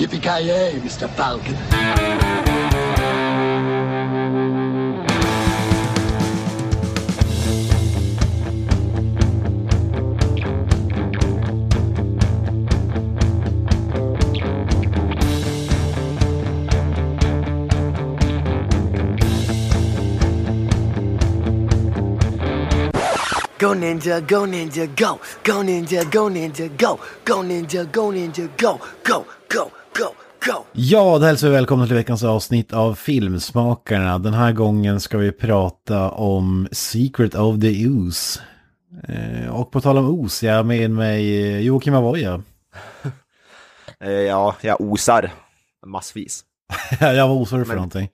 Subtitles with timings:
[0.00, 1.10] Yippee-ki-yay, Mr.
[1.10, 1.54] Falcon.
[23.58, 25.20] Go ninja, go ninja, go.
[25.44, 26.98] Go ninja, go ninja, go.
[27.26, 28.80] Go ninja, go ninja, go.
[29.04, 30.04] Go, go, go,
[30.46, 30.64] go.
[30.72, 34.18] Ja, då hälsar vi välkomna till veckans avsnitt av Filmsmakarna.
[34.18, 38.40] Den här gången ska vi prata om Secret of the Ooze.
[39.08, 42.42] Eh, och på tal om Ooze, jag har med mig eh, Joakim Avoya.
[44.02, 45.30] Eh, Ja, jag osar
[45.86, 46.44] massvis.
[47.00, 48.08] jag var osar för Men- någonting.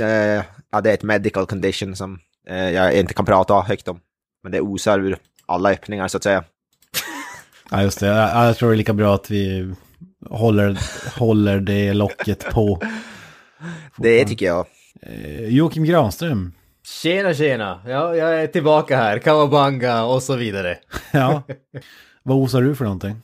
[0.00, 4.00] Eh, Ja, det är ett medical condition som eh, jag inte kan prata högt om.
[4.42, 6.44] Men det osar ur alla öppningar så att säga.
[7.70, 8.06] Ja, just det.
[8.06, 9.74] Jag, jag tror det är lika bra att vi
[10.30, 10.78] håller,
[11.18, 12.80] håller det locket på.
[13.96, 14.66] Det tycker jag.
[15.02, 16.52] Eh, Joakim Granström.
[17.02, 17.80] Tjena tjena!
[17.86, 20.78] Ja, jag är tillbaka här, Kawabanga och så vidare.
[21.12, 21.42] Ja.
[22.22, 23.16] Vad osar du för någonting?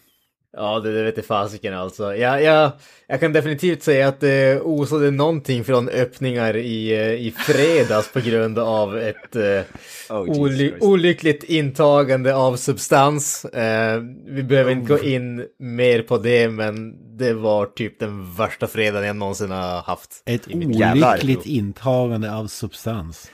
[0.57, 2.17] Ja, det, det vet jag fasiken alltså.
[2.17, 2.71] Jag, jag,
[3.07, 8.21] jag kan definitivt säga att det osade någonting från öppningar i, eh, i fredags på
[8.21, 9.63] grund av ett eh,
[10.11, 13.45] Oh, oly olyckligt intagande av substans.
[13.45, 18.67] Eh, vi behöver inte gå in mer på det, men det var typ den värsta
[18.67, 20.23] fredagen jag någonsin har haft.
[20.27, 23.31] Ett olyckligt intagande av substans.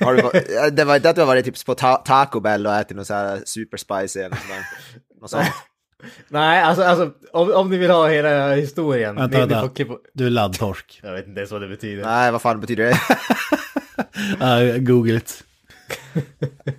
[0.00, 2.40] Har du, varit- eh, det var inte att du har varit typ på ta Taco
[2.40, 4.38] Bell och ätit något så här super spicy eller.
[5.20, 5.44] Något sånt.
[6.28, 9.14] Nej, alltså, alltså om, om ni vill ha hela historien.
[9.16, 9.94] Vänta, ni, ni får klippa...
[10.12, 11.00] Du är laddtorsk.
[11.02, 12.04] Jag vet inte ens vad det betyder.
[12.04, 12.98] Nej, vad fan betyder det?
[14.40, 15.44] Uh, Google it.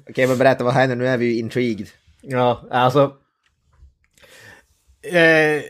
[0.10, 0.96] Okej, men berätta vad händer?
[0.96, 1.88] Nu är vi ju intrigued.
[2.22, 3.14] Ja, alltså.
[5.02, 5.62] Eh,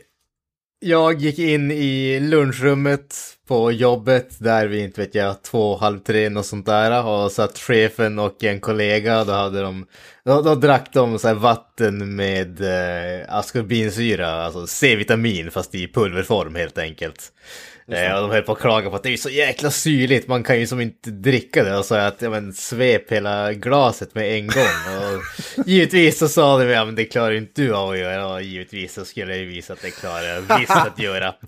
[0.80, 3.16] jag gick in i lunchrummet
[3.48, 7.06] på jobbet där vi inte vet jag, två, halv tre något sånt där.
[7.06, 9.86] Och satt chefen och en kollega, då hade de,
[10.26, 16.56] då, då drack de så här vatten med eh, askorbinsyra, alltså C-vitamin fast i pulverform
[16.56, 17.32] helt enkelt.
[17.92, 20.44] Eh, och de höll på att klaga på att det är så jäkla syrligt, man
[20.44, 21.78] kan ju som inte dricka det.
[21.78, 24.98] Och så att, ja men svep hela glaset med en gång.
[24.98, 25.22] Och
[25.68, 28.28] givetvis så sa de, ja men det klarar inte du av att göra.
[28.28, 31.34] Och givetvis så skulle jag ju visa att det klarar jag visst att göra.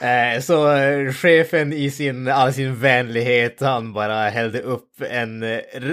[0.00, 5.40] Eh, så eh, chefen i sin, all sin vänlighet, han bara hällde upp en,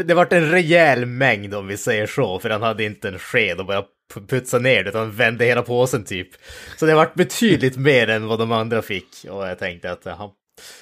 [0.06, 3.60] det vart en rejäl mängd om vi säger så, för han hade inte en sked
[3.60, 3.84] och bara
[4.28, 6.30] putsa ner det, utan vände hela påsen typ.
[6.78, 10.30] Så det vart betydligt mer än vad de andra fick, och jag tänkte att, jaha.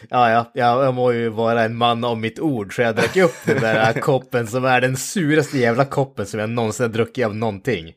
[0.10, 3.18] Ja, ja, ja, jag må ju vara en man om mitt ord, så jag drack
[3.18, 7.26] upp den där koppen som är den suraste jävla koppen som jag någonsin har druckit
[7.26, 7.94] av någonting.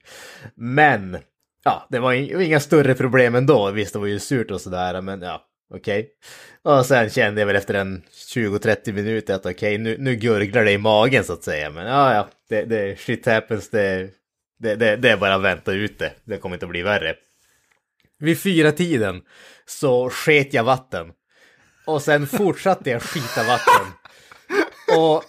[0.55, 1.19] Men,
[1.65, 3.71] ja, det var inga större problem ändå.
[3.71, 5.43] Visst, det var ju surt och sådär, men ja,
[5.75, 6.09] okej.
[6.63, 8.03] Och sen kände jag väl efter en
[8.35, 11.71] 20-30 minuter att okej, nu, nu gurglar det i magen så att säga.
[11.71, 14.11] Men ja, ja, det, det shit happens, det,
[14.59, 16.13] det, det, det är bara att vänta ut det.
[16.25, 17.15] Det kommer inte att bli värre.
[18.19, 19.23] Vid fyra tiden
[19.67, 21.13] så sket jag vatten.
[21.87, 23.87] Och sen fortsatte jag skita vatten.
[24.97, 25.25] Och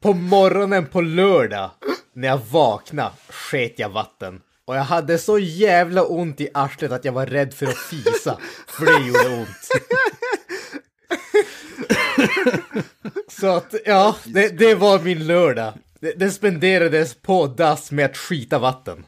[0.00, 1.70] på morgonen på lördag,
[2.12, 4.40] när jag vaknade, sket jag vatten.
[4.64, 8.38] Och jag hade så jävla ont i arslet att jag var rädd för att fisa.
[8.66, 9.68] För det gjorde ont.
[13.28, 15.72] Så att, ja, det, det var min lördag.
[16.16, 19.04] Det spenderades på dass med att skita vatten.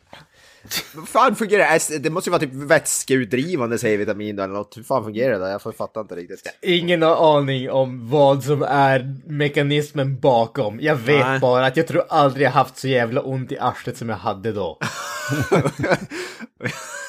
[0.95, 1.99] Vad fan fungerar det?
[1.99, 4.77] Det måste ju vara typ vätskeutdrivande C-vitamin eller något.
[4.77, 5.51] Hur fan fungerar det?
[5.51, 6.43] Jag fattar inte riktigt.
[6.63, 10.81] Ingen har aning om vad som är mekanismen bakom.
[10.81, 11.41] Jag vet Nej.
[11.41, 14.53] bara att jag tror aldrig jag haft så jävla ont i arslet som jag hade
[14.53, 14.79] då.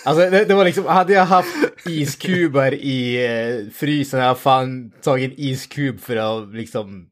[0.05, 1.55] Alltså det, det var liksom, hade jag haft
[1.85, 7.07] iskuber i eh, frysen hade jag fan tagit en iskub för att liksom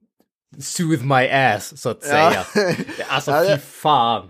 [0.61, 2.45] soothe my ass så att säga.
[3.07, 4.29] Alltså Ja, fy fan.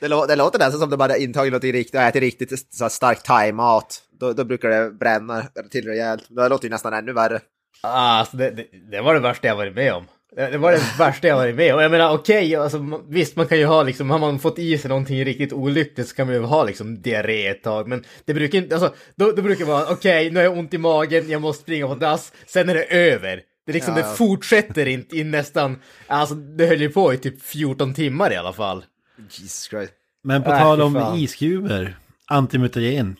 [0.00, 2.84] Det, lå- det låter nästan som de bara intagit något riktigt, och ätit riktigt så
[2.84, 4.02] här stark thai-mat.
[4.20, 6.24] Då, då brukar det bränna till rejält.
[6.28, 7.40] Det låter ju nästan ännu värre.
[7.82, 10.04] Ah, Alltså det, det, det var det värsta jag varit med om.
[10.36, 11.80] Det var det värsta jag varit med om.
[11.82, 14.78] Jag menar okej, alltså, ma- visst man kan ju ha liksom, har man fått i
[14.78, 17.88] sig någonting riktigt olyckligt så kan man ju ha liksom diarré ett tag.
[17.88, 20.74] Men det brukar inte, alltså, då, då brukar det vara okej, nu har jag ont
[20.74, 23.40] i magen, jag måste springa på dass, sen är det över.
[23.68, 24.02] Det, liksom, Ja.
[24.02, 28.36] det fortsätter inte i nästan, alltså det höll ju på i typ 14 timmar i
[28.36, 28.84] alla fall.
[29.30, 29.92] Jesus Christ.
[30.24, 33.16] Men på Äh, tal om iskuber, antimutagen.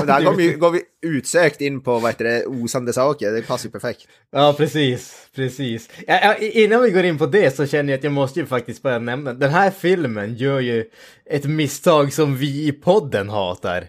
[0.00, 3.32] Och där går vi, går vi utsökt in på vad heter det, osande saker.
[3.32, 4.08] Det passar ju perfekt.
[4.32, 5.90] Ja, precis, precis.
[6.06, 8.46] Ja, ja, innan vi går in på det så känner jag att jag måste ju
[8.46, 10.84] faktiskt bara nämna, den här filmen gör ju
[11.30, 13.86] ett misstag som vi i podden hatar.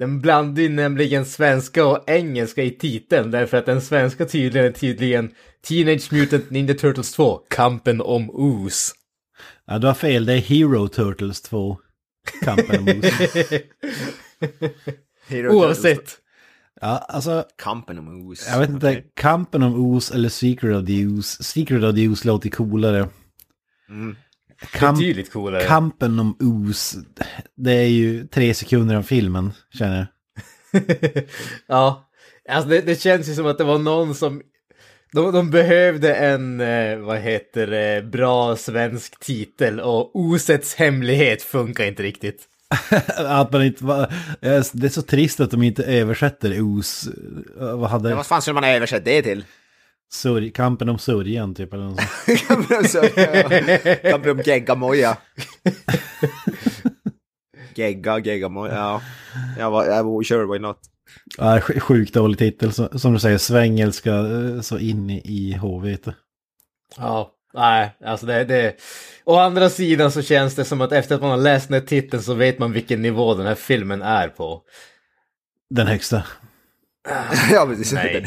[0.00, 4.72] Den blandar ju nämligen svenska och engelska i titeln därför att den svenska tydligen är
[4.72, 5.30] tydligen
[5.68, 8.92] Teenage Mutant Ninja Turtles 2, Kampen om Oos.
[9.66, 10.26] Ja, du har fel.
[10.26, 11.78] Det är Hero Turtles 2.
[12.42, 13.18] Kampen om Oos.
[15.28, 15.52] Turtles.
[15.52, 16.18] Oavsett.
[16.80, 18.48] Ja, alltså, Kampen om Oos.
[18.48, 19.02] jag vet inte.
[19.14, 21.42] Kampen om Oos eller Secret of the Oos.
[21.42, 23.08] Secret of the Oos låter coolare.
[23.88, 24.16] Mm.
[24.72, 25.64] Kamp, Betydligt coolare.
[25.64, 26.96] kampen om Oos,
[27.56, 30.06] det är ju tre sekunder av filmen, känner jag.
[31.66, 32.10] ja,
[32.48, 34.42] alltså det, det känns ju som att det var någon som...
[35.12, 41.84] De, de behövde en, eh, vad heter det, bra svensk titel och Osets hemlighet funkar
[41.84, 42.46] inte riktigt.
[43.16, 44.12] Att man inte var,
[44.72, 47.08] det är så trist att de inte översätter Oos.
[47.56, 48.10] Vad hade...
[48.10, 49.44] Ja, vad fan skulle man översätta det till?
[50.12, 52.48] Sörj, kampen om sörjan typ eller något sånt.
[52.48, 53.96] Kampen om Sörja.
[54.10, 55.16] Kampen om geggamoja.
[57.74, 59.02] Gegga, geggamoja, ja.
[59.58, 60.78] Jag var, jag var sure, why not?
[61.38, 62.72] Ja, sj- sjukt dålig titel.
[62.72, 65.98] Så, som du säger, svengelska eh, så in i, i HV.
[66.96, 68.76] Ja, nej, alltså det, det...
[69.24, 71.86] Å andra sidan så känns det som att efter att man har läst den här
[71.86, 74.62] titeln så vet man vilken nivå den här filmen är på.
[75.74, 76.22] Den högsta.
[77.52, 77.92] ja, precis.
[77.92, 78.12] Nej.
[78.12, 78.22] Den,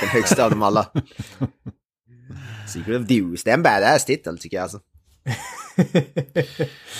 [0.00, 0.90] den högsta av dem alla.
[2.68, 4.80] Secret of Dews, det är en badass titel tycker jag alltså.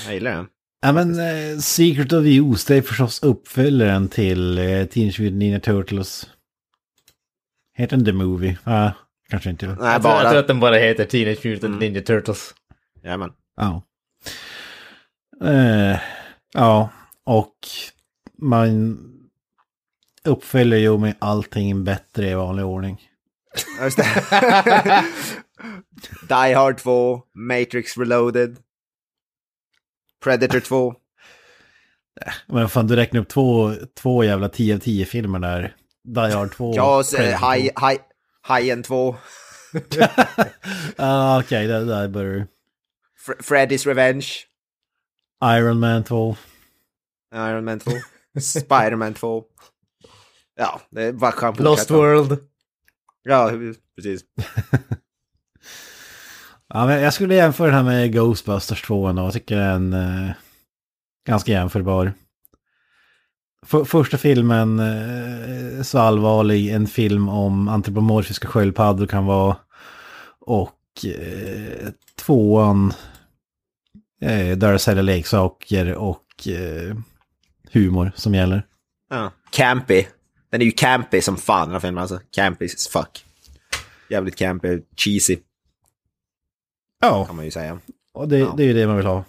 [0.06, 0.46] Jag gillar den.
[0.82, 5.38] Ja men eh, Secret of the Ooze, det är förstås uppföljaren till eh, Teenage Mutant
[5.38, 6.26] Ninja Turtles.
[7.76, 8.58] Heter den The Movie?
[8.64, 8.92] Ja,
[9.30, 9.66] kanske inte.
[9.66, 10.38] Nej, Jag tror, jag tror bara.
[10.38, 11.78] att den bara heter Teenage Mutant Mm.
[11.78, 12.54] Ninja Turtles.
[13.02, 13.30] Jajamän.
[13.56, 13.82] Ja.
[15.44, 15.98] Eh,
[16.54, 16.90] ja,
[17.24, 17.54] och
[18.42, 18.98] man
[20.24, 23.00] uppfyller ju med allting bättre i vanlig ordning.
[23.78, 24.04] Ja, just det.
[26.28, 28.56] Die Hard 2, Matrix Reloaded,
[30.24, 30.94] Predator 2.
[32.46, 35.76] Men fan, du räknar upp två, två jävla 10 av 10 filmer där.
[36.04, 36.74] Die Hard 2.
[36.74, 37.46] Jaws, Predator eh, 2.
[37.46, 38.00] Haj- Haj-
[38.42, 39.16] Hajen 2,
[40.96, 42.46] Ja, okej, där, där börjar du.
[43.26, 44.26] Fre- Freddy's Revenge,
[45.44, 46.36] Iron Man 2.
[47.34, 47.90] Iron Man 2,
[48.40, 49.44] Spider-Man 2.
[50.60, 51.90] Ja, det är bara kan Lost.
[51.90, 52.38] World.
[53.22, 53.52] Ja,
[53.96, 54.20] precis.
[56.74, 59.22] Ja, men jag skulle jämföra den här med Ghostbusters 2 ändå.
[59.22, 60.32] Jag tycker den är eh,
[61.26, 62.12] ganska jämförbar.
[63.66, 69.56] För, första filmen eh, så allvarlig en film om antropomorfiska sköldpaddor kan vara.
[70.40, 72.92] Och eh, tvåan
[74.22, 76.96] eh, där det säljer leksaker och eh,
[77.72, 78.66] humor som gäller.
[79.10, 79.32] Ja.
[79.50, 80.04] Campy.
[80.50, 82.20] Den är ju campy som fan den här filmen alltså.
[82.30, 83.24] Campy as fuck.
[84.08, 85.38] Jävligt campy, cheesy
[87.00, 87.78] Ja, kan man ju säga.
[88.12, 88.54] och det, Ja.
[88.56, 89.24] det är ju det man vill ha.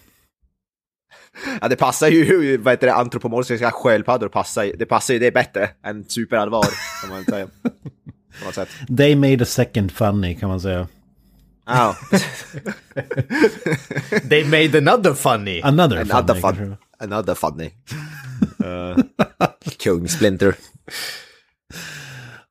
[1.62, 5.32] Ja, det passar ju, vad heter det, antropomorfiska sköldpaddor passar ju, det passar ju det
[5.32, 6.66] bättre än superallvar,
[7.02, 7.48] kan man säga.
[8.40, 8.70] På något sätt.
[8.98, 10.88] They made a second funny kan man säga.
[11.66, 11.96] Ja,
[14.30, 15.62] They made another funny.
[15.64, 16.58] Another, another funny.
[16.58, 17.72] fun, another funny.
[18.64, 18.98] Uh,
[19.84, 20.56] Kung Splinter.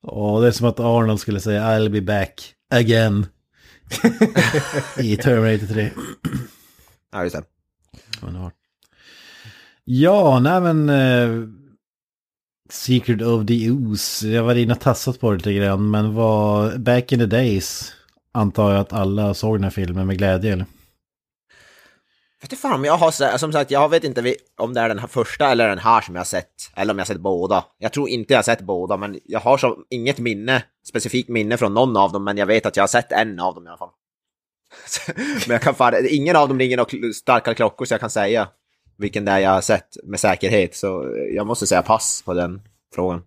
[0.02, 3.26] Och det är som att Arnold skulle säga I'll be back again.
[4.98, 5.90] I Terminator 3.
[7.12, 7.44] Ja, just det.
[8.22, 8.54] Underbart.
[9.84, 10.88] Ja, nej men...
[10.88, 11.48] eh,
[12.70, 14.28] Secret of the Ooze.
[14.28, 15.90] Jag var inne och tassat på det lite grann.
[15.90, 16.80] Men vad...
[16.82, 17.92] Back in the days.
[18.32, 20.52] Antar jag att alla såg den här filmen med glädje.
[20.52, 20.66] Eller?
[22.40, 24.88] Vet du fan om jag har sett, som sagt, jag vet inte om det är
[24.88, 26.52] den här första eller den här som jag har sett.
[26.76, 27.64] Eller om jag har sett båda.
[27.78, 31.56] Jag tror inte jag har sett båda, men jag har så inget minne, specifikt minne
[31.56, 33.68] från någon av dem, men jag vet att jag har sett en av dem i
[33.68, 33.90] alla fall.
[35.16, 38.48] men jag kan fan, ingen av dem ringer några starka klockor så jag kan säga
[38.98, 40.76] vilken det är jag har sett med säkerhet.
[40.76, 42.62] Så jag måste säga pass på den
[42.94, 43.22] frågan.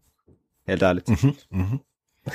[0.67, 1.07] Helt ärligt.
[1.07, 1.79] Mhm, mhm.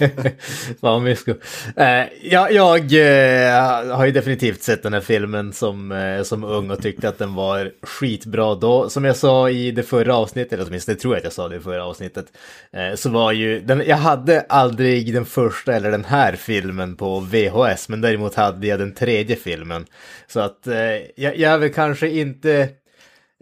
[0.00, 0.34] Fan
[0.80, 1.34] vad mysko.
[1.76, 6.70] Eh, jag, jag eh, har ju definitivt sett den här filmen som, eh, som ung
[6.70, 8.90] och tyckte att den var skitbra då.
[8.90, 11.56] Som jag sa i det förra avsnittet, eller åtminstone tror jag att jag sa det
[11.56, 12.26] i förra avsnittet,
[12.72, 17.20] eh, så var ju den, jag hade aldrig den första eller den här filmen på
[17.20, 19.86] VHS, men däremot hade jag den tredje filmen.
[20.26, 20.74] Så att eh,
[21.16, 22.68] jag, jag är väl kanske inte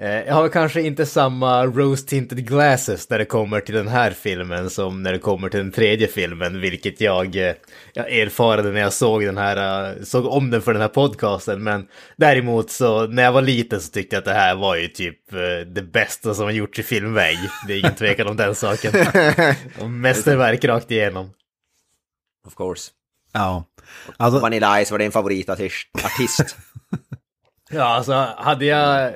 [0.01, 5.03] jag har kanske inte samma rose-tinted glasses när det kommer till den här filmen som
[5.03, 7.55] när det kommer till den tredje filmen, vilket jag, eh,
[7.93, 11.63] jag erfarade när jag såg den här, eh, såg om den för den här podcasten.
[11.63, 11.87] Men
[12.17, 15.33] däremot så när jag var liten så tyckte jag att det här var ju typ
[15.33, 17.39] eh, det bästa som har gjorts i filmväg.
[17.67, 18.93] Det är ingen tvekan om den saken.
[20.01, 21.31] Mästerverk rakt igenom.
[22.47, 22.91] Of course.
[23.33, 23.65] Ja.
[24.17, 25.89] Alltså, Vanilla Ice var din favoritartist.
[26.05, 26.57] Artist.
[27.71, 29.15] Ja, alltså hade jag...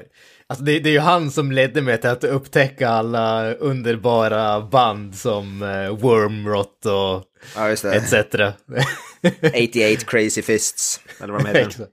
[0.53, 5.15] Alltså det, det är ju han som ledde mig till att upptäcka alla underbara band
[5.15, 7.25] som uh, Wormrot och
[7.57, 7.95] Ja, just det.
[7.95, 8.15] etc.
[9.55, 11.87] 88 Crazy Fists, eller vad de heter.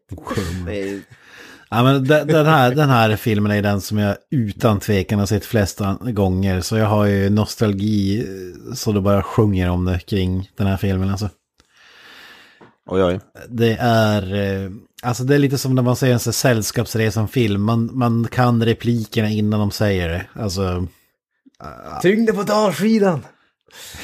[1.69, 5.25] Ja, men de- den, här, den här filmen är den som jag utan tvekan har
[5.25, 6.61] sett flest an- gånger.
[6.61, 10.77] Så jag har ju nostalgi eh, så det bara sjunger om det kring den här
[10.77, 11.09] filmen.
[11.09, 11.29] Alltså.
[12.91, 13.19] Oj, oj.
[13.49, 14.71] Det är, eh,
[15.03, 17.61] alltså det är lite som när man ser en sällskapsresan-film.
[17.61, 20.25] Man, man kan replikerna innan de säger det.
[20.33, 20.87] Alltså,
[22.01, 23.25] Tyngden på dalskidan!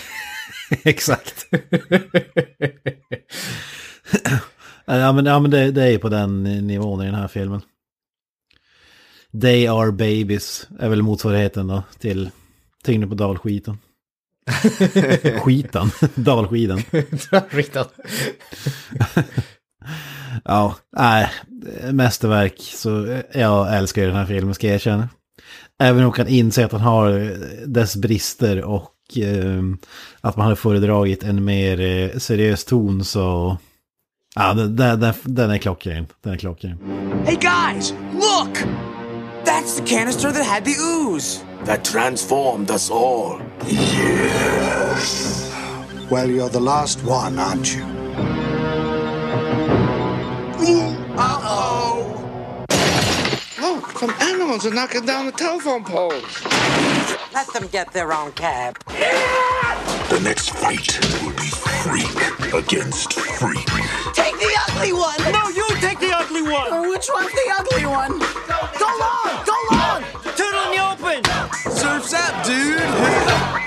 [0.83, 1.47] exakt.
[4.85, 7.61] ja men, ja, men det, det är på den nivån i den här filmen.
[9.41, 12.29] They are babies är väl motsvarigheten då till
[12.83, 13.77] tyngden på dalskiten.
[15.39, 16.81] Skitan, dalskiden.
[17.31, 17.85] Dalskidan.
[20.43, 21.29] Ja, nej,
[21.91, 22.59] mästerverk.
[22.59, 25.09] Så jag älskar ju den här filmen, ska jag erkänna.
[25.79, 27.37] Även om jag kan inse att han har
[27.67, 29.61] dess brister och eh,
[30.21, 33.57] att man hade föredragit en mer eh, seriös ton så...
[34.35, 36.07] Ja, den, den, den, den är klockren.
[36.23, 36.77] Den är klockren.
[37.25, 38.57] Hey guys, look!
[39.45, 41.45] That's the canister that had the ooze.
[41.65, 43.41] That transformed us all.
[43.65, 45.51] Yes.
[46.11, 47.83] Well, you're the last one, aren't you?
[51.17, 52.65] Uh-oh.
[53.59, 56.43] Oh, some animals are knocking down the telephone poles.
[57.33, 58.77] Let them get their own cab.
[58.85, 61.49] The next fight will be
[61.81, 63.65] freak against freak.
[64.13, 65.17] Take the ugly one!
[65.33, 66.89] No, you take the ugly one!
[66.89, 68.19] which one's the ugly one?
[68.77, 69.45] Go long!
[69.45, 70.14] Go long!
[71.75, 72.79] Surf's up, dude!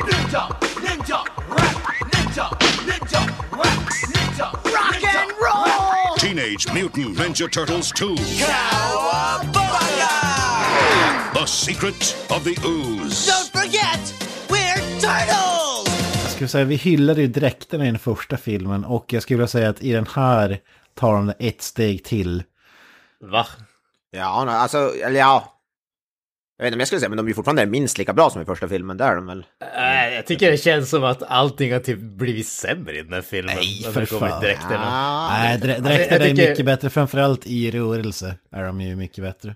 [0.08, 0.48] Ninja!
[0.84, 1.18] Ninja!
[1.48, 1.76] Rap!
[2.12, 2.46] Ninja!
[2.86, 3.20] Ninja!
[3.52, 3.78] Rap!
[4.14, 4.46] Ninja!
[4.64, 6.16] Rock and roll!
[6.16, 10.08] Teenage Mutant Ninja Turtles 2 Cowabunga!
[11.34, 13.26] The Secret of the Ooze.
[13.26, 14.14] Don't forget,
[14.48, 15.88] we're turtles!
[16.22, 19.48] Jag skulle säga, vi hyllade ju dräkterna i den första filmen och jag skulle vilja
[19.48, 20.60] säga att i den här
[20.94, 22.42] tar de det ett steg till.
[23.20, 23.46] Va?
[24.10, 25.54] Ja, alltså, eller ja.
[26.58, 28.30] Jag vet inte om jag skulle säga, men de är ju fortfarande minst lika bra
[28.30, 29.44] som i första filmen, där är de väl.
[29.76, 33.22] Äh, jag tycker det känns som att allting har typ blivit sämre i den här
[33.22, 33.54] filmen.
[33.56, 34.42] Nej, när för fan.
[34.42, 34.84] dräkterna.
[34.86, 39.54] Ah, Nej, dräkterna är tycker- mycket bättre, framförallt i rörelse är de ju mycket bättre.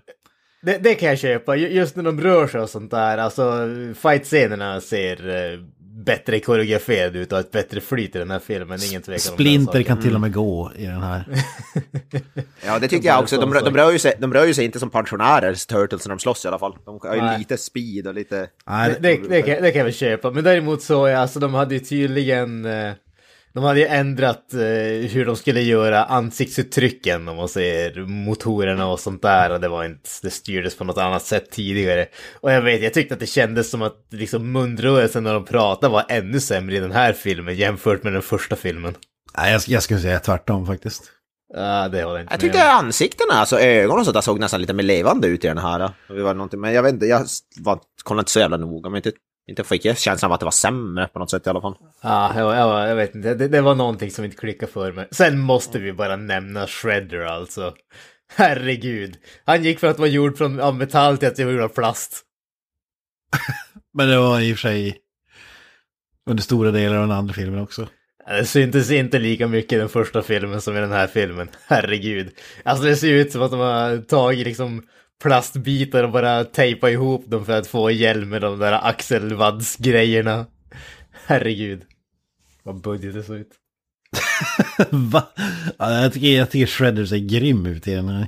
[0.61, 3.17] Det, det kan jag köpa, Ju- just när de rör sig och sånt där.
[3.17, 3.67] Alltså,
[4.01, 5.59] fight-scenerna ser eh,
[5.95, 8.79] bättre koreograferade ut och ett bättre flyt i den här filmen.
[8.89, 9.83] Ingen tvekan om Splinter saken.
[9.83, 11.25] kan till och med gå i den här.
[12.65, 13.37] Ja, det tycker jag också.
[13.37, 16.19] De, de, rör ju sig, de rör ju sig inte som pensionärer, Turtles, när de
[16.19, 16.75] slåss i alla fall.
[16.85, 17.37] De har ju Nej.
[17.37, 18.47] lite speed och lite...
[18.67, 21.39] Nej, Det, det, det, kan, det kan jag väl köpa, men däremot så, ja, alltså
[21.39, 22.65] de hade ju tydligen...
[22.65, 22.91] eh,
[23.53, 24.59] De hade ju ändrat eh,
[25.09, 29.85] hur de skulle göra ansiktsuttrycken om man säger motorerna och sånt där och det var
[29.85, 32.05] inte, det styrdes på något annat sätt tidigare.
[32.41, 35.93] Och jag vet, jag tyckte att det kändes som att liksom munrörelsen när de pratade
[35.93, 38.95] var ännu sämre i den här filmen jämfört med den första filmen.
[39.37, 41.03] Nej, jag, jag skulle säga tvärtom faktiskt.
[41.55, 42.85] Ja, det håller jag inte Jag med tyckte om.
[42.85, 45.91] ansiktena, alltså ögonen och sånt där såg nästan lite mer levande ut i den här.
[46.07, 47.25] Det var någonting, men jag vet inte, jag
[47.59, 49.11] var, kollade inte så jävla noga, men inte,
[49.47, 51.75] inte fick jag känslan av att det var sämre på något sätt i alla fall.
[52.01, 55.07] Ja, jag, jag, jag vet inte, det, det var någonting som inte klickade för mig.
[55.11, 57.73] Sen måste vi bara nämna Shredder alltså.
[58.35, 59.17] Herregud.
[59.45, 62.21] Han gick från att vara gjord från, av metall till att vara gjord av plast.
[63.93, 64.97] Men det var i och för sig
[66.29, 67.87] under stora delar av den andra filmen också.
[68.27, 71.49] Det syntes inte lika mycket i den första filmen som i den här filmen.
[71.67, 72.31] Herregud.
[72.63, 74.83] Alltså det ser ut som att de har tagit liksom
[75.23, 80.45] plastbitar och bara tejpat ihop dem för att få hjälm med de där axelvaddsgrejerna.
[81.25, 81.81] Herregud.
[82.63, 83.51] Vad budgeten såg ut.
[84.89, 85.27] Va?
[85.77, 88.27] Ja, jag, tycker, jag tycker Shredder ser grym ut i den här.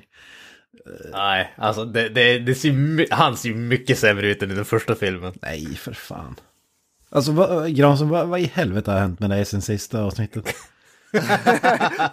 [1.11, 4.95] Nej, alltså det, det, det ser, han ser mycket sämre ut än i den första
[4.95, 5.33] filmen.
[5.41, 6.35] Nej, för fan.
[7.09, 10.55] Alltså, vad, Granström, vad, vad i helvete har hänt med dig sen sista avsnittet?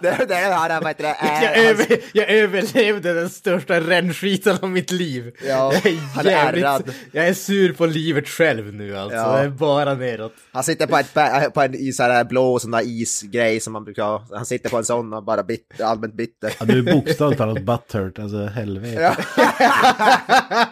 [0.01, 1.15] Det, det här, vad heter det?
[1.43, 5.31] Jag, över, jag överlevde den största rännskiten av mitt liv.
[5.47, 6.93] Ja, jag, han är är jävligt, ärrad.
[7.11, 9.17] jag är sur på livet själv nu alltså.
[9.17, 9.37] Ja.
[9.37, 10.33] Det är bara neråt.
[10.51, 13.83] Han sitter på, ett, på en i så här blå sån där isgrej som man
[13.83, 14.27] brukar ha.
[14.31, 16.53] Han sitter på en sån och bara bitter, allmänt bitter.
[16.59, 19.01] Ja, du är bokstavligt talat butthurt, alltså helvete.
[19.01, 19.15] Ja.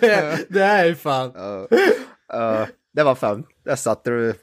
[0.00, 1.32] det, det är fan.
[2.28, 2.66] Ja,
[2.96, 3.44] det var fan.
[3.64, 4.34] Där satte du,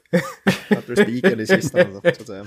[0.68, 2.00] satte du spiken i kistan.
[2.02, 2.46] Så att säga.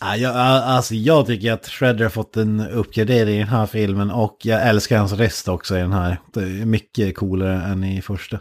[0.00, 4.10] Ja, jag, alltså, jag tycker att Shredder har fått en uppgradering i den här filmen
[4.10, 6.20] och jag älskar hans röst också i den här.
[6.32, 8.40] Det är mycket coolare än i första.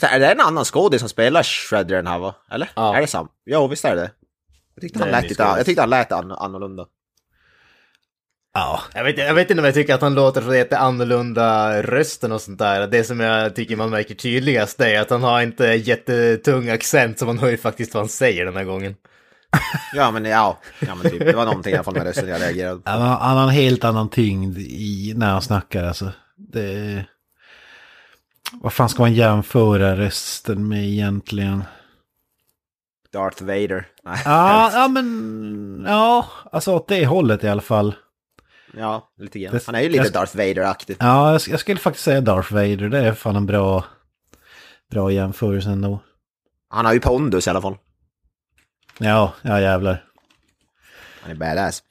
[0.00, 2.34] Så är det en annan skådis som spelar Shredder den här va?
[2.50, 2.70] Eller?
[2.76, 2.96] Ja.
[2.96, 3.28] Är det sam?
[3.44, 4.10] Ja, visst är det.
[4.74, 6.86] Jag tyckte han Det är lät, lite, jag tyckte han lät an, annorlunda.
[8.54, 11.82] Ja, Jag vet, jag vet inte om jag tycker att han låter så jätte annorlunda
[11.82, 12.86] rösten och sånt där.
[12.86, 17.26] Det som jag tycker man märker tydligast är att han har inte jättetung accent så
[17.26, 18.94] man hör ju faktiskt vad han säger den här gången.
[19.94, 20.58] Ja, men ja.
[20.80, 21.20] ja men typ.
[21.20, 22.90] Det var någonting i alla fall med rösten jag reagerade på.
[22.90, 26.12] han har, han har en helt annan tyngd i, när han snackar alltså.
[26.36, 27.04] Det...
[28.52, 31.64] Vad fan ska man jämföra rösten med egentligen?
[33.12, 33.86] Darth Vader.
[34.04, 34.22] Nej.
[34.24, 35.84] Ja, ja men...
[35.88, 37.94] Ja, alltså åt det hållet i alla fall.
[38.76, 39.52] Ja, lite grann.
[39.54, 40.96] Det- Han är ju lite jag- Darth Vader-aktig.
[41.00, 42.88] Ja, jag, jag skulle faktiskt säga Darth Vader.
[42.88, 43.84] Det är fan en bra,
[44.90, 46.00] bra jämförelse ändå.
[46.70, 47.76] Han har ju pondus i alla fall.
[48.98, 50.04] Ja, ja jävlar.
[51.20, 51.82] Han är badass.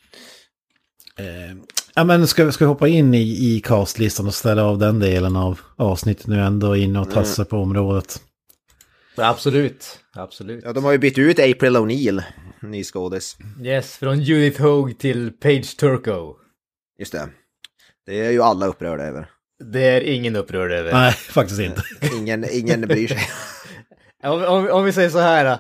[1.20, 1.58] Eh,
[1.96, 3.22] ja men ska, vi- ska vi hoppa in i,
[3.56, 7.58] i castlistan och ställa av den delen av avsnittet nu ändå inne och tassa på
[7.58, 8.22] området.
[9.18, 10.64] Absolut, absolut.
[10.66, 12.24] Ja, de har ju bytt ut April O'Neil,
[12.62, 13.38] ny skådis.
[13.64, 16.36] Yes, från Judith Hogue till Page Turco.
[17.00, 17.30] Just det.
[18.06, 19.30] Det är ju alla upprörda över.
[19.74, 20.92] Det är ingen upprörd över.
[20.92, 21.82] Nej, faktiskt inte.
[22.18, 23.20] Ingen, ingen bryr sig.
[24.24, 25.58] Om, om, om vi säger så här.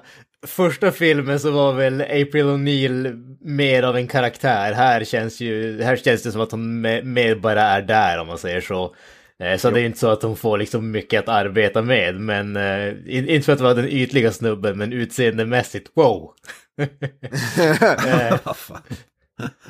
[0.47, 4.73] Första filmen så var väl April O'Neil mer av en karaktär.
[4.73, 8.27] Här känns, ju, här känns det som att hon me- mer bara är där om
[8.27, 8.95] man säger så.
[9.43, 12.15] Eh, Så det är inte så att hon får liksom mycket att arbeta med.
[12.15, 16.31] Men eh, in- inte för att vara den ytliga snubben, men utseendemässigt, wow!
[18.07, 18.37] Eh,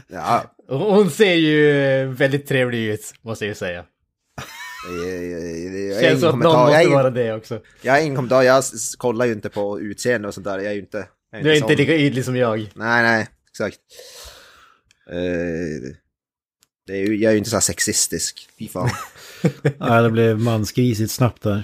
[0.08, 3.86] Ja, Hon ser ju väldigt trevlig ut, måste jag ju säga.
[4.90, 7.62] är- är- jag Känns ingen som att någon måste ingen- vara det också.
[7.82, 8.64] Jag har ingen kommentar, jag
[8.98, 10.58] kollar ju inte på utseende och sånt där.
[10.58, 11.08] Jag är ju inte...
[11.32, 11.76] Jag Du är inte sån.
[11.78, 12.58] lika ytlig som jag.
[12.74, 13.78] Nej, nej, exakt.
[15.10, 15.94] Eh,
[16.88, 18.50] det är ju, jag är ju inte så här sexistisk.
[18.60, 18.90] Fy fan.
[19.80, 21.64] Ja, det blev mansgrisigt snabbt där.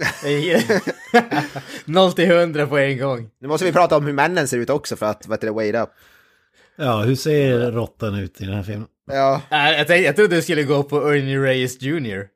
[1.84, 3.30] 0 till 100 på en gång.
[3.40, 5.52] Nu måste vi prata om hur männen ser ut också för att, vad heter det,
[5.52, 5.88] wait up.
[6.80, 8.86] Ja, hur ser råttan ut i den här filmen?
[9.12, 12.26] Ja, Äh, Jag, tänkte, jag trodde du skulle gå på Ernie Reyes Jr.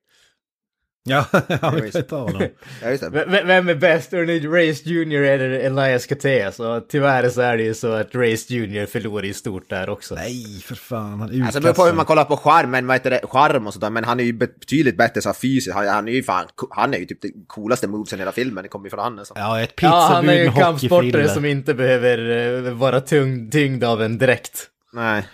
[1.08, 2.42] Ja, ja vi kan ta honom.
[2.82, 3.08] ja just det.
[3.10, 4.12] V- v- vem är bäst?
[4.12, 5.22] Ernie Reyes Jr.
[5.22, 6.60] eller Elias Koteas?
[6.60, 8.86] Och tyvärr så är det ju så att Reyes Jr.
[8.86, 10.14] förlorar i stort där också.
[10.14, 11.20] Nej, för fan.
[11.20, 13.66] Han är Alltså det beror på hur man kollar på skärmen, vad heter det, skärm
[13.66, 15.74] och sådär, men han är ju betydligt bättre så fysiskt.
[15.74, 18.62] Han, han är ju fan, han är ju typ det coolaste movesen i hela filmen,
[18.62, 19.34] det kommer ju från han alltså.
[19.36, 22.18] Ja, ett Ja, han pizzabud är ju en kampsportare som inte behöver
[22.66, 24.66] eh, vara tyngd av en dräkt.
[24.92, 25.24] Nej.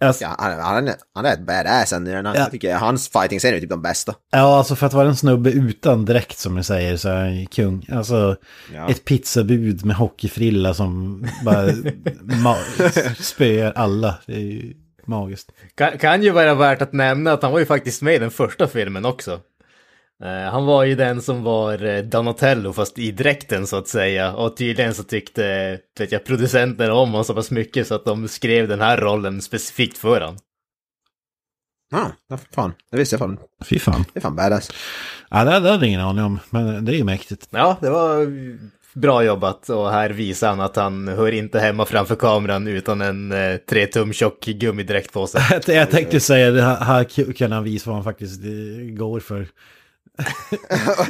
[0.00, 2.32] Alltså, Ja, han, han, är, han är ett badass ändå Ja.
[2.36, 2.74] jag tycker.
[2.74, 4.14] Hans fighting är typ de bästa.
[4.32, 7.36] Ja, alltså för att vara en snubbe utan dräkt som ni säger så är han
[7.36, 7.86] ju kung.
[7.92, 8.36] Alltså
[8.74, 8.90] Ja.
[8.90, 11.68] ett pizzabud med hockeyfrilla som bara
[13.20, 14.14] spöar alla.
[14.26, 15.52] Det är ju magiskt.
[15.74, 18.30] Kan, kan ju vara värt att nämna att han var ju faktiskt med i den
[18.30, 19.40] första filmen också.
[20.24, 24.34] Eh, han var ju den som var eh, Donatello fast i dräkten så att säga.
[24.36, 28.28] Och tydligen så tyckte vet jag, producenterna om honom så pass mycket så att de
[28.28, 30.36] skrev den här rollen specifikt för honom.
[31.90, 32.72] Ja, ja, för fan.
[32.90, 33.38] Det visste jag fan.
[33.64, 34.04] Fy fan.
[34.12, 34.70] Det är fan badass.
[35.30, 37.48] Ja, det hade jag ingen aning om, men det är ju mäktigt.
[37.50, 38.26] Ja, det var
[38.94, 43.32] bra jobbat och här visar han att han hör inte hemma framför kameran utan en
[43.32, 45.42] eh, tre tum tjock gummidräkt på sig.
[45.66, 49.46] Jag- tänkte säga det här, här kan han visa vad han faktiskt eh, går för.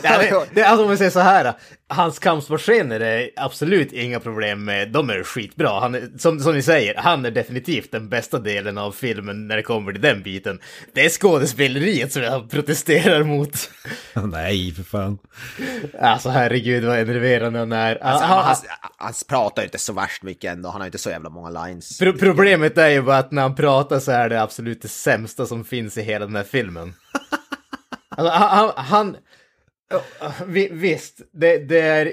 [0.02, 1.54] Ja, det, det, alltså om vi säger så här,
[1.88, 5.80] hans kampsportscener är absolut inga problem med, de är skitbra.
[5.80, 9.56] Han är, som, som ni säger, han är definitivt den bästa delen av filmen när
[9.56, 10.58] det kommer till den biten.
[10.92, 13.70] Det är skådespeleriet som jag protesterar mot.
[14.14, 15.18] Nej, för fan.
[16.00, 18.04] Alltså herregud vad enerverande han är.
[18.04, 20.98] Alltså, han, han, han, han pratar ju inte så värst mycket ändå, han har inte
[20.98, 21.98] så jävla många lines.
[21.98, 25.46] pro, problemet är ju bara att när han pratar så är det absolut det sämsta
[25.46, 26.94] som finns i hela den här filmen.
[28.16, 29.16] Alltså, han, han,
[30.70, 32.12] visst, det, det är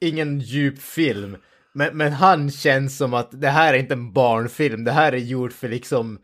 [0.00, 1.36] ingen djup film.
[1.72, 5.16] Men, men han känns som att det här är inte en barnfilm, det här är
[5.16, 6.18] gjort för liksom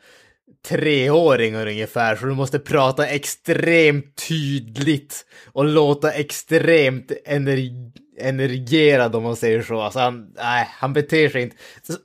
[0.69, 7.71] treåringar ungefär, så du måste prata extremt tydligt och låta extremt ener
[8.19, 9.81] energierad om man säger så.
[9.81, 11.57] Alltså han, nej, han beter sig inte.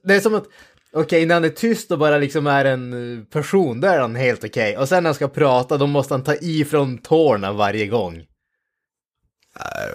[0.04, 0.48] Det är som att,
[0.96, 4.16] okej, när han är tyst och bara liksom är en eh, person, då är han
[4.16, 4.78] helt okej.
[4.78, 8.24] Och sen när han ska prata, då måste han ta i från tårna varje gång.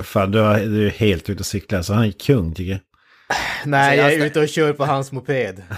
[0.02, 2.80] Fan, du är, helt ute och cyklar, så han är kung tycker jag.
[3.64, 5.62] Nej, Så jag är ute och kör på hans moped.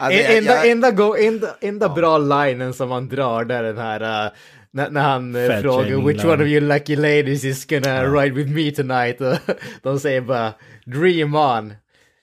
[0.00, 3.72] Alltså, jag- enda, jag- enda, go, enda, enda bra linen som han drar där är
[3.72, 4.32] den här uh,
[4.70, 6.30] när, när han uh, Fat frågar shaming which line.
[6.32, 9.20] one of you lucky ladies is gonna ride with me tonight.
[9.20, 9.36] Och
[9.82, 10.52] de säger bara
[10.86, 11.72] dream on.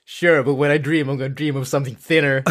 [0.08, 2.42] Sure, but when I dream I'm gonna dream of something thinner.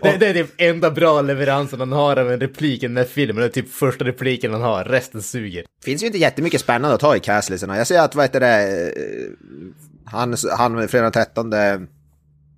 [0.02, 3.04] det, det är typ enda bra leveransen han har av en replik i den här
[3.04, 3.36] filmen.
[3.36, 5.64] Det är typ första repliken han har, resten suger.
[5.84, 7.76] finns ju inte jättemycket spännande att ta i castlistorna.
[7.76, 9.30] Jag ser att, vad heter det, eh,
[10.04, 11.52] han, han fredag 13,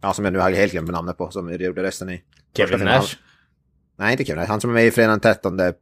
[0.03, 2.23] Ja, som jag nu har helt glömt namnet på, som gjorde rösten i...
[2.57, 2.81] Kevin.
[2.81, 3.17] Nash.
[3.99, 4.49] Nej, inte Kevin Nash.
[4.49, 5.73] Han som är med i Fredag den 13 eh,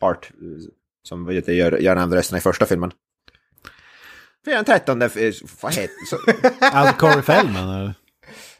[0.00, 0.30] part.
[0.30, 0.70] eh,
[1.02, 2.90] Som gör, gör en av rösterna i första filmen.
[4.44, 5.10] Fredag den 13, eh,
[5.60, 6.16] vad heter så,
[6.76, 7.94] Alltså Corey Feldman eller?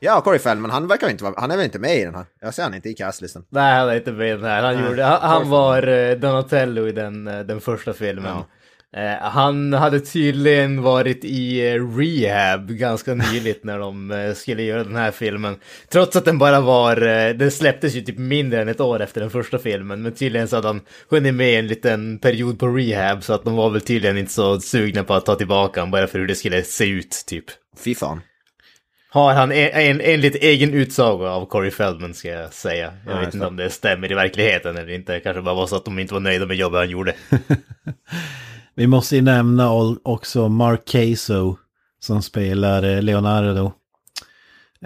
[0.00, 2.24] Ja, Corey Feldman, han verkar inte vara, han är väl inte med i den här?
[2.40, 3.44] Jag ser han inte i castlistan.
[3.48, 4.62] Nej, han är inte med i den här.
[4.62, 4.84] Han, Nej.
[4.90, 8.26] gjorde, han, han var eh, Donatello i den, eh, den första filmen.
[8.36, 8.42] Eh,
[9.20, 14.96] han hade tydligen varit i eh, rehab ganska nyligt när de eh, skulle göra den
[14.96, 15.56] här filmen.
[15.88, 19.20] Trots att den bara var, eh, den släpptes ju typ mindre än ett år efter
[19.20, 20.02] den första filmen.
[20.02, 23.56] Men tydligen så hade han hunnit med en liten period på rehab så att de
[23.56, 26.34] var väl tydligen inte så sugna på att ta tillbaka honom bara för hur det
[26.34, 27.44] skulle se ut typ.
[27.84, 28.20] Fy fan.
[29.12, 32.92] Har han en, en, enligt egen utsago av Corey Feldman ska jag säga.
[33.06, 35.12] Jag Ja, vet inte om det stämmer i verkligheten eller inte.
[35.12, 37.14] Det kanske bara var så att de inte var nöjda med jobbet han gjorde.
[38.80, 39.70] Vi måste ju nämna
[40.02, 41.56] också Mark Caso
[41.98, 43.72] som spelar eh, Leonardo.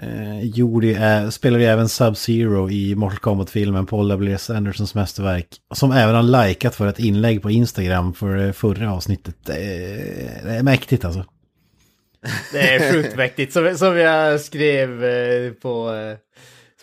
[0.01, 4.49] Eh, gjorde, ju spelade ju även Sub-Zero i Mortal Kombat-filmen Paul W.S.
[4.49, 5.47] Andersons mästerverk.
[5.73, 9.35] Som även har likat för ett inlägg på Instagram för eh, förra avsnittet.
[9.45, 11.25] Det är, det är mäktigt alltså.
[12.51, 13.53] Det är sjukt mäktigt.
[13.53, 15.93] Som, som jag skrev eh, på...
[15.93, 16.17] eh,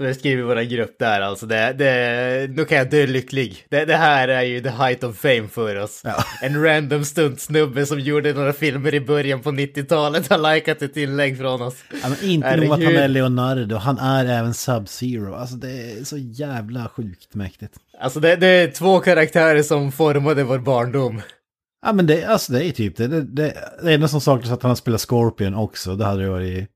[0.03, 1.47] som jag skrev i vår grupp där alltså.
[1.47, 3.67] Det, det, nu kan jag dö lycklig.
[3.69, 6.03] Det, det här är ju the height of fame för oss.
[6.43, 11.39] En random stuntsnubbe som gjorde några filmer i början på 90-talet har likat ett inlägg
[11.39, 11.75] från oss.
[12.03, 15.35] Ja, men inte nog att han är Leonardo, han är även Sub-Zero.
[15.35, 17.75] Alltså det är så jävla sjukt mäktigt.
[18.01, 21.23] Alltså det, det är två karaktärer som formade vår barndom.
[21.87, 23.07] Ja men det, alltså, det är typ det.
[23.07, 25.97] Det, det, det enda som saknas är att han har spelat Scorpion också.
[25.97, 26.69] Det hade ju varit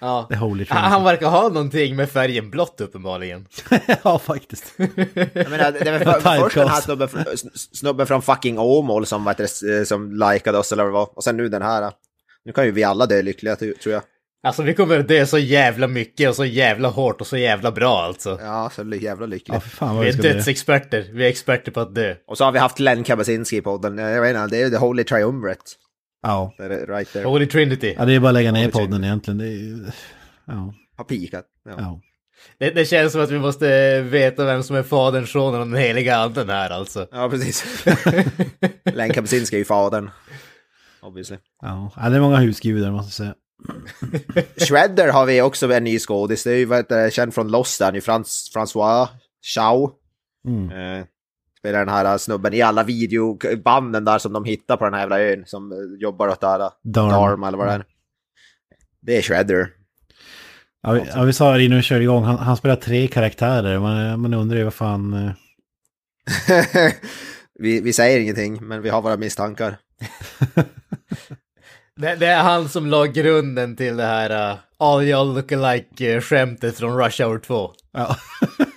[0.00, 0.26] Ja.
[0.30, 3.46] det holy Han, han verkar ha någonting med färgen blått uppenbarligen.
[4.02, 4.74] ja, faktiskt.
[4.76, 9.26] Jag menar, det väl för, först den här snubben, från- snubben från fucking Åmål som,
[9.26, 11.16] heter det, som likade oss eller vad det var.
[11.16, 11.92] Och sen nu den här.
[12.44, 14.02] Nu kan ju vi alla dö lyckliga tror jag.
[14.42, 17.72] Alltså vi kommer att dö så jävla mycket och så jävla hårt och så jävla
[17.72, 18.38] bra alltså.
[18.42, 19.60] Ja, så jävla lyckliga.
[19.80, 22.14] Ja, Vi är dödsexperter, vi är experter på att dö.
[22.26, 23.98] Och så har vi haft Len Kabasinski i podden.
[23.98, 25.62] Jag vet inte, det är ju the holy triumvirate.
[26.22, 26.52] Ja.
[26.58, 27.24] Right there.
[27.24, 27.94] Holy Trinity.
[27.98, 29.06] ja, det är bara att lägga ner Holy podden Trinity.
[29.06, 29.38] egentligen.
[29.38, 29.94] Det är.
[30.44, 30.74] Ja.
[30.96, 31.46] Har pikat.
[31.64, 31.74] Ja.
[31.78, 32.00] ja.
[32.58, 35.76] Det, det känns som att vi måste veta vem som är Fadern, Sonen och den
[35.76, 37.06] heliga anden här alltså.
[37.12, 37.84] Ja, precis.
[38.84, 40.10] Len Kabasinski är ju fadern.
[41.02, 41.36] Obviously.
[41.62, 41.92] Ja.
[41.96, 43.34] ja, det är många husgudar måste jag säga.
[44.68, 46.44] Shredder har vi också en ny skådis.
[46.44, 49.08] Det är ju vad heter det, känd från Lost där nu, Frans, François
[49.54, 49.90] Chau.
[50.46, 50.70] Mm.
[50.70, 51.04] Eh,
[51.68, 55.20] spelar den här snubben i alla videobanden där som de hittar på den här jävla
[55.20, 56.58] ön som eh, jobbar åt där.
[56.58, 57.08] Darm.
[57.10, 57.84] Darm eller vad det är.
[59.00, 59.68] Det är Shredder.
[60.82, 63.78] Ja, vi, ja, vi sa det innan vi körde igång, han, han spelar tre karaktärer.
[63.78, 65.12] Man, man undrar ju vad fan...
[65.12, 65.32] eh,
[67.58, 69.76] vi, vi säger ingenting, men vi har våra misstankar.
[72.00, 76.76] Det, det är han som la grunden till det här uh, All y'all look alike-skämtet
[76.76, 77.72] från Rush Hour 2.
[77.92, 78.16] Ja.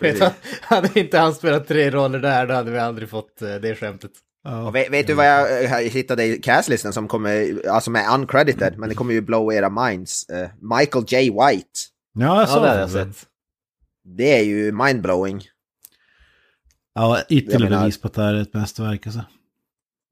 [0.00, 3.74] Vet hade inte han spelat tre roller där, då hade vi aldrig fått uh, det
[3.74, 4.12] skämtet.
[4.66, 8.78] Och vet, vet du vad jag eh, hittade i castlistan som kommer, alltså med uncredited,
[8.78, 10.28] men det kommer ju blow era minds.
[10.28, 11.30] Eh, Michael J.
[11.30, 11.68] White.
[12.14, 13.26] Ja, jag Ja, sa det jag sett.
[14.04, 15.42] Det är ju mindblowing.
[16.94, 19.24] Ja, ytterligare bevis på att det här är ett mästerverk alltså.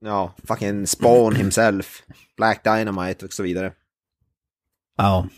[0.01, 2.03] Ja, fucking Spawn himself.
[2.37, 3.73] Black Dynamite och så vidare.
[4.97, 5.29] Ja.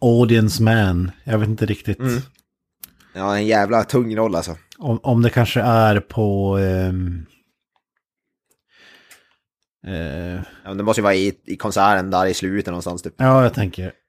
[0.00, 1.10] Audience man.
[1.24, 1.98] Jag vet inte riktigt.
[1.98, 2.20] Mm.
[3.14, 4.56] Ja, en jävla tung roll alltså.
[4.78, 6.58] Om, om det kanske är på...
[6.58, 7.26] ehm,
[9.86, 13.14] eh, Ja, det måste ju vara i, i konserten där i slutet någonstans typ.
[13.16, 13.92] ja, jag tänker.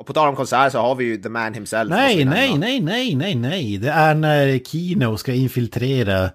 [0.00, 1.90] Och på tal om konsert så har vi ju The Man himself.
[1.90, 3.78] Nej, nej, nej, nej, nej, nej.
[3.78, 6.30] Det är när Kino ska infiltrera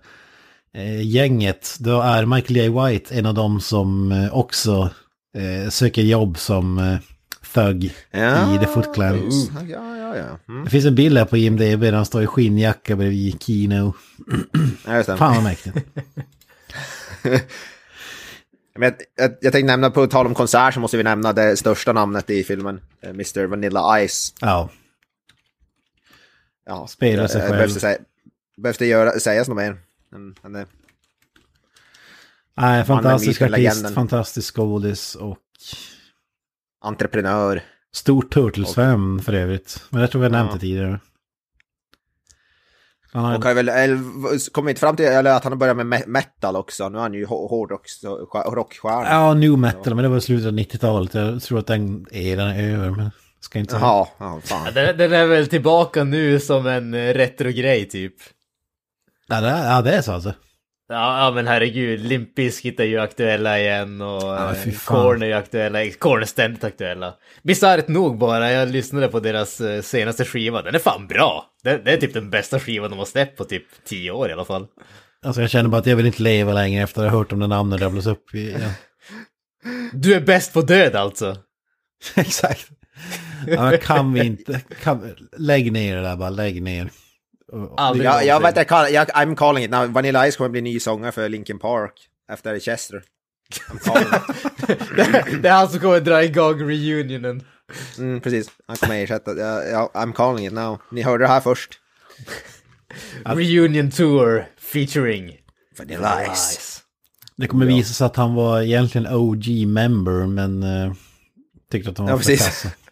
[0.73, 1.77] eh, gänget.
[1.79, 2.69] Då är Michael J.
[2.69, 4.89] White en av dem som eh, också
[5.37, 6.97] eh, söker jobb som eh,
[7.53, 9.31] thug Ja, i The Foot Clan.
[9.67, 10.39] Ja, ja, ja.
[10.47, 10.63] Mm.
[10.63, 13.93] Det finns en bild här på IMDB där han står i skinnjacka bredvid Kino.
[14.86, 15.03] ja.
[15.03, 15.77] Fan vad mäktigt.
[18.79, 21.57] Men jag, jag, jag tänkte nämna, på tal om konsert så måste vi nämna det
[21.57, 22.81] största namnet i filmen.
[23.01, 24.33] eh, Mr Vanilla Ice.
[24.41, 24.69] Ja,
[26.65, 27.51] Ja, Spelar sig själv.
[27.53, 27.97] Behövs det, säga,
[28.57, 29.77] behövs det göra, sägas något mer?
[32.57, 35.38] Nej, fantastisk artist, fantastisk skådis och
[36.88, 37.63] entreprenör.
[37.93, 39.84] stort Turtles-fan för övrigt.
[39.89, 40.56] Men jag tror har nämnt Ja.
[40.56, 41.00] det tidigare.
[43.13, 44.00] Han har, Och har väl, eller,
[44.69, 46.89] inte fram till eller att han har börjat med me- metal också.
[46.89, 49.10] Nu är han ju hå- hårdrock- så- rockstjärna.
[49.10, 51.13] Ja, new metal, men det var slutet av 90-talet.
[51.13, 53.76] Jag tror att den eran är över, men ska inte.
[53.76, 54.73] Jaha, ja, fan.
[54.73, 58.13] Den, den är väl tillbaka nu som en eh, retro-grej typ.
[59.28, 60.34] Ja, det är, ja, det är så alltså.
[60.89, 64.73] Ja, ja men herregud, Limp Bizkit är ju aktuella igen och Ja, eh.
[64.86, 67.13] Korn är ju aktuella, Korn är ständigt aktuella.
[67.43, 71.45] Bisarrt nog bara, jag lyssnade på deras eh, senaste skiva, den är fan bra!
[71.63, 74.34] Det, det är typ den bästa skivan de har släppt på typ tio år i
[74.34, 74.67] alla fall.
[75.26, 77.39] Alltså jag känner bara att jag vill inte leva längre efter att ha hört om
[77.39, 78.62] det namnet rabblas upp igen.
[79.93, 81.38] Du är bäst på död alltså!
[82.15, 82.67] Exakt.
[83.47, 86.89] Ja, kan vi inte, kan, lägg ner det där bara, lägg ner.
[87.77, 89.91] Aldrig Jag, jag vet jag, jag, I'm calling it now.
[89.91, 91.93] Vanilla Ice kommer bli ny sångare för Linkin Park
[92.31, 93.03] efter Chester.
[94.95, 97.43] Det, det är han som kommer dra igång reunionen.
[97.97, 99.36] Mm, precis, han kommer ersätta.
[99.36, 100.81] Jag, jag, I'm calling it now.
[100.91, 101.79] Ni hörde det här först.
[103.25, 105.38] Reunion tour featuring
[105.77, 106.83] Vanilla Ice.
[107.36, 110.93] Det kommer visa sig att han var egentligen OG-member men uh,
[111.71, 112.65] tyckte att de var Ja, för precis.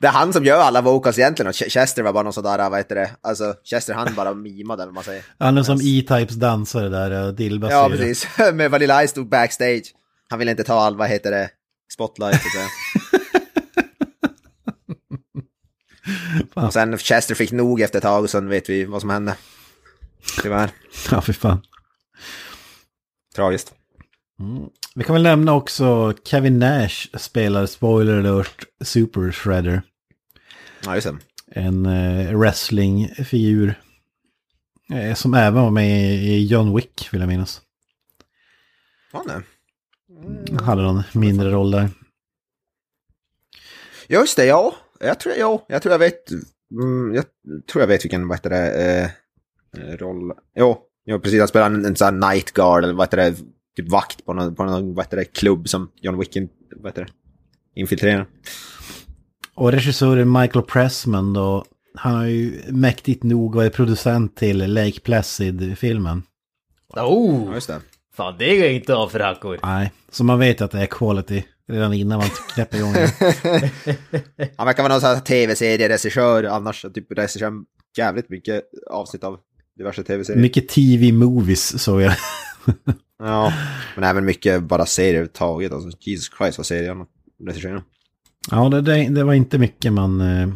[0.00, 2.70] Det är han som gör alla vocals egentligen och Ch- Chester var bara någon sådär,
[2.70, 3.10] vad heter det?
[3.20, 5.24] Alltså, Chester han bara mimade eller man säger.
[5.38, 8.26] Han är som E-Types dansare där, uh, Dilba Ja, precis.
[8.52, 9.82] Med Vanilla Ice stod backstage.
[10.30, 11.50] Han ville inte ta all, vad heter det,
[11.92, 12.40] spotlight.
[16.54, 19.36] Och sen Chester fick nog efter ett tag och sen vet vi vad som hände.
[20.42, 20.70] Tyvärr.
[21.10, 21.60] Ja, fy fan.
[23.36, 23.72] Tragiskt.
[24.94, 29.82] Vi kan väl nämna också Kevin Nash spelar spoiler alert Super Shredder.
[30.84, 31.18] Ja, just det.
[31.52, 33.74] En uh, wrestlingfigur.
[34.92, 37.60] Eh, som även var med i, John Wick vill jag minnas.
[39.12, 39.40] Ja, nej.
[40.60, 41.88] Hade någon mindre roll där.
[44.08, 44.74] Just det, ja.
[45.00, 46.30] Jag tror, ja, jag tror jag vet.
[46.72, 47.24] Mm, jag
[47.70, 49.10] tror jag vet vilken, vad heter det, eh,
[49.82, 50.32] eh, roll.
[50.54, 51.38] Jo, jo, precis.
[51.38, 53.36] Han spelar en, en sån här night guard, eller vad heter det,
[53.76, 56.36] typ vakt på någon, på någon vad heter det, klubb som John Wick,
[56.76, 57.10] vad heter det,
[57.80, 58.26] infiltrerar.
[59.60, 61.64] Och regissören Michael Pressman då.
[61.94, 66.22] Han har ju mäktigt nog varit producent till Lake Placid-filmen.
[66.88, 67.44] Oh!
[67.46, 67.80] Ja, just det.
[68.16, 69.58] Fan, det går inte av för hackor.
[69.62, 73.12] Nej, så man vet att det är quality redan innan man knäpper igång det.
[74.56, 77.52] Han verkar vara någon sån här tv-serieregissör, annars typ regisserar
[77.96, 79.38] jävligt mycket avsnitt av
[79.78, 80.42] diverse tv-serier.
[80.42, 82.14] Mycket TV-movies såg jag.
[83.18, 83.52] Ja,
[83.94, 85.72] men även mycket bara serier överhuvudtaget.
[85.72, 87.06] Alltså, Jesus Christ vad serier han
[87.46, 87.82] regisserar.
[88.50, 90.48] Ja, det, det, det var inte mycket man eh,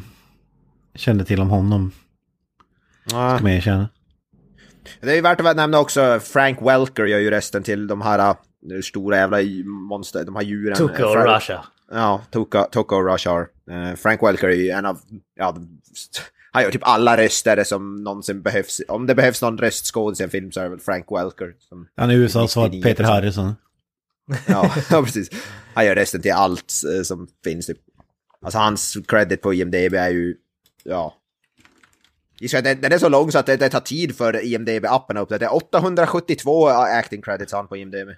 [0.95, 1.93] kände till om honom,
[3.11, 3.35] Ja.
[3.37, 3.89] ska man erkänna.
[5.01, 8.19] Det är ju värt att nämna också, Frank Welker gör ju rösten till de här
[8.19, 8.35] äh,
[8.85, 9.39] stora jävla
[9.89, 10.77] monster, de här djuren.
[10.77, 11.65] Tuka och Frank- Russia.
[11.93, 13.41] Ja, Tuka, Tuka och.
[13.71, 14.99] Eh, Frank Welker är ju en av,
[15.35, 15.57] ja,
[16.53, 18.81] han gör typ alla röster som någonsin behövs.
[18.89, 21.53] Om det behövs någon röstskådis i en film så är det väl Frank Welker.
[21.69, 22.83] Som, Han är USAs svar på 99%.
[22.83, 23.55] Peter Harrison.
[24.47, 25.31] Ja, ja, precis.
[25.75, 27.67] Han gör rösten till allt eh, som finns.
[27.67, 27.79] Typ.
[28.43, 30.35] Alltså hans credit på IMDB är ju,
[30.85, 31.15] ja.
[32.41, 35.39] Den är så lång så att det, det tar tid för IMDB-appen att upp det.
[35.39, 38.09] Det är 872 acting credits har han på IMDB.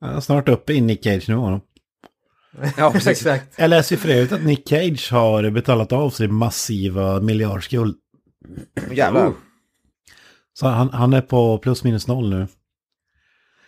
[0.00, 1.50] Han är snart uppe i Nick Cage-nivå.
[1.50, 1.60] då.
[2.76, 3.08] Ja, precis.
[3.08, 3.58] Exakt.
[3.58, 7.96] Jag läste ju för övrigt att Nick Cage har betalat av sig massiva miljardskuld.
[8.90, 9.32] Jävlar.
[10.52, 12.46] Så han, han är på plus minus noll nu.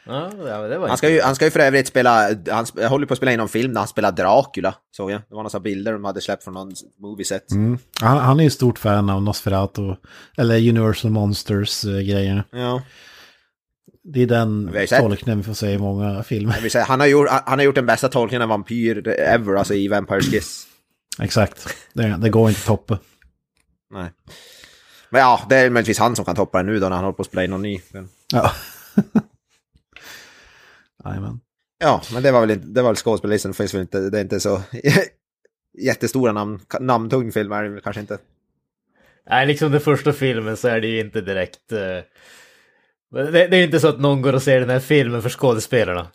[0.08, 2.64] Ja, ja, men det var Han ska, ju, han ska ju för övrigt spela, han
[2.64, 5.20] sp- håller på att spela in någon film där han spelar Dracula, såg jag.
[5.28, 7.50] Det var några bilder de hade släppt från någon movieset.
[7.50, 7.78] Mm.
[8.00, 9.94] Han, han är ju stort fan av Nosferatu,
[10.36, 12.44] eller Universal Monsters-grejer.
[12.50, 12.82] Ja.
[14.04, 16.58] Det är den tolkningen vi får se i många filmer.
[16.62, 19.74] Jag säga, han, har gjort, han har gjort den bästa tolkningen av vampyr ever, alltså
[19.74, 20.66] i Vampires Kiss.
[21.20, 22.98] Exakt, det, det går inte att toppa.
[23.94, 24.10] Nej.
[25.10, 27.16] Men ja, det är möjligtvis han som kan toppa den nu då när han håller
[27.16, 27.78] på att spela in någon ny.
[27.78, 28.08] film.
[28.32, 28.52] Ja.
[31.04, 31.40] Jajamän.
[31.78, 34.18] Ja, men det var väl, inte, det var väl skådespelarlistan, det finns väl inte, det
[34.18, 34.62] är inte så
[35.78, 38.18] jättestora namn, namntung film är det kanske inte.
[39.30, 41.72] Nej, liksom den första filmen så är det ju inte direkt...
[41.72, 41.78] eh,
[43.10, 46.06] det, det är inte så att någon går och ser den här filmen för skådespelarna.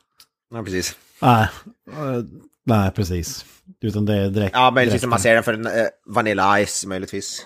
[0.54, 0.98] Ja, precis.
[1.22, 1.48] Nej,
[1.92, 2.24] eh,
[2.66, 3.46] nej, precis.
[3.82, 4.56] Utan det är direkt...
[4.56, 7.46] Ja, möjligtvis direkt- om man ser den för en, eh, Vanilla Ice, möjligtvis.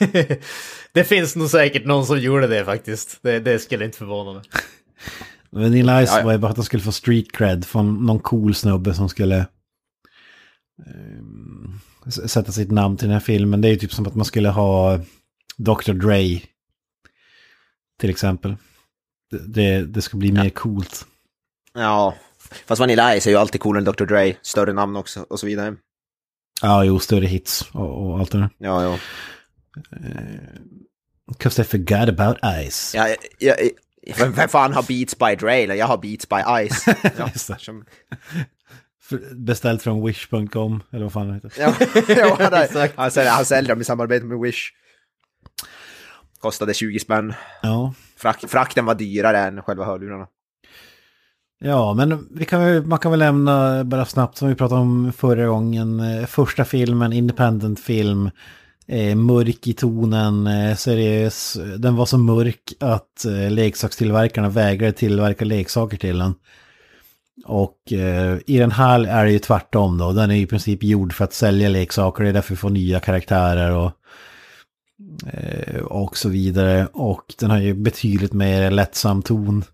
[0.92, 3.18] det finns nog säkert någon som gjorde det faktiskt.
[3.22, 4.42] Det, det skulle inte förvåna mig.
[5.50, 6.24] Vanilla Ice Ja, ja.
[6.24, 9.46] var ju bara att de skulle få street cred från någon cool snubbe som skulle
[12.06, 13.60] s- sätta sitt namn till den här filmen.
[13.60, 15.00] Det är ju typ som att man skulle ha
[15.56, 15.92] Dr.
[15.92, 16.40] Dre
[18.00, 18.56] till exempel.
[19.46, 21.06] Det, det, ska bli mer coolt.
[21.74, 22.14] Ja,
[22.66, 24.04] fast Vanilla Ice är ju alltid coolare än Dr.
[24.04, 25.76] Dre, större namn också och så vidare.
[26.62, 28.50] Ja, jo, större hits och, och allt det där.
[28.58, 28.98] Ja, ja.
[31.28, 32.36] Because they forgot about
[32.70, 32.94] Ice.
[32.94, 33.68] ja, ja, ja
[34.18, 35.54] vem, vem fan har Beats by Dre?
[35.54, 36.86] Eller Jag har Beats by Ice.
[37.18, 37.30] Ja,
[39.36, 41.52] Beställt från wish.com, eller vad fan det heter.
[41.58, 41.74] ja,
[42.08, 44.70] ja han, är, han, säljer, han säljer dem i samarbete med Wish.
[46.40, 47.34] Kostade 20 spänn.
[47.62, 50.26] Ja, Frak, frakten var dyrare än själva hörlurarna.
[51.60, 55.46] Ja, men vi kan, man kan väl nämna bara snabbt som vi pratade om förra
[55.46, 56.00] gången.
[56.00, 58.30] eh, Första filmen, independent film.
[58.88, 61.58] Eh, mörk i tonen, eh, seriös.
[61.78, 66.34] Den var så mörk att eh, leksakstillverkarna vägrade tillverka leksaker till den.
[67.44, 70.12] Och eh, i den här är det ju tvärtom då.
[70.12, 72.22] Den är i princip gjord för att sälja leksaker.
[72.24, 73.92] Det är därför vi får nya karaktärer och,
[75.32, 76.88] eh, och så vidare.
[76.92, 79.64] Och den har ju betydligt mer lättsam ton.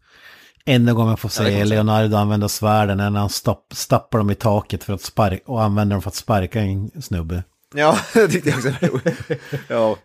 [0.65, 1.65] Enda gången man får Ja, se säga.
[1.65, 5.63] Leonardo använda svärden är när han stapp, stappar dem i taket för att sparka och
[5.63, 7.43] använder dem för att sparka en snubbe.
[7.75, 9.43] Ja, det tyckte jag också var roligt.
[9.69, 9.99] ja.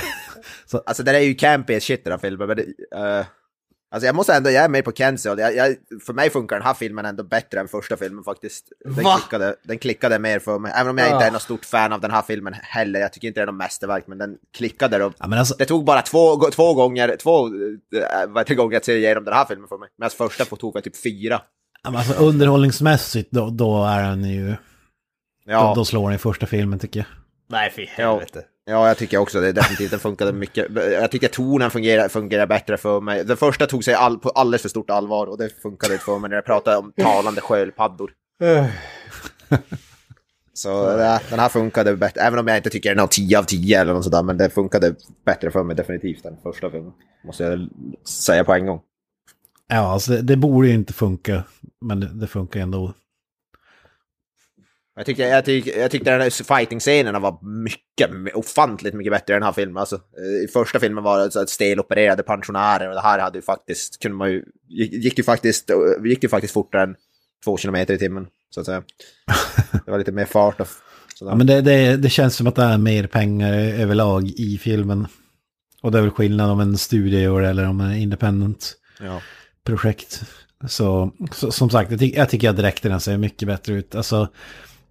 [0.66, 2.64] Så- Alltså det är ju campy as shit den här filmen, men det,
[2.96, 3.26] eh,
[3.90, 5.76] Alltså jag måste ändå, jag är med på och jag, jag,
[6.06, 8.64] för mig funkar den här filmen ändå bättre än första filmen faktiskt.
[8.84, 9.16] Den, Va?
[9.18, 12.00] klickade, den klickade mer för mig, även om jag inte är något stort fan av
[12.00, 13.00] den här filmen heller.
[13.00, 15.12] Jag tycker inte det är något mästerverk, men den klickade då.
[15.18, 19.34] Ja, alltså, Det tog bara två, två gånger, två äh, gånger att se igenom den
[19.34, 19.88] här filmen för mig.
[19.98, 21.42] Medan första tog väl typ fyra.
[21.82, 24.54] ja, men alltså underhållningsmässigt då, då är den ju...
[25.46, 25.68] Ja.
[25.68, 27.06] Då, då slår den i första filmen tycker jag.
[27.48, 28.42] Nej, fy helvete.
[28.64, 29.52] Ja, jag tycker också det.
[29.52, 30.66] Definitivt, den funkade mycket.
[30.74, 33.24] Jag tycker tonen fungerar, fungerar bättre för mig.
[33.24, 36.18] Den första tog sig all, på alldeles för stort allvar och det funkade inte för
[36.18, 38.10] mig när jag pratade om talande sköldpaddor.
[40.52, 40.86] Så
[41.30, 43.94] den här funkade bättre, även om jag inte tycker den har 10 av 10 eller
[43.94, 46.92] något sådär, men det funkade bättre för mig definitivt än första filmen.
[47.26, 47.68] Måste jag
[48.08, 48.80] säga på en gång.
[49.68, 51.44] Ja, alltså det, det borde ju inte funka.
[51.80, 52.92] Men det, det funkar ändå.
[54.96, 59.36] Jag tyckte, jag tyckte, jag tyckte den här fighting-scenerna var mycket, ofantligt mycket bättre i
[59.36, 59.76] den här filmen.
[59.76, 63.38] Alltså, eh, I första filmen var det så att stelopererade pensionärer och det här hade
[63.38, 66.94] ju faktiskt, kunde man ju, gick, ju faktiskt, eh, gick ju faktiskt fortare än
[67.44, 68.82] två kilometer i timmen, så att säga.
[69.84, 70.68] Det var lite mer fart och
[71.14, 71.32] sådär.
[71.32, 75.06] Ja, men det, det, det känns som att det är mer pengar överlag i filmen.
[75.82, 79.20] Och det är väl skillnad om en studio gör det eller om en independent Ja.
[79.64, 80.22] projekt.
[80.68, 83.94] Så, så som sagt, jag, ty jag tycker att dräkterna ser mycket bättre ut.
[83.94, 84.28] Alltså,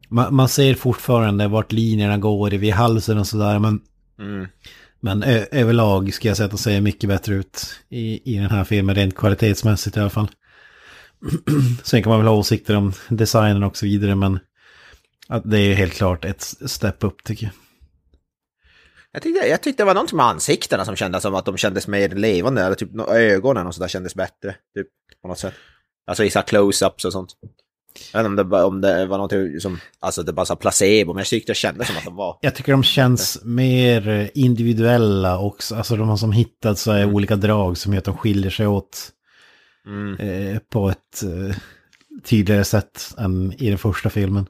[0.10, 3.60] man, man ser fortfarande vart linjerna går vid halsen och sådär.
[3.60, 3.82] Men,
[4.20, 4.48] Mm.
[5.00, 8.64] men överlag ska jag säga att de ser mycket bättre ut i, i den här
[8.64, 10.28] filmen, rent kvalitetsmässigt i alla fall.
[11.84, 14.40] Sen kan man väl ha åsikter om designen och så vidare, men
[15.28, 17.54] att det är helt klart ett step upp tycker jag.
[19.12, 21.88] Jag tyckte, jag tyckte det var någonting med ansiktena som kändes som att de kändes
[21.88, 24.88] mer levande, eller typ ögonen och sådär kändes bättre, typ
[25.22, 25.54] på något sätt.
[26.08, 27.30] Alltså i här close-ups och sånt.
[28.14, 31.14] Jag vet inte om det, om det var någonting som, alltså det bara här placebo,
[31.14, 32.38] men jag tyckte det kändes som att de var.
[32.42, 35.76] Jag tycker de känns mer individuella också.
[35.76, 38.68] Alltså de har som hittat så här olika drag som gör att de skiljer sig
[38.68, 39.12] åt
[39.88, 40.16] Mm.
[40.20, 41.56] eh, på ett eh,
[42.24, 44.48] tydligare sätt än i den första filmen.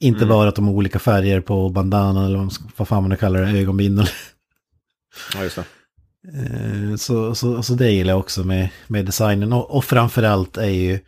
[0.00, 0.28] Inte Mm.
[0.28, 3.58] bara att de har olika färger på bandanan eller vad fan man nu kallar det,
[3.60, 4.06] ögonbindel.
[5.34, 5.64] Ja, just det.
[6.34, 9.52] Eh, så, så, så det gillar jag också med, med designen.
[9.52, 10.98] Och, och framförallt är ju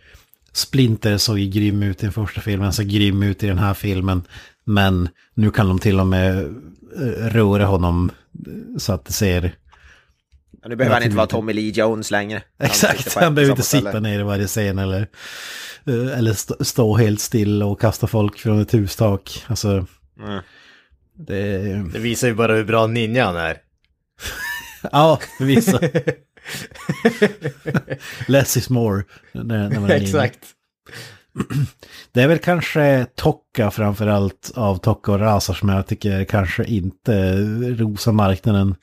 [0.59, 3.75] Splinter såg ju grym ut i den första filmen, så grym ut i den här
[3.75, 4.23] filmen.
[4.64, 6.38] Men nu kan de till och med
[6.97, 8.11] eh, röra honom
[8.47, 9.55] eh, så att det ser...
[10.62, 12.42] Ja, nu behöver han inte vara Tommy Lee Jones längre.
[12.59, 14.01] Exakt, han behöver inte sitta ställe.
[14.01, 15.01] ner i varje scen eller,
[15.87, 19.44] eh, eller stå, helt still och kasta folk från ett hustak.
[19.47, 19.87] Alltså,
[20.21, 20.42] Mm.
[21.18, 21.59] det...
[21.92, 23.57] Det visar ju bara hur bra ninja han är.
[24.92, 25.79] Ja, förvisso.
[28.26, 29.04] Less is more.
[29.32, 29.94] När, när man är.
[29.94, 30.38] Exakt.
[32.12, 37.37] Det är väl kanske Tokka framförallt av Tokka och Rasa som jag tycker kanske inte
[37.78, 38.74] rosar marknaden.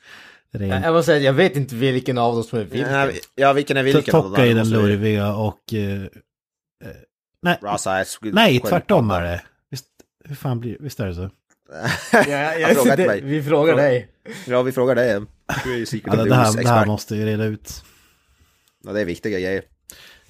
[0.52, 0.84] Rent.
[0.84, 3.12] Jag måste säga, jag vet inte vilken av dem som är vilken.
[3.34, 5.60] Ja, vilken är vilken Tokka är den lurviga och...
[5.72, 6.08] eh, eh,
[7.42, 9.42] nej, Rasa är nej, tvärtom är det.
[9.70, 9.86] Visst,
[10.24, 11.22] hur fan blir, visst är det så?
[12.12, 14.08] Ja, jag, frågat det, vi frågar dig.
[14.46, 15.22] Ja, vi frågar dig.
[15.64, 17.84] Du är Ja, det, här, det här måste vi reda ut.
[18.84, 19.64] Ja, det är viktiga grejer.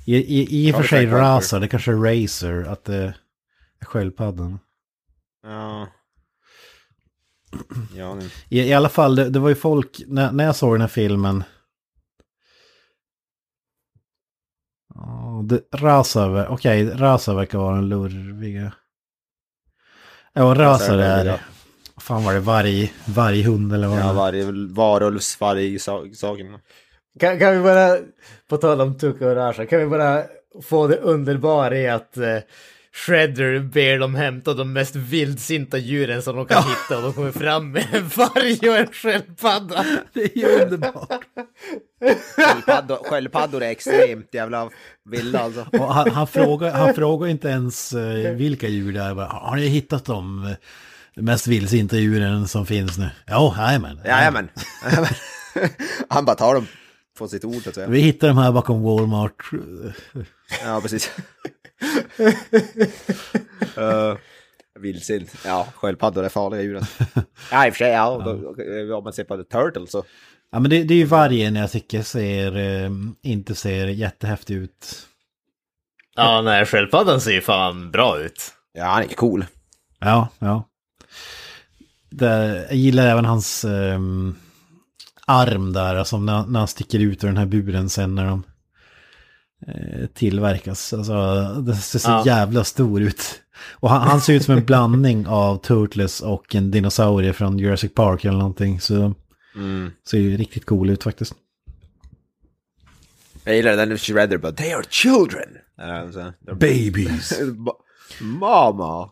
[0.06, 1.06] I, i, i och för sig.
[1.06, 4.58] Rasa, det kanske är Razer, att det är sköldpaddan.
[5.42, 5.88] Ja.
[7.96, 8.18] Ja.
[8.48, 10.88] I, I alla fall, det, det var ju folk, när, när jag såg den här
[10.88, 11.44] filmen.
[15.72, 18.72] Rasa, ver- okej, Rasa verkar vara den lurviga.
[20.32, 21.40] Ja, Rasa är det
[22.06, 24.14] fan var det, varg, varghund eller vad Ja, det var?
[24.14, 24.44] varje
[24.74, 26.46] varulvs, varje sa- saken.
[27.20, 27.96] Kan, kan vi bara,
[28.48, 30.22] på tal om Tuka och Rasha, kan vi bara
[30.68, 32.38] få det underbara i att eh,
[32.92, 37.32] Shredder ber dem hämta de mest vildsinta djuren som de kan hitta och de kommer
[37.32, 39.84] fram med en varg och en sköldpadda.
[40.12, 41.20] Det är ju underbart.
[42.36, 44.70] Sköldpaddor, sköldpaddor är extremt jävla
[45.10, 45.66] vilda alltså.
[45.72, 49.14] Och han, han, frågar, han frågar inte ens eh, vilka djur det är.
[49.14, 50.54] Bara, Har ni hittat de
[51.16, 53.10] eh, mest vildsinta djuren som finns nu?
[53.26, 54.00] Ja, jajamän.
[54.04, 54.48] Jajamän.
[56.08, 56.66] Han bara tar dem.
[57.18, 57.88] få sitt ord så att säga.
[57.88, 59.50] Vi hittar de här bakom Walmart.
[60.64, 61.10] Ja, precis.
[63.78, 64.16] uh,
[64.80, 65.34] vildsint.
[65.44, 66.80] Ja, sköldpaddor är farliga djur.
[67.50, 68.22] ja, i och för sig, ja.
[68.24, 70.04] Då, om man ser på The Turtle så.
[70.52, 72.90] Ja men det, det är ju vargen jag tycker ser, eh,
[73.22, 75.06] inte ser jättehäftig ut.
[76.16, 78.52] Ja, nej, sköldpaddan ser ju fan bra ut.
[78.72, 79.44] Ja, han är cool.
[80.00, 80.68] Ja, ja.
[82.10, 84.34] Det, jag gillar även hans ehm,
[85.26, 88.42] arm där, alltså när, när han sticker ut ur den här buren sen när de
[89.66, 90.92] eh, tillverkas.
[90.92, 92.22] Alltså, det ser så Ja.
[92.26, 93.42] jävla stor ut.
[93.72, 97.94] Och han, han ser ut som en blandning av Turtles och en dinosaurie från Jurassic
[97.94, 98.80] Park eller någonting.
[98.80, 99.14] Så
[99.56, 99.90] Mm.
[100.10, 101.34] ser ju riktigt cool ut faktiskt.
[103.44, 105.48] Jag gillar den Shredder bara, they are children.
[106.12, 107.40] Så, they're Babies.
[107.40, 107.76] Ma-
[108.20, 109.10] Mama.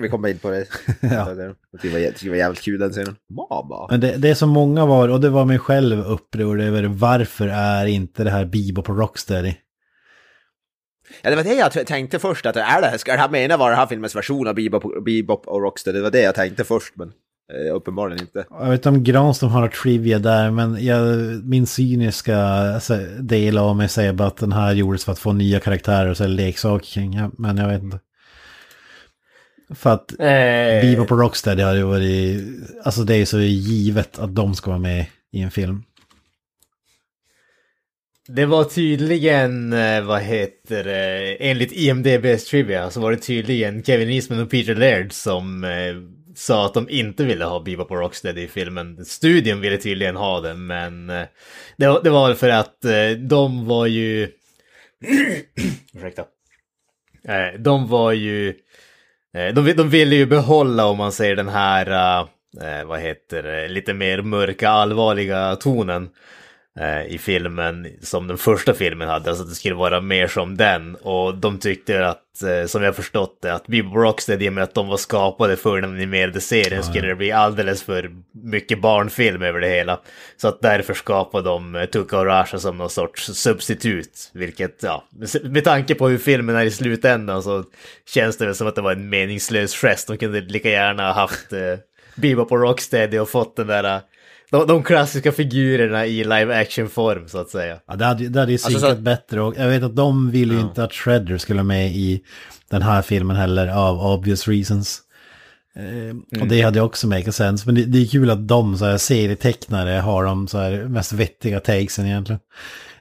[0.00, 0.66] Vi kommer in på det.
[1.00, 1.24] Ja.
[1.24, 1.34] Det,
[1.82, 3.16] det, var, det var jävligt kul den scenen.
[3.30, 3.86] Mama.
[3.90, 7.86] Men det, det som många var, och det var mig själv upprörd över, varför är
[7.86, 9.54] inte det här Bebop och Rocksteady?
[11.22, 13.70] Ja, det var det jag tänkte först, att är det, ska det här mena vara
[13.70, 15.98] den här filmens version av Bebop, Bebop och Rocksteady?
[15.98, 17.12] Det var det jag tänkte först, men
[17.52, 18.44] eh, uppenbarligen inte.
[18.50, 23.58] Jag vet inte om Granström har något trivia där, men jag, min cyniska alltså, del
[23.58, 26.26] av mig säger bara att den här gjordes för att få nya karaktärer och så
[26.26, 27.98] leksaker kring, men jag vet inte.
[29.74, 32.40] För att Eh, Bebop och Rocksteady hade ju varit,
[32.84, 35.82] alltså det är så givet att de ska vara med i en film.
[38.28, 44.10] Det var tydligen, eh, vad heter det, enligt IMDB's trivia så var det tydligen Kevin
[44.10, 45.70] Eastman och Peter Laird som eh,
[46.36, 49.04] sa att de inte ville ha Bebop och Rocksteady i filmen.
[49.04, 51.22] Studion ville tydligen ha det, men eh,
[51.76, 52.76] det, var- det var för att
[53.18, 54.28] de var ju...
[55.94, 56.24] Ursäkta.
[57.58, 58.54] De var ju...
[59.34, 62.26] Eh, de, de ville ju behålla, om man säger den här, eh,
[62.68, 66.08] eh, vad heter det, lite mer mörka, allvarliga tonen
[67.08, 70.94] i filmen som den första filmen hade, alltså att det skulle vara mer som den.
[70.94, 74.64] Och de tyckte att, eh, som jag förstått det, att Bebop Rocksteady, i och med
[74.64, 79.42] att de var skapade för den animerade serien, skulle det bli alldeles för mycket barnfilm
[79.42, 80.00] över det hela.
[80.36, 85.04] Så att därför skapade de eh, Tuka och Rasha som någon sorts substitut, vilket, ja,
[85.42, 87.64] med tanke på hur filmen är i slutändan så
[88.08, 90.08] känns det väl som att det var en meningslös gest.
[90.08, 91.78] De kunde lika gärna ha haft eh,
[92.14, 94.00] Bebop och Rocksteady och fått den där, eh,
[94.52, 97.78] de, de klassiska figurerna i live action form så att säga.
[97.86, 100.30] Ja, det hade, det hade ju Alltså, synkat så- bättre och jag vet att de
[100.30, 102.20] ville ju inte att Shredder skulle med i
[102.70, 105.00] den här filmen heller av obvious reasons.
[105.76, 108.78] Eh, Och det hade ju också make sense, men det, det är kul att de
[108.78, 112.40] så här serietecknare har de så här mest vettiga takesen egentligen.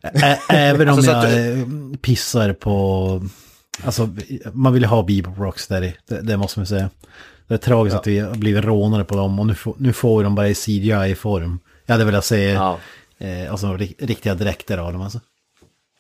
[0.04, 1.66] Ä- även om Alltså, jag eh,
[2.02, 3.22] pissar på,
[3.84, 4.10] alltså
[4.54, 6.89] man vill ha Bebop Rocksteady, det, det måste man säga.
[7.52, 10.18] Det är tragiskt att vi har blivit rånade på dem och nu, får- nu får
[10.18, 11.60] vi dem bara i CGI-form.
[11.86, 12.78] Jag hade velat se Ja.
[13.20, 15.20] eh, alltså, ri- riktiga dräkter av dem alltså.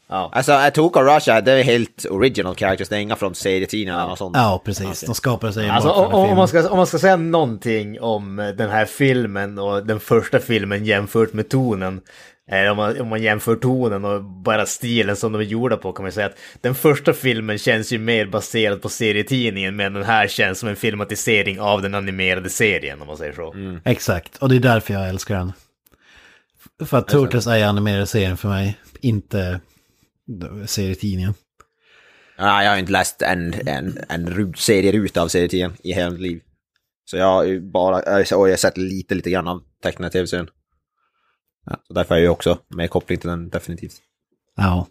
[0.09, 0.29] Ja.
[0.33, 4.15] Alltså, Atuka och Russia, det är helt original characters, det är inga från serietidningarna eller
[4.15, 4.37] sånt.
[4.37, 5.01] Ja, precis.
[5.01, 8.69] De skapar sig Alltså, om, om, man ska, om man ska säga någonting om den
[8.69, 12.01] här filmen och den första filmen jämfört med tonen.
[12.51, 15.93] Eh, om, man, om man jämför tonen och bara stilen som de är gjorda på
[15.93, 20.03] kan man säga att den första filmen känns ju mer baserad på serietidningen men den
[20.03, 23.55] här känns som en filmatisering av den animerade serien om man säger så.
[23.85, 25.53] Exakt, och det är därför jag älskar den.
[26.85, 29.59] För att Turtles är animerade serien för mig, inte
[30.65, 31.33] serietidningen.
[32.37, 36.19] Ja, jag har inte läst en, en, en ru- serieruta av serietidningen i hela mitt
[36.21, 36.41] liv.
[37.05, 40.47] Så jag har ju bara, och jag har sett lite, lite grann av tecknade tv-serien.
[41.65, 43.95] Ja, så därför är jag ju också med koppling till den definitivt.
[44.55, 44.87] Ja.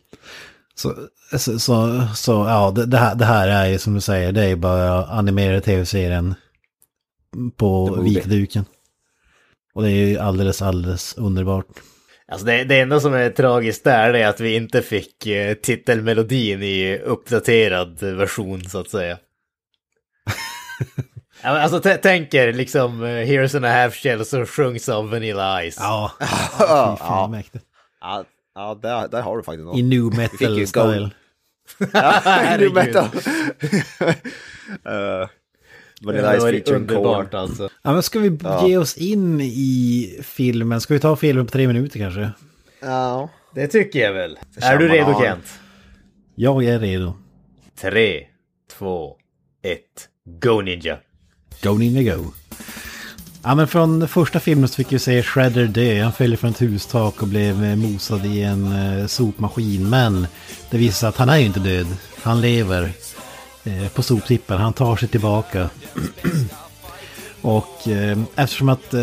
[0.74, 0.94] Så,
[1.38, 4.44] så, så, så ja, det, det, här, det här är ju som du säger, det
[4.44, 6.34] är bara animerade tv-serien
[7.56, 8.64] på vikduken.
[9.74, 11.66] Och det är ju alldeles, alldeles underbart.
[12.28, 16.62] Alltså det, det enda som är tragiskt där är att vi inte fick eh, titelmelodin
[16.62, 19.18] i uppdaterad version så att säga.
[21.42, 25.76] Alltså tänk er liksom uh, Here's and a half shell som sjungs av Vanilla Ice.
[25.80, 26.12] Ja,
[26.58, 27.28] Ja, ja.
[27.30, 27.64] mäktigt.
[28.00, 28.24] Ja,
[28.54, 29.78] ja där, där har du faktiskt något.
[29.78, 31.10] I new metal style.
[32.58, 33.04] Nu metal.
[33.04, 33.10] uh,
[34.84, 35.28] det
[36.06, 37.40] Vanilla Ice featuring underbart Korn.
[37.40, 37.68] alltså.
[37.82, 38.68] Ja, men ska vi Ja.
[38.68, 40.80] ge oss in i filmen?
[40.80, 42.30] Ska vi ta filmen på tre minuter kanske?
[42.80, 43.28] Ja.
[43.54, 44.38] Det tycker jag väl.
[44.62, 45.20] Är du redo.
[45.20, 45.44] Kent?
[46.34, 47.14] Jag är redo.
[47.80, 48.26] Tre,
[48.78, 49.16] två,
[49.62, 50.08] ett,
[50.40, 50.98] go Ninja!
[51.62, 52.24] Go Ninja Go.
[53.42, 56.02] Ja men från första filmen så fick vi se Shredder dö.
[56.02, 59.88] Han föll från ett hustak och blev eh, mosad i en eh, sopmaskin.
[59.90, 60.26] Men
[60.70, 61.86] det visar sig att han är ju inte död.
[62.22, 62.92] Han lever
[63.64, 64.60] eh, på soptippen.
[64.60, 65.70] Han tar sig tillbaka.
[67.42, 69.00] Och eh, eftersom att eh,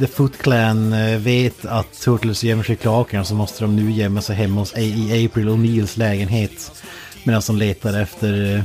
[0.00, 3.90] The Foot Clan eh, vet att Turtles gömmer sig i kloakerna så måste de nu
[3.92, 6.72] gömma sig hemma hos A- i April O'Neills lägenhet.
[7.24, 8.62] Medan de letar efter eh,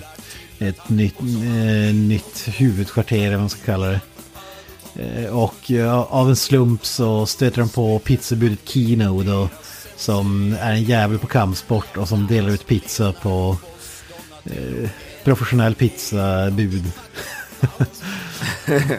[0.59, 3.99] ett nytt, eh, nytt huvudkvarter, eller vad man ska kalla det.
[4.95, 9.49] Eh, Och eh, av en slump så stöter de på pizzabudet Kino då.
[9.97, 13.57] Som är en jävel på kampsport och som delar ut pizza på
[14.45, 14.89] eh,
[15.23, 16.91] professionell pizzabud.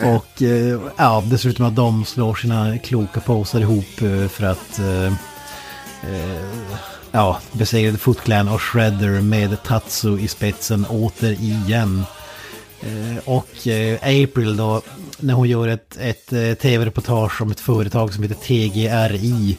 [0.04, 5.06] och eh, ja, dessutom att de slår sina kloka påsar ihop eh, för att eh,
[6.12, 6.78] eh,
[7.12, 12.04] ja, besegrade Foot Clan och Shredder med Tatsu i spetsen återigen.
[12.80, 14.82] Eh, och eh, April då,
[15.18, 19.56] när hon gör ett, ett eh, tv-reportage om ett företag som heter TGRI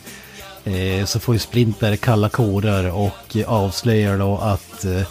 [0.64, 5.02] eh, så får ju Splinter kalla kårar och avslöjar då att eh,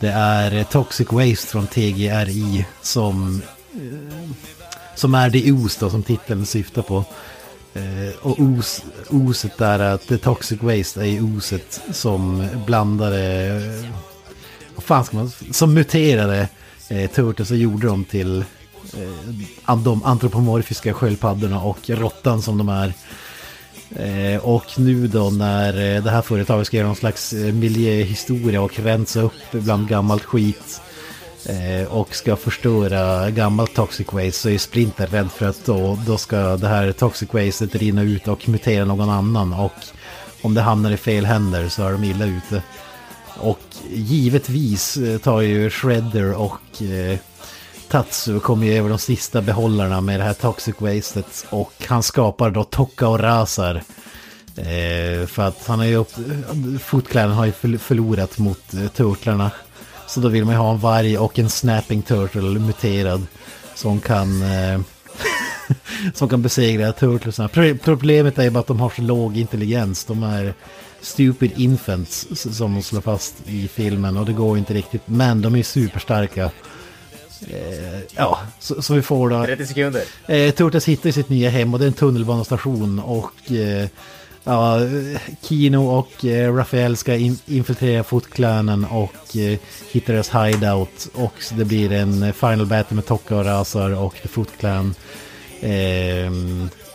[0.00, 3.42] det är Toxic Waste från TGRI som,
[3.74, 4.30] eh,
[4.94, 7.04] som är det os då som titeln syftar på.
[7.76, 13.50] Eh, och os, oset där att The Toxic Waste är ju oset som blandade,
[14.74, 16.48] vad fan ska man, som muterade
[16.88, 18.44] eh, Turtles och gjorde dem till
[19.66, 22.92] eh, de antropomorfiska sköldpaddorna och råttan som de är.
[23.90, 28.60] Eh, och nu då när eh, det här företaget ska göra någon slags eh, miljöhistoria
[28.60, 30.80] och rensa upp bland gammalt skit
[31.48, 36.18] eh, och ska förstöra gammalt toxic waste så är Splinter rädd för att då, då
[36.18, 39.72] ska det här toxic wastet rinna ut och mutera någon annan och
[40.42, 42.62] om det hamnar i fel händer så är de illa ute.
[43.38, 47.18] Och givetvis eh, tar ju Shredder och eh,
[47.88, 52.50] Tatsu kommer ju över de sista behållarna med det här Toxic Wastet och han skapar
[52.50, 53.82] då Tokka och Razar.
[54.56, 56.12] Eh, för att han har ju upp,
[57.14, 59.50] eh, har ju förlorat mot eh, Turtlarna.
[60.08, 63.26] Så då vill man ju ha en varg och en Snapping Turtle muterad
[63.74, 64.80] som kan eh,
[66.14, 67.48] som kan besegra Turtlesarna.
[67.48, 70.04] Pro- Problemet är ju bara att de har så låg intelligens.
[70.04, 70.54] De är
[71.00, 72.26] stupid infants
[72.56, 75.02] som de slår fast i filmen och det går inte riktigt.
[75.04, 76.50] Men de är superstarka.
[77.48, 79.44] Eh, ja, så, så vi får då...
[79.44, 80.02] 30 sekunder.
[80.26, 83.88] Eh, Turtles hittar ju sitt nya hem och det är en tunnelbanestation och eh,
[84.46, 84.78] ja,
[85.42, 89.58] Kino och eh, ska in, infiltrera fotklönen och eh,
[89.92, 94.14] hitta deras hideout och det blir en eh, final battle med Tokka och Razar och
[94.22, 94.94] The footclan.
[95.60, 96.32] Eh,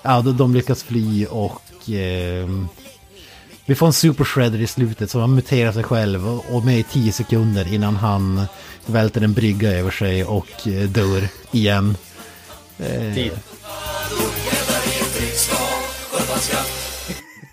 [0.02, 2.48] ja, de, de lyckas fly och eh,
[3.66, 6.84] vi får en super shredder i slutet som har muterar sig själv och, med i
[6.84, 8.46] tio sekunder innan han
[8.86, 11.98] välter en brygga över sig och eh, dör igen.
[12.80, 13.32] Eh, Tid.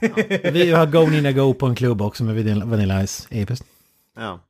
[0.53, 3.27] Vi har Go Nina Go på en klubb också med Vanilla- Ice.
[3.31, 3.67] Episkt.
[4.17, 4.41] Ja.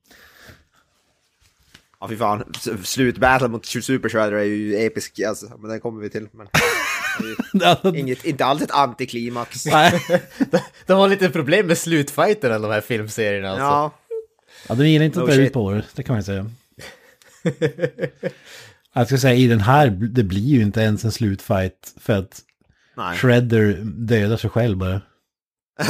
[2.01, 2.45] Ja, fy fan.
[2.57, 5.47] S- Slutbattle mot Super Shredder är ju episk, alltså.
[5.59, 6.29] Men den kommer vi till.
[6.33, 6.47] Men...
[7.93, 9.67] ju Inget, inte alls ett antiklimax.
[9.73, 10.01] Nej.
[10.87, 13.65] De har lite problem med slutfighterna de här filmserierna alltså.
[13.65, 13.95] Ja,
[14.69, 16.51] Ja, de gillar inte att No dra ut på det, det kan man säga.
[18.93, 22.41] Jag ska säga, i den här, det blir ju inte ens en slutfight för att
[22.97, 23.17] nej.
[23.17, 25.01] Shredder dödar sig själv bara.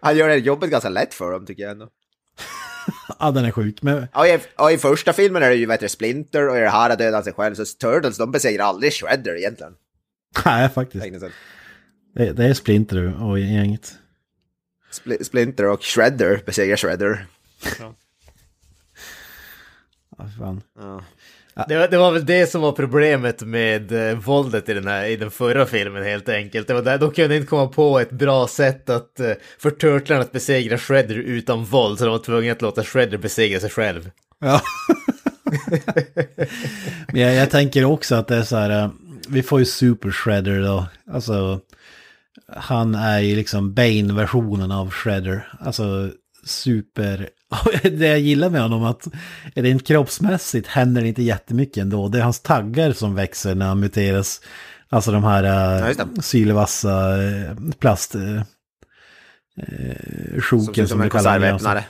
[0.00, 1.88] Han gör det jobbet ganska lätt för dem tycker jag ändå.
[3.18, 3.82] Ja, den är sjuk.
[3.82, 6.60] Men Ja, i, ja, i första filmen är det ju vet du, Splinter och i
[6.60, 7.54] det här dödar han sig själv.
[7.54, 9.74] Så Turtles, de besegrar aldrig Shredder egentligen.
[10.44, 11.04] nej, faktiskt.
[12.14, 13.94] Det, det är Splinter och gänget.
[14.92, 17.26] Spl- Splinter och Shredder besegrar Shredder.
[20.18, 20.62] Ja, fan.
[20.78, 21.04] Ja.
[21.68, 25.04] Det, var- det var väl det som var problemet med eh, våldet i den, här,
[25.04, 26.68] i den förra filmen helt enkelt.
[26.68, 30.22] Det var där, de kunde inte komma på ett bra sätt att, eh, för Turtlarna
[30.22, 34.10] att besegra Shredder utan våld, så de var tvungna att låta Shredder besegra sig själv.
[34.40, 34.60] Ja.
[37.12, 38.90] Men jag, jag tänker också att det är så här, eh,
[39.28, 40.86] vi får ju Super Shredder då.
[41.12, 41.60] Alltså,
[42.56, 45.48] han är ju liksom Bane-versionen av Shredder.
[45.60, 46.10] Alltså,
[46.44, 47.28] super...
[47.82, 49.08] Det jag gillar med honom att
[49.54, 52.08] rent kroppsmässigt händer det inte jättemycket ändå.
[52.08, 54.40] Det är hans taggar som växer när han muteras.
[54.88, 56.22] Alltså de här Ja, uh, det.
[56.22, 58.14] sylvassa eh, plast...
[58.14, 58.42] Uh,
[60.32, 61.84] Som sjoken som som vi kallar det.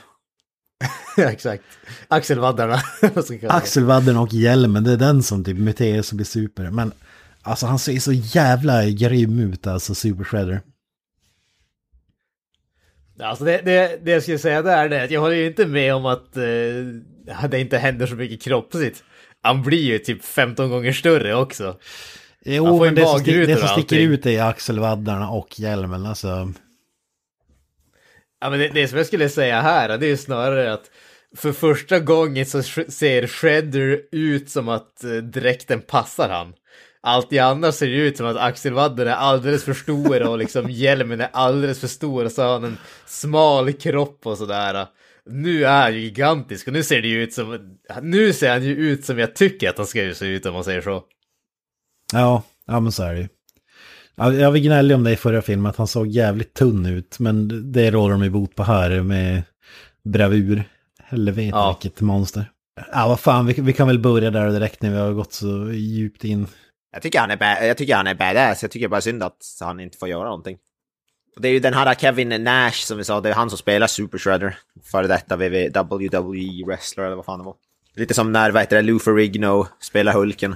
[1.17, 1.63] ja, exakt.
[2.07, 2.79] Axelvaddarna.
[3.49, 6.69] Axelvadden och hjälmen, det är den som typ muteras och blir super.
[6.69, 6.91] Men
[7.41, 10.61] alltså han ser så jävla grym ut alltså, Super Shredder.
[13.19, 15.95] Alltså det, det, det jag skulle säga där är att jag håller ju inte med
[15.95, 19.03] om att eh, det inte händer så mycket kroppsligt.
[19.41, 21.77] Han blir ju typ 15 gånger större också.
[22.45, 26.05] Jo, men det som, stick, det som sticker ut är axelvaddarna och hjälmen.
[26.05, 26.53] Alltså,
[28.43, 30.91] Ja, men det, det som jag skulle säga här det är ju snarare att
[31.35, 36.53] för första gången så ser Shredder ut som att eh, dräkten passar han.
[37.03, 41.21] Alltid annars ser det ut som att axelvadden är alldeles för stor och liksom hjälmen
[41.21, 44.85] är alldeles för stor och så har han en smal kropp och sådär.
[45.25, 48.63] Nu är han ju gigantisk och nu ser det ju ut som, nu ser han
[48.63, 51.03] ju ut som jag tycker att han ska se ut om man säger så.
[52.13, 53.27] Ja, ja men så är det ju.
[54.15, 57.19] Ja, Jag var gnällig om det i förra filmen, att han såg jävligt tunn ut.
[57.19, 59.43] Men det råder de ju bot på här med
[60.05, 60.63] bravur.
[61.03, 61.77] Helvete Ja.
[61.81, 62.49] vilket monster.
[62.93, 65.71] Ja, vad fan, vi, vi kan väl börja där direkt när vi har gått så
[65.71, 66.47] djupt in.
[66.93, 69.37] Jag tycker han är, ba- jag tycker han är badass, jag tycker bara synd att
[69.59, 70.57] han inte får göra någonting.
[71.35, 73.57] Och det är ju den här Kevin Nash som vi sa, det är han som
[73.57, 74.57] spelar Super Shredder.
[74.91, 77.55] Före detta WWE wrestler eller vad fan det var.
[77.95, 80.55] Lite som när, vad heter det, Lou Ferrigno spelar Hulken.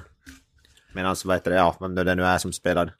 [0.93, 2.93] Medan, vad heter det, ja, vem det nu är som spelar.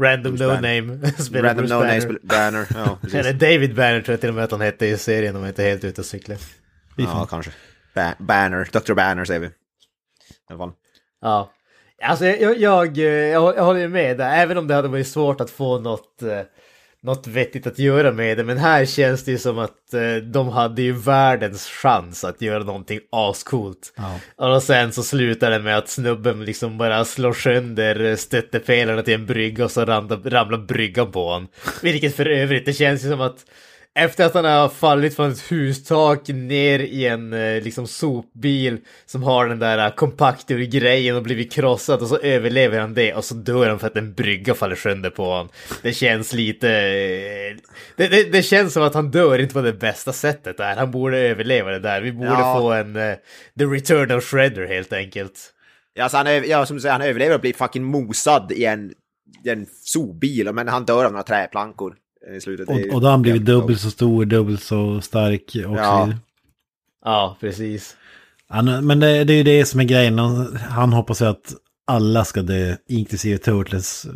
[0.00, 0.82] Random Bruce no Banner.
[0.82, 1.12] name.
[1.18, 2.00] spelar Random Bruce No Name Banner.
[2.00, 3.14] spelar Banner, ja precis.
[3.20, 5.50] Eller David Banner tror jag till och med att han hette i serien om jag
[5.50, 6.36] inte är helt ute och cyklar.
[6.96, 7.50] Ja, kanske.
[7.94, 8.94] Ba Banner, Dr.
[8.94, 9.46] Banner säger vi.
[9.46, 9.50] I
[10.48, 10.72] alla fall.
[11.20, 11.50] Ja.
[12.02, 15.50] Alltså jag, jag, jag, jag, håller med där, även om det hade varit svårt att
[15.50, 16.40] få något, eh,
[17.02, 18.44] något vettigt att göra med det.
[18.44, 22.64] Men här känns det ju som att eh, de hade ju världens chans att göra
[22.64, 23.92] någonting ascoolt.
[24.36, 29.26] Och sen så slutar det med att snubben liksom bara slår sönder stöttepelarna till en
[29.26, 31.48] brygga och så ramlar, ramlar bryggan på honom.
[31.82, 33.44] Vilket för övrigt, det känns ju som att
[33.98, 39.22] efter att han har fallit från ett hustak ner i en eh, liksom sopbil som
[39.22, 43.34] har den där uh, kompaktur-grejen och blivit krossad och så överlever han det och så
[43.34, 45.48] dör han för att en brygga faller sönder på honom.
[45.82, 46.68] Det känns lite...
[46.70, 47.56] eh,
[47.96, 50.76] Det, det, det känns som att han dör inte på det bästa sättet där.
[50.76, 52.00] Han borde överleva det där.
[52.00, 52.58] Vi borde Ja.
[52.58, 53.14] få en eh,
[53.58, 55.52] The Return of Shredder helt enkelt.
[55.94, 58.92] Ja, alltså han, ja, som du säger, han överlever och blir fucking mosad i en,
[59.44, 61.94] i en zoobil, men han dör av några träplankor
[62.36, 62.68] i slutet.
[62.68, 65.82] Och, och då har han blivit dubbelt så stor, dubbelt så stark också.
[65.82, 66.12] Ja.
[67.04, 67.96] Ja, precis.
[68.48, 70.18] Han, men det, det är ju det som är grejen.
[70.56, 71.54] Han, hoppas ju att
[71.86, 74.06] alla ska dö, inklusive Turtles.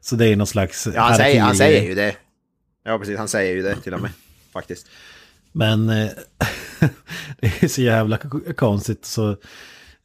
[0.00, 0.88] Så det är någon slags...
[0.94, 2.16] Ja, han säger, han säger ju det.
[2.84, 4.10] Ja, precis, han säger ju det till och med,
[4.52, 4.86] faktiskt.
[5.52, 6.10] Men eh,
[7.40, 8.18] det är så jävla
[8.56, 9.04] konstigt.
[9.04, 9.36] Så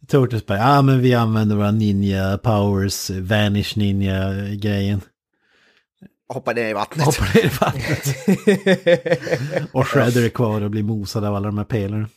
[0.07, 5.01] Turtles bara, ja men vi använder våra ninja powers, vanish ninja-grejen.
[6.33, 7.05] Hoppar ner i vattnet.
[7.05, 8.15] Hoppar ner i vattnet.
[9.73, 12.09] och Shredder är kvar och blir mosad av alla de här pelarna.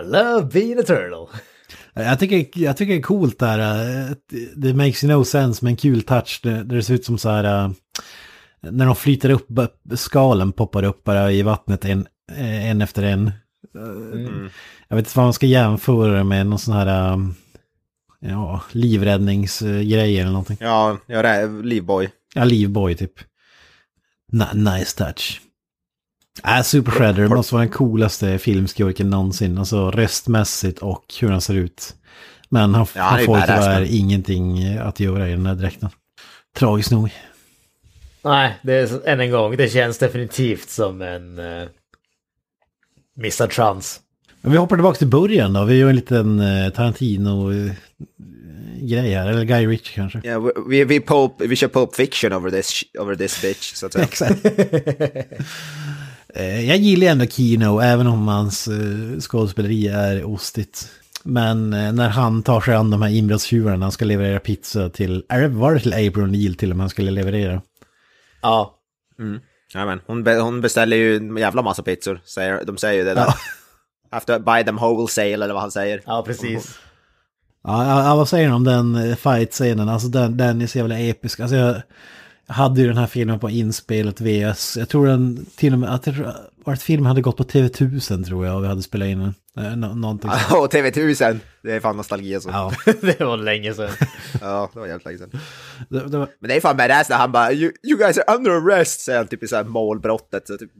[0.00, 1.38] I love being a turtle.
[1.94, 3.58] Jag tycker, jag tycker det är coolt där.
[3.58, 4.10] eh,
[4.56, 6.40] det- makes no sense med en kul touch.
[6.42, 7.44] Det, det ser ut som så här...
[7.64, 7.70] eh,
[8.60, 13.02] När de flyter upp, bara skalen poppar upp bara i vattnet en, eh, en efter
[13.02, 13.32] en.
[13.74, 14.48] Mm.
[14.88, 16.46] Jag vet inte vad man ska jämföra det med.
[16.46, 17.12] Någon sån här...
[17.12, 17.18] eh,
[18.20, 20.56] Ja, livräddningsgrej eller någonting.
[20.60, 22.08] Ja, ja det är Livboy.
[22.34, 23.12] Ja, livboy typ.
[24.54, 25.40] Nice touch.
[26.44, 29.58] Äh, Super Shredder måste vara den coolaste filmskurken någonsin.
[29.58, 31.94] Alltså röstmässigt och hur han ser ut.
[32.48, 35.90] Men han, Ja, han får tyvärr ingenting att göra i den här dräkten.
[36.56, 37.10] Tragiskt nog.
[38.24, 41.68] Nej, det är än en gång, det känns definitivt som en uh,
[43.16, 44.00] missad chans.
[44.40, 45.64] Men vi hoppar tillbaka till början då.
[45.64, 46.70] Vi gör en liten eh,
[48.78, 49.28] Tarantino-grej här.
[49.28, 50.20] Eller Guy Ritchie kanske.
[50.24, 53.92] Ja, vi, vi, pulp, vi kör Pulp Fiction over this, over this bitch, så att
[53.92, 54.04] säga.
[54.10, 54.44] Exakt.
[56.34, 60.88] Eh, Jag gillar ändå Kino, även om hans eh, skådespeleri är ostigt.
[61.24, 65.24] Men eh, när han tar sig an de här inbrottstjuvarna, han ska leverera pizza till,
[65.28, 67.62] är det, var det till April O'Neil till och med han skulle leverera?
[68.42, 68.74] Ja,
[69.74, 73.04] Ja, men hon, be, hon beställer ju en jävla massa pizzor, säger, de säger ju
[73.04, 73.24] det där.
[73.26, 73.34] Ja.
[74.10, 76.02] After buy them wholesale eller vad han säger.
[76.06, 76.78] ja precis.
[77.68, 79.88] Ja, ja, ja, vad säger ni om den eh, fight-scenen?
[79.88, 81.40] Alltså den, den är så jävla episk.
[81.40, 81.82] Alltså jag,
[82.50, 84.76] hade ju den här filmen på inspelet VS.
[84.76, 86.08] Jag tror den till och med, att
[86.64, 89.18] vart filmen hade gått på TV1000 tror jag och vi hade spelat in
[89.54, 89.66] den.
[89.66, 90.52] Eh, nå- någonting sånt.
[90.62, 92.50] Och TV1000, det är fan nostalgi alltså.
[92.50, 93.90] Ja, Ja, det var länge sedan.
[94.40, 95.30] ja det var jävligt länge sedan.
[95.88, 98.36] det, det var, Men det är fan badass när han bara you, you guys are
[98.36, 100.46] under arrest, säger han typ i så här målbrottet.
[100.46, 100.70] Så typ,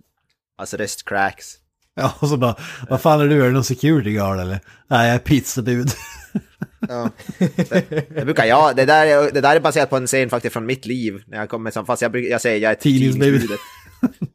[0.59, 1.55] hans röst cracks.
[1.95, 2.55] ja, och så bara,
[2.89, 3.43] vad fan är du?
[3.43, 4.61] Är du någon security guard eller?
[4.89, 5.91] Nej, jag är pizzabud.
[6.89, 7.11] Ja.
[7.39, 10.53] Det, det brukar jag, det där, är- det där är baserat på en scen faktiskt
[10.53, 11.23] från mitt liv.
[11.27, 13.23] När jag kommer som, fast jag, jag säger jag är Tidningsbud.
[13.23, 13.61] tidningsbudet.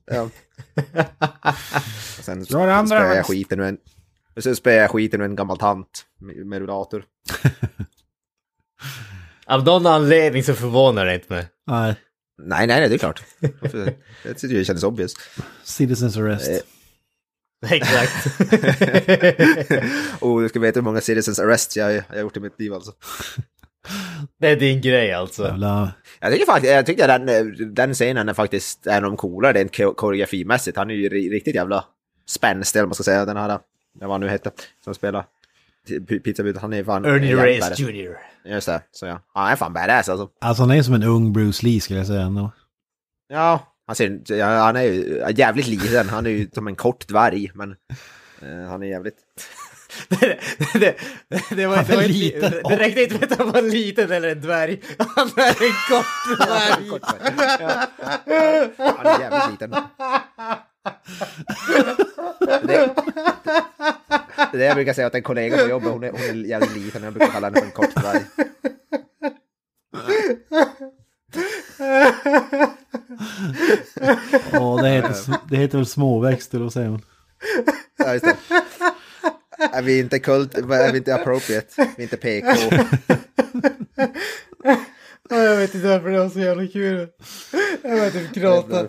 [0.05, 0.29] Ja.
[2.19, 3.77] Och sen spöar jag skiten ur en,
[4.35, 6.05] och så spöar jag skiten ur en gammal tant
[6.45, 7.05] med, rullator.
[9.45, 11.47] Av någon anledning så förvånar det inte mig.
[11.67, 11.95] Nej,
[12.37, 13.23] Nej, nej, nej, det är klart.
[14.23, 15.13] Det kändes obvious.
[15.63, 16.51] citizens arrest.
[17.71, 18.25] Exakt.
[20.19, 22.73] Och du ska veta hur många citizens arrests jag, jag har gjort i mitt liv
[22.73, 22.91] alltså.
[24.39, 25.47] det är din grej alltså.
[25.47, 25.91] Jävla...
[26.19, 29.77] Jag tycker faktiskt, jag tyckte den, den scenen är faktiskt en av de coolare rent
[29.77, 30.77] ko- koreografimässigt.
[30.77, 31.85] Han är ju ri- riktigt jävla
[32.25, 33.25] spänstig, eller man ska säga.
[33.25, 33.59] Den här
[33.99, 34.51] vad han nu hette,
[34.83, 35.25] som spelar
[36.07, 36.61] p- pizzabudet.
[36.61, 37.05] Han är fan...
[37.05, 37.79] Ernie Reyes.
[37.79, 38.17] Jr.
[38.45, 39.19] Just det, så ja.
[39.33, 40.29] Han är fan badass alltså.
[40.41, 42.51] Alltså han är som en ung Bruce Lee skulle jag säga ändå.
[43.27, 46.09] Ja, han, ser, han är ju jävligt liten.
[46.09, 47.75] Han är ju som en kort dvarg, men
[48.41, 49.17] eh, han är jävligt...
[50.09, 50.39] det,
[50.73, 50.95] det,
[51.49, 52.51] det, var, det, var liten.
[52.69, 54.81] det, räckte inte med att han var liten eller en dvärg.
[54.97, 56.89] Han är en kort dvärg.
[57.35, 57.59] Dvärg.
[57.59, 57.87] Ja.
[58.77, 59.75] Han är jävligt liten.
[62.39, 62.75] Det, det
[64.53, 66.75] är det jag brukar säga åt en kollega på jobbet, hon är, hon är jävligt
[66.75, 68.21] liten, jag brukar kalla henne för en kort dvärg.
[74.51, 77.01] Ja, det heter, det heter väl småväxter då säger man.
[77.97, 78.35] Ja, just det.
[79.73, 82.47] Är vi inte kult, är vi inte appropriate, vi är inte PK.
[85.29, 87.07] Ja, Jag vet inte varför det var så jävla kul.
[87.83, 88.87] Jag var typ gråta.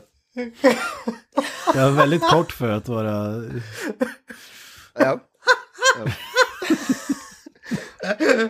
[1.75, 3.45] Jag är väldigt kort för att vara...
[4.99, 5.21] Ja.
[5.99, 6.09] Ja,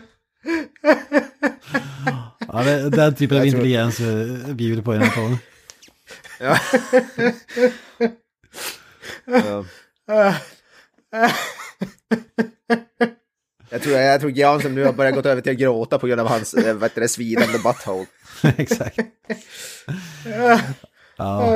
[2.62, 5.38] det, den typen av intelligens är bjuder på i den här.
[9.26, 9.64] Ja.
[10.06, 10.34] ja.
[13.70, 16.20] Jag tror, jag tror Jansson nu har börjat gå över till att gråta på grund
[16.20, 18.06] av hans eh, det, svidande butthole.
[18.56, 18.98] Exakt.
[21.16, 21.50] Ja.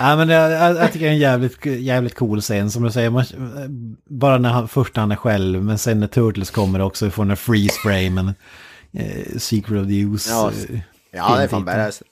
[0.00, 2.90] Nej, men jag, jag, jag tycker det är en jävligt, jävligt cool scen som du
[2.90, 3.10] säger.
[3.10, 3.24] Man,
[4.08, 7.10] bara när han, först när han är själv, men sen när Turtles kommer också, vi
[7.10, 8.34] får den här freeze framen.
[8.94, 10.30] Eh, Secret of the Use.
[10.30, 10.80] Ja, eh,
[11.12, 12.02] Ja, det är fan badass.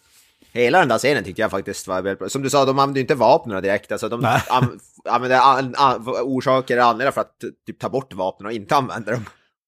[0.52, 2.28] Hela den där scenen tycker jag faktiskt var väldigt bra.
[2.28, 3.92] Som du sa, de använde ju inte vapnen direkt.
[3.92, 8.52] Alltså, de an, använde an, an, orsaker andra för att typ, ta bort vapnen och
[8.52, 9.24] inte använda dem.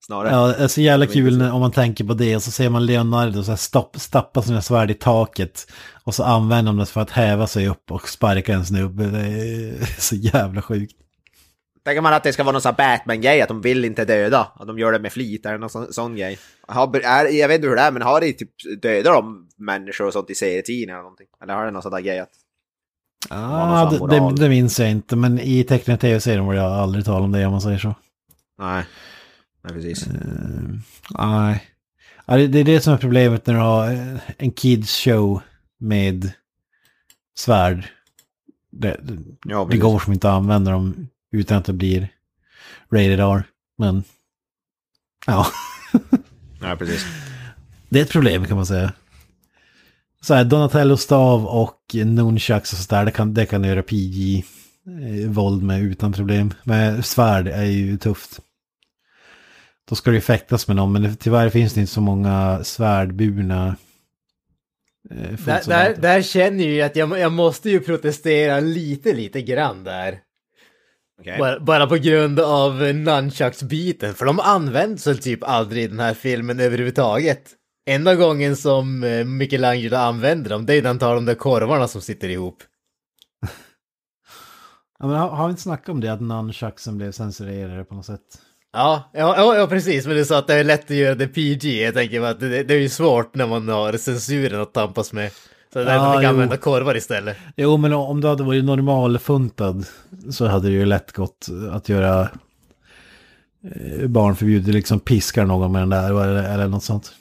[0.06, 0.30] Snarare.
[0.30, 2.36] Ja, det är så jävla kul om man tänker på det.
[2.36, 5.72] Och så ser man Leonardo så här stopp, stappa sina svärd i taket.
[6.04, 9.04] Och så använder de det för att häva sig upp och sparka en snubbe.
[9.04, 10.96] Det är så jävla sjukt.
[11.84, 14.66] Tänker man att det ska vara någon sån Batman-grej, att de vill inte döda, att
[14.66, 16.38] de gör det med flit, eller någon sån, sån grej.
[16.68, 20.06] Har, är, jag vet inte hur det är, men har det typ dödar de människor
[20.06, 21.26] och sånt i serietidningar eller någonting?
[21.42, 22.30] Eller har det någon sån där grej att...
[23.28, 25.16] Sån det, det, det minns jag inte.
[25.16, 27.94] Men i tecknade tv-serien var det aldrig tal om det om man säger så.
[28.58, 28.84] Nej.
[29.64, 30.06] Nej, precis.
[30.06, 30.12] Eh,
[31.10, 31.68] Nej.
[32.26, 35.42] Ja, det, det är det som är problemet när du har eh, en kids show
[35.78, 36.32] med
[37.36, 37.88] svärd.
[38.70, 42.08] Det, det, Ja, det går som inte att använda dem utan att det blir
[42.90, 43.44] rated R.
[43.78, 44.04] Men
[45.26, 45.46] ja,
[46.60, 47.06] Ja, precis.
[47.88, 48.92] det är ett problem kan man säga.
[50.20, 54.44] Så här, Donatello stav och nunchucks och sådär, det kan, det kan du göra PG
[54.86, 56.54] eh, våld med utan problem.
[56.64, 58.40] Men svärd är ju tufft.
[59.88, 62.64] Då ska det ju fäktas med någon, men det, tyvärr finns det inte så många
[62.64, 63.76] svärdburna
[65.10, 69.42] eh, Där, där, där känner jag ju att jag, jag måste ju protestera lite, lite
[69.42, 70.18] grann där.
[71.22, 71.38] Okej.
[71.38, 76.14] Bara, bara på grund av nunchucks-biten, för de används väl typ aldrig i den här
[76.14, 77.50] filmen överhuvudtaget.
[77.86, 81.88] Enda gången som eh, Michelangelo använder dem, det är när han tar de där korvarna
[81.88, 82.62] som sitter ihop.
[84.98, 88.06] Ja, men har, har vi inte snackat om det, att nunchucksen blev censurerade på något
[88.06, 88.20] sätt?
[88.72, 91.28] Ja, ja, ja, ja precis, men du sa att det är lätt att göra det
[91.28, 91.64] PG.
[91.64, 95.30] Jag tänker att det, det är ju svårt när man har censuren att tampas med.
[95.72, 96.28] Så det är därför Ja, jo.
[96.28, 97.36] använda korvar istället.
[97.56, 99.86] Jo, men om du hade varit normalfuntad
[100.30, 102.28] så hade det ju lätt gått att göra
[103.64, 107.12] eh, barnförbjudet, liksom piskar någon med den där eller, eller något sånt.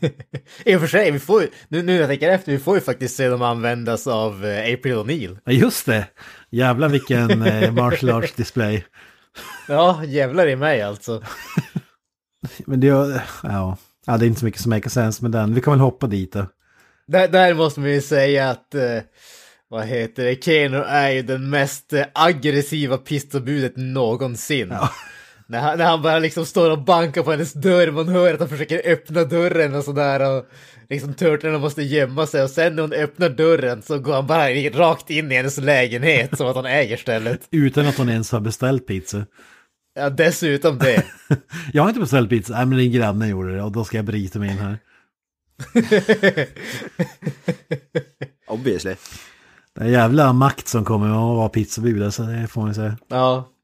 [0.64, 2.74] I och för sig, vi får ju, nu, nu när jag tänker efter, vi får
[2.74, 5.38] ju faktiskt se dem användas av eh, April O'Neil.
[5.44, 6.06] Ja, just det!
[6.50, 8.84] Jävlar vilken eh, martial arts display.
[9.68, 11.22] Ja, jävlar i mig alltså.
[12.66, 13.76] Men det, ja,
[14.06, 15.54] ja, det är inte så mycket som make sense med den.
[15.54, 16.46] Vi kan väl hoppa dit då.
[17.08, 18.98] Där, där måste man ju säga att, eh,
[19.68, 24.68] vad heter det, Keno är ju den mest eh, aggressiva pistobudet någonsin.
[25.48, 28.40] När, han, när han bara liksom står och bankar på hennes dörr, man hör att
[28.40, 30.46] han försöker öppna dörren och sådär och
[30.88, 34.48] liksom turtlarna måste gömma sig och sen när hon öppnar dörren så går han bara
[34.48, 37.40] rakt in i hennes lägenhet som att han äger stället.
[37.50, 39.26] Utan att hon ens har beställt pizza.
[39.94, 41.02] Ja, dessutom det.
[41.72, 44.04] Jag har inte beställt pizza, nej men din granne gjorde det och då ska jag
[44.04, 44.78] bryta mig in här.
[48.48, 48.94] Obviously.
[49.74, 52.74] Det är jävla makt som kommer med att vara pizzabud, alltså det får man ju
[52.74, 52.96] säga.
[53.08, 53.48] Ja.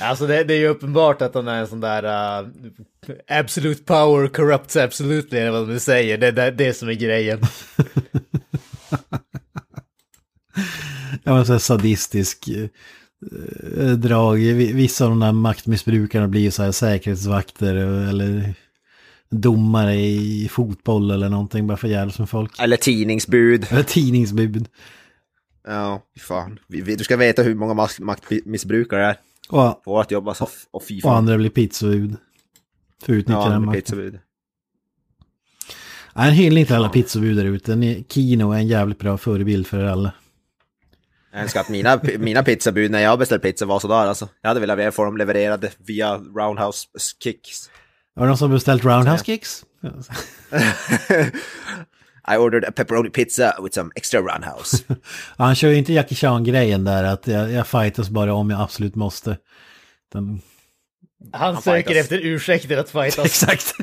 [0.00, 2.04] Alltså det, det är ju uppenbart att han är en sån där
[2.42, 2.48] uh,
[3.28, 6.18] absolute power corrupts absolutely, eller vad de säger.
[6.18, 7.40] Det är det, det som är grejen.
[11.24, 14.36] Ja men så här sadistisk eh, drag.
[14.36, 18.54] Vi- Vissa av de där maktmissbrukarna blir ju så här säkerhetsvakter eller
[19.32, 22.58] domare i fotboll eller någonting bara för jävla som folk.
[22.60, 23.66] Eller tidningsbud.
[23.70, 24.68] Eller tidningsbud.
[25.66, 26.58] Ja, fan.
[26.68, 29.16] Vi, vi, du ska veta hur många maktmissbrukare det är
[29.48, 30.44] Och, på att jobba så.
[30.44, 32.16] f- Och fy och andra blir pizzabud.
[33.04, 33.82] För att utnyttja ja, den makten.
[33.82, 34.18] pizzabud.
[36.14, 38.04] Nej, En hyllning till alla pizzabud där ute.
[38.08, 40.12] Kino är en jävligt bra förebild för er alla.
[41.32, 44.28] Jag önskar att mina, mina pizzabud när jag beställde pizza var sådär alltså.
[44.42, 46.88] Jag hade velat få dem levererade via Roundhouse
[47.24, 47.70] Kicks.
[48.16, 49.64] Har det någon som beställt Roundhouse Kicks?
[52.28, 54.84] I ordered a pepperoni pizza with some extra Roundhouse.
[54.88, 54.94] Ja,
[55.36, 58.94] Han kör ju inte Jackie Chan-grejen där att jag, jag fightas bara om jag absolut
[58.94, 59.38] måste.
[60.12, 60.40] Den,
[61.32, 62.04] Han, Han söker fightas.
[62.04, 63.24] efter ursäkter att fightas.
[63.24, 63.74] exakt.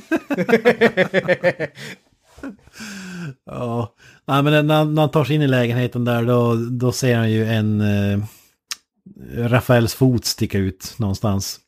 [3.45, 3.95] ja,
[4.27, 7.31] nej men när, när han tar sig in i lägenheten där då, då ser han
[7.31, 8.19] ju en eh,
[9.37, 11.59] Rafaels fot sticka ut någonstans.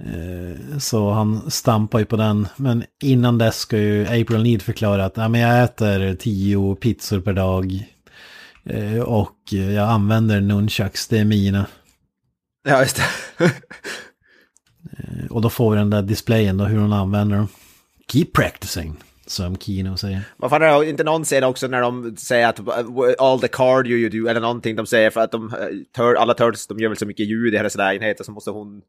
[0.00, 2.48] Eh, så han stampar ju på den.
[2.56, 7.20] Men innan dess ska ju April Need förklara att ja, men jag äter tio pizzor
[7.20, 7.88] per dag.
[8.64, 11.66] Eh, och jag använder nunchucks, det är mina.
[12.68, 13.52] ja, just det.
[15.30, 17.48] Och då får vi den där displayen då hur hon använder dem.
[18.12, 20.20] Keep practicing, som Kino säger.
[20.42, 22.60] Är det inte någon scen också när de säger att
[23.18, 25.54] all the cardio you do, eller någonting de säger för att de,
[26.18, 28.82] alla turtles, de gör väl så mycket ljud i hennes lägenhet och så måste hon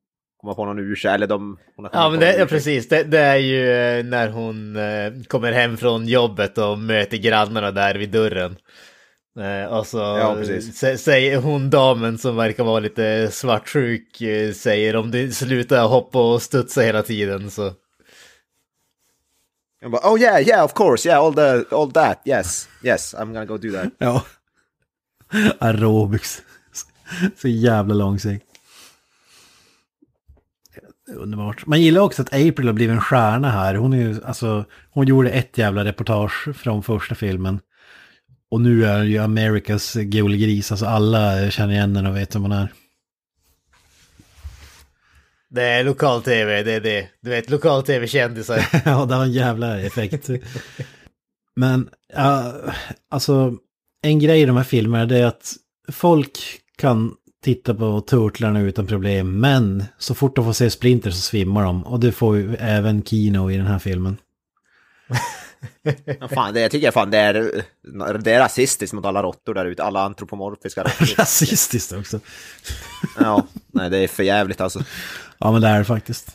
[0.46, 1.58] komma på någon ursäkt, eller de...
[1.94, 5.78] Ja men det, ja, precis, det, det är ju eh, när hon eh, kommer hem
[5.78, 8.56] från jobbet och möter grannarna där vid dörren.
[9.40, 14.96] Eh, och så Ja, sä- säger hon damen som verkar vara lite svartsjuk, eh, säger
[14.96, 17.74] om du slutar hoppa och studsa hela tiden så...
[19.82, 23.26] Jag bara, oh yeah, yeah, of course, yeah, all, the, all that, yes, yes, I'm
[23.34, 23.94] gonna go do that.
[23.98, 24.26] Ja.
[25.60, 26.42] Aerobics.
[27.38, 28.46] Så jävla långsökt.
[31.10, 31.66] Underbart.
[31.66, 33.76] Man gillar också att April har blivit en stjärna här.
[33.76, 37.60] Hon är ju, alltså, hon gjorde ett jävla reportage från första filmen.
[38.52, 42.52] Och nu är ju Amerikas gulgris, alltså alla känner igen henne och vet vem hon
[42.52, 42.74] är.
[45.50, 47.08] Det är lokal-tv, det är det.
[47.22, 48.68] Du vet, lokal-tv-kändisar.
[48.86, 50.30] ja, det har en jävla effekt.
[51.56, 52.54] Men, ja,
[53.10, 53.54] alltså,
[54.02, 55.54] en grej i de här filmerna är att
[55.92, 56.40] folk
[56.78, 57.16] kan
[57.46, 61.86] titta på Turtlarna utan problem, men så fort de får se Splinter så svimmar de.
[61.86, 64.18] Och det får ju även Kino i den här filmen.
[66.20, 67.34] Ja, fan, det, jag tycker fan det är,
[68.18, 71.06] det är rasistiskt mot alla råttor där ute, alla antropomorfiska råttor.
[71.18, 72.20] Rasistiskt också.
[73.20, 74.84] ja, nej det är för jävligt alltså.
[75.38, 76.32] Ja, men det är det faktiskt.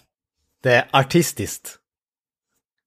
[0.62, 1.79] Det är artistiskt.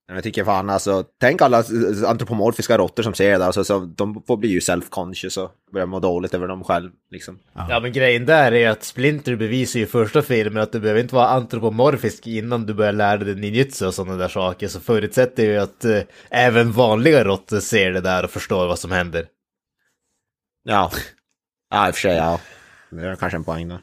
[0.07, 1.63] Men Jag tycker fan alltså, tänk alla
[2.07, 5.87] antropomorfiska råttor som ser det där, alltså, så de får bli ju self-conscious och börjar
[5.87, 7.39] må dåligt över dem själv liksom.
[7.53, 11.01] Ja men grejen där är att Splinter bevisar ju i första filmen att du behöver
[11.01, 14.67] inte vara antropomorfisk innan du börjar lära dig ninjutsu och sådana där saker.
[14.67, 18.91] Så förutsätter ju att eh, även vanliga råttor ser det där och förstår vad som
[18.91, 19.27] händer.
[20.63, 20.91] Ja,
[21.69, 22.39] ja i och för sig ja.
[22.89, 23.79] Det är kanske en poäng där.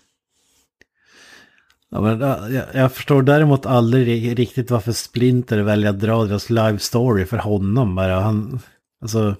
[1.90, 6.50] Ja, men, ja, jag, jag förstår däremot aldrig riktigt varför Splinter väljer att dra deras
[6.50, 8.20] live story för honom bara.
[8.20, 8.60] Han,
[9.02, 9.36] alltså,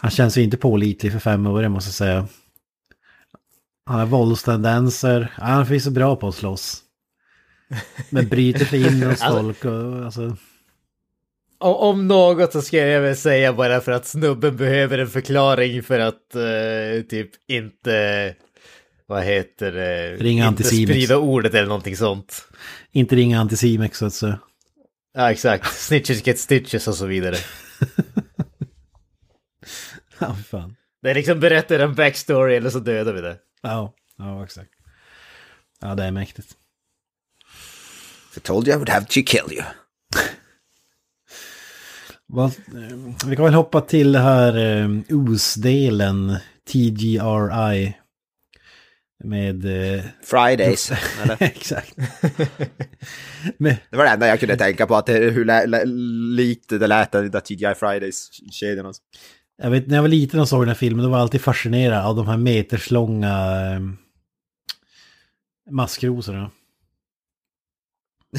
[0.00, 2.26] han känns ju inte pålitlig för fem år måste jag säga.
[3.86, 5.32] Han har våldstendenser.
[5.38, 6.80] Ja, han är förvisso bra på att slåss.
[8.10, 10.36] Men bryter sig in hos Alltså- folk och alltså...
[11.60, 15.82] O- om något så ska jag väl säga bara för att snubben behöver en förklaring
[15.82, 18.34] för att eh, typ inte,
[19.06, 22.48] vad heter det, Ringa inte sprida ordet eller någonting sånt.
[22.92, 24.38] Inte ringa Anticimex så att säga.
[25.14, 27.36] Ja exakt, snitches get stitches och så vidare.
[30.18, 30.76] Ja, fan.
[31.02, 33.36] Det är liksom berättar en backstory eller så dödar vi det.
[33.62, 34.70] Ja, ja exakt.
[35.80, 36.48] Ja, det är mäktigt.
[38.36, 39.64] I told you I would have to kill you.
[42.26, 46.36] Vad, eh, vi kan väl hoppa till det här eh, OS-delen,
[46.68, 47.96] TGRI.
[49.24, 49.64] Med...
[49.94, 51.36] Eh, Fridays, eller?
[51.42, 51.96] exakt.
[53.58, 55.84] med, Det var det enda jag kunde tänka på, att det, hur lä, lä,
[56.34, 58.86] likt det lät den där TGI Fridays-kedjan.
[58.86, 59.02] Alltså.
[59.62, 61.40] jag vet, när jag var liten och såg den här filmen, då var jag alltid
[61.40, 63.30] fascinerad av de här meterslånga
[63.72, 63.80] eh,
[65.70, 66.50] maskrosorna.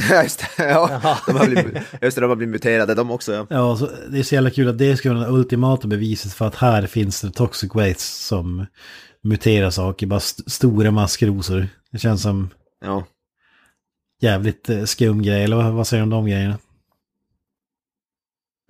[0.09, 0.63] Ja, just det.
[0.63, 3.33] Ja, de har blivit, just det, de har blivit muterade de också.
[3.33, 3.47] Ja.
[3.49, 6.47] Ja, så det är så jävla kul att det ska vara det ultimata beviset för
[6.47, 8.65] att här finns det toxic waste som
[9.25, 11.67] muterar saker, bara st stora maskrosor.
[11.91, 12.49] Det känns som
[12.81, 13.05] Ja.
[14.21, 16.57] jävligt eh, skum grej, eller vad, vad säger du om de grejerna?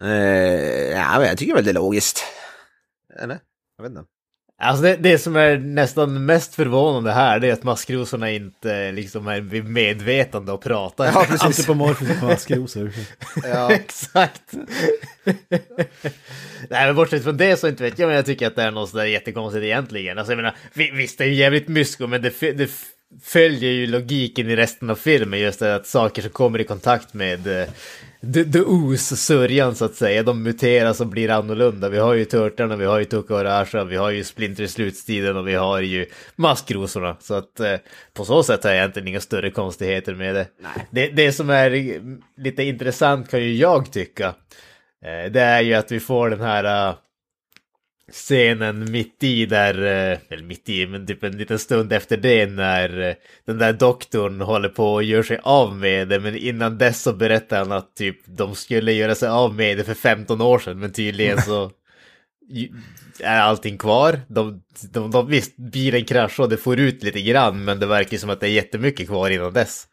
[0.02, 2.24] Eh, ja, men jag tycker väl det är logiskt.
[3.20, 3.40] Eller?
[3.78, 4.06] Jag vet inte.
[4.58, 9.28] Alltså det, det som är nästan mest förvånande här det är att maskrosorna inte liksom
[9.28, 11.06] är vid medvetande och pratar.
[11.06, 11.44] Ja, precis.
[11.44, 12.92] Antropomorfiska maskrosor.
[13.44, 13.72] Ja.
[13.72, 14.42] Exakt.
[16.70, 18.72] Nej men bortsett från det så inte vet jag, men jag tycker att det är
[18.72, 20.18] något sådär jättekonstigt egentligen.
[20.18, 22.72] Alltså jag menar, vi- visst det är ju jävligt mysko, men det, det
[23.24, 27.14] följer ju logiken i resten av filmen, just det att saker som kommer i kontakt
[27.14, 27.68] med eh,
[28.34, 31.90] the, the ooze, sörjan så att säga, de muteras och blir annorlunda.
[31.90, 34.68] Vi har ju Turtlarna, vi har ju Tuka och Rasha, vi har ju Splinter i
[34.68, 36.06] slutstiden och vi har ju
[36.36, 37.18] Maskrosorna.
[37.20, 37.76] Så att eh,
[38.14, 40.48] på så sätt har jag egentligen inga större konstigheter med det.
[40.92, 42.02] Det, det som är
[42.38, 44.28] lite intressant kan ju jag tycka,
[45.06, 46.96] eh, det är ju att vi får den här eh,
[48.12, 52.46] scenen mitt i där, eh, eller mitt i, men typ en liten stund efter det
[52.46, 56.78] när eh, den där doktorn håller på och gör sig av med det, men innan
[56.78, 60.42] dess så berättar han att typ de skulle göra sig av med det för 15
[60.42, 61.72] år sedan, men tydligen så
[63.20, 64.22] är allting kvar.
[64.28, 64.62] De,
[64.94, 68.30] de, de, visst, bilen kraschade och det får ut lite grann, men det verkar som
[68.30, 69.88] att det är jättemycket kvar innan dess.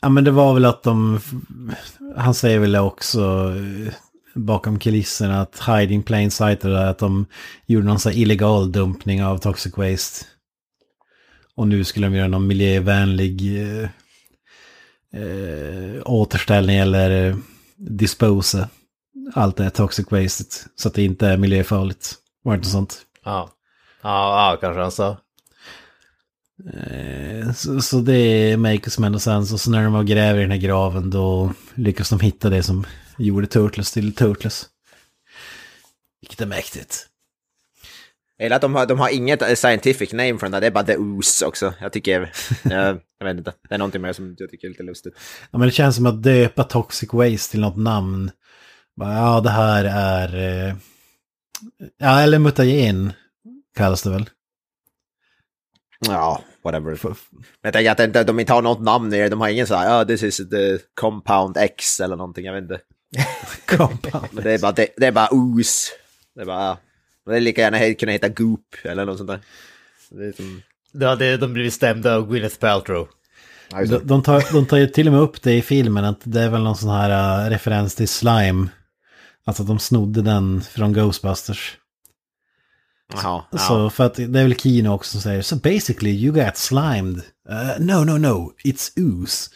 [0.00, 1.20] Ja men det var väl att de,
[2.16, 3.20] han säger väl också
[3.56, 3.94] eh,
[4.34, 7.26] bakom kulisserna att hiding plain sight och där, att de
[7.66, 10.26] gjorde någon sån här illegal dumpning av toxic waste.
[11.56, 13.88] Och nu skulle de göra någon miljövänlig eh,
[15.22, 17.36] eh, återställning eller eh,
[17.76, 18.68] dispose
[19.34, 22.14] allt det här toxic waste så att det inte är miljöfarligt.
[22.42, 23.02] Var det inte sånt?
[23.24, 23.50] Ja,
[24.02, 25.16] ja, ja kanske han sa.
[26.72, 29.54] Eh, Så, så det makes ändå sense.
[29.54, 32.84] Och så när de gräver i den här graven då lyckas de hitta det som
[33.18, 34.68] gjorde Turtles till Turtles.
[36.20, 37.06] Vilket är mäktigt.
[38.38, 40.70] Eller att de har, de har inget eh, scientific name för den där, det är
[40.70, 41.74] bara the ooze också.
[41.80, 42.32] Jag tycker,
[42.64, 45.14] jag, jag vet inte, det är någonting mer som jag tycker är lite lustigt.
[45.50, 48.30] Ja, men det känns som att döpa Toxic Waste till något namn.
[48.96, 50.68] Bara, ja, det här är...
[50.68, 50.74] eh,
[51.98, 53.12] Ja, eller mutagen
[53.76, 54.30] kallas det väl.
[56.06, 56.98] Ja, whatever.
[57.02, 57.16] Men
[57.62, 59.74] jag tänker att de, de inte har något namn i det, de har ingen så
[59.74, 62.80] här, ja, this is the compound X eller någonting, jag vet inte.
[64.32, 65.92] Det är bara, det, det är bara ooze.
[66.34, 66.76] Det är bara,
[67.26, 69.40] det är lika gärna kunna heta Goop eller något sånt där.
[70.10, 70.62] Det är som,
[70.92, 73.08] Då hade de blivit stämda av Gwyneth Paltrow.
[73.70, 73.84] ja.
[73.84, 76.40] De, de, tar, de tar ju till och med upp det i filmen att det
[76.42, 78.68] är väl någon sån här eh, referens till slime.
[79.46, 81.76] Alltså att de snodde den från Ghostbusters.
[83.12, 83.58] Jaha, ja.
[83.58, 87.22] Så för att det är väl Kino också som säger So basically you got slimed.
[87.50, 89.50] Uh, no, no, no, it's ooze.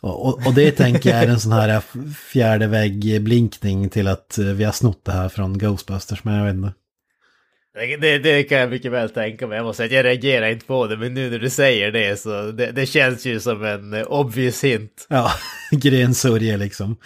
[0.00, 1.82] Och, och, och det tänker jag är en sån här
[2.14, 6.54] fjärde vägg-blinkning till att eh, vi har snott det här från Ghostbusters, men jag vet
[6.54, 6.72] inte.
[8.00, 9.56] Det, det, kan jag mycket väl tänka mig.
[9.56, 12.20] Jag måste säga att jag reagerar inte på det, men nu när du säger det
[12.20, 15.06] så det, det känns ju som en eh, obvious hint.
[15.08, 15.30] Ja,
[15.70, 16.96] grensörje liksom.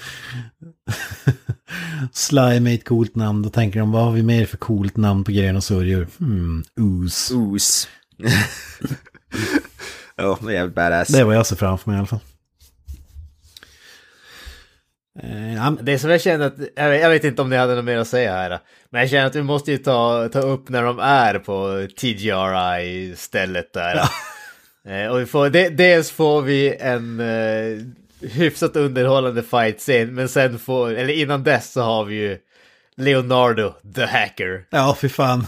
[2.12, 5.24] Slime är ett coolt namn, då tänker de vad har vi mer för coolt namn
[5.24, 6.06] på gren och sörjor?
[6.18, 7.34] Hmm, ooze.
[7.34, 7.88] Ooze.
[10.16, 11.08] Ja, det är jävligt badass.
[11.08, 12.20] Det är vad jag ser framför mig i alla fall.
[15.22, 17.84] Eh, Det som jag känner att, jag vet, jag vet inte om ni hade något
[17.84, 18.58] mer att säga här,
[18.90, 23.72] men jag känner att vi måste ju ta, ta upp när de är på TGRI-stället
[23.72, 24.00] där.
[24.88, 27.78] Eh, och vi får, de, dels får vi en eh,
[28.30, 32.38] hyfsat underhållande fight-scen, men sen får, eller innan dess så har vi ju
[32.96, 34.64] Leonardo, the hacker.
[34.70, 35.46] ja, fy fan.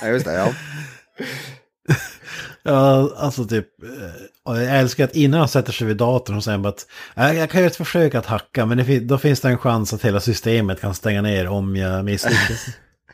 [0.00, 0.52] Ja, just det, ja.
[2.62, 4.10] Ja, alltså typ, eh,
[4.44, 7.60] jag älskar att innan han sätter sig vid datorn och säger att "Ja, jag kan
[7.60, 10.80] göra ett försök att hacka, men det, då finns det en chans att hela systemet
[10.80, 12.66] kan stänga ner om jag misslyckas.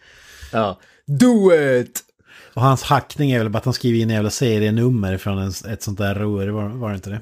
[0.53, 0.81] Ja.
[1.07, 2.05] Do it!
[2.55, 5.53] och hans hackning är väl bara att han skriver in en jävla serienummer från en,
[5.73, 7.21] ett sånt där rör, var, var det inte det?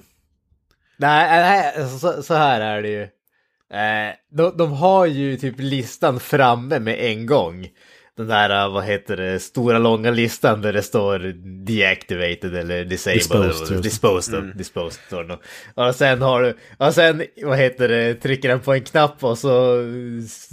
[0.97, 1.41] Nej,
[1.75, 3.03] nej så, så här är det ju.
[3.73, 7.69] Eh, de, de har ju typ listan framme med en gång.
[8.17, 11.19] Den där, eh, vad heter det, stora långa listan där det står
[11.67, 13.19] deactivated eller disabled.
[13.19, 14.57] Disposed, eller, disposed, mm.
[14.57, 15.39] disposed står det.
[15.75, 19.39] Och sen har du, och sen, vad heter det, trycker den på en knapp och
[19.39, 19.77] så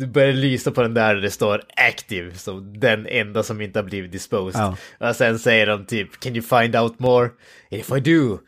[0.07, 2.31] börjar det lysa på den där där det står active.
[2.35, 4.61] Så den enda som inte har blivit disposed.
[4.61, 5.07] Ja.
[5.09, 7.29] Och sen säger de typ, can you find out more?
[7.71, 8.39] And if I do,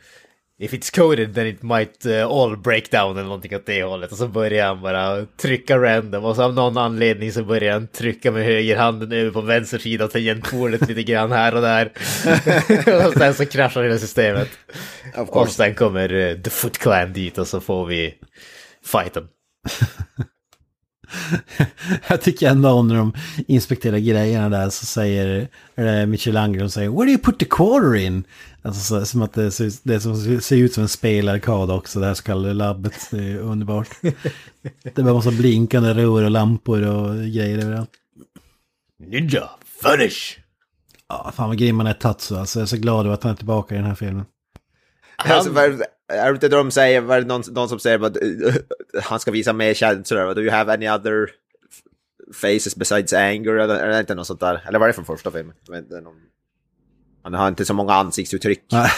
[0.58, 4.12] If it's coded then it might uh, all break down eller någonting åt det hållet.
[4.12, 7.88] Och så börjar han bara trycka random och så av någon anledning så börjar han
[7.88, 11.86] trycka med högerhanden över på vänster sida av tangentbordet lite grann här och där.
[13.08, 14.50] och sen så kraschar hela systemet.
[15.16, 18.14] Och sen kommer uh, The Foot Clan dit och så får vi
[18.86, 19.28] fighten.
[22.08, 23.14] Jag tycker ändå om när de
[23.48, 25.48] inspekterar grejerna där så säger
[26.06, 28.24] Michelangelo säger Where do you put the quarter in?
[28.66, 32.06] Alltså så, som att det ser, det som ser ut som en spelarkad också, det
[32.06, 33.08] här så kallade labbet.
[33.12, 33.90] Det är underbart.
[34.84, 37.90] Det bara massa blinkande rör och lampor och grejer överallt.
[39.00, 39.50] Ninja,
[39.84, 40.40] finish!
[41.08, 42.60] Ja, fan vad grym man är Tatsu alltså.
[42.60, 44.26] Jag är så glad över att han är tillbaka i den här filmen.
[45.16, 48.18] Alltså, vad är det- inte de säger, vad är det någon, någon som säger att
[48.24, 48.54] uh,
[49.04, 50.36] han ska visa mer känslor?
[50.36, 51.30] Do you have any other
[52.34, 53.56] faces besides anger?
[53.56, 54.64] Eller är det inte något sånt där?
[54.68, 55.56] Eller vad är det från första filmen?
[55.66, 56.16] Jag vet inte, någon...
[57.26, 58.64] Han har inte så många ansiktsuttryck.
[58.72, 58.90] Han-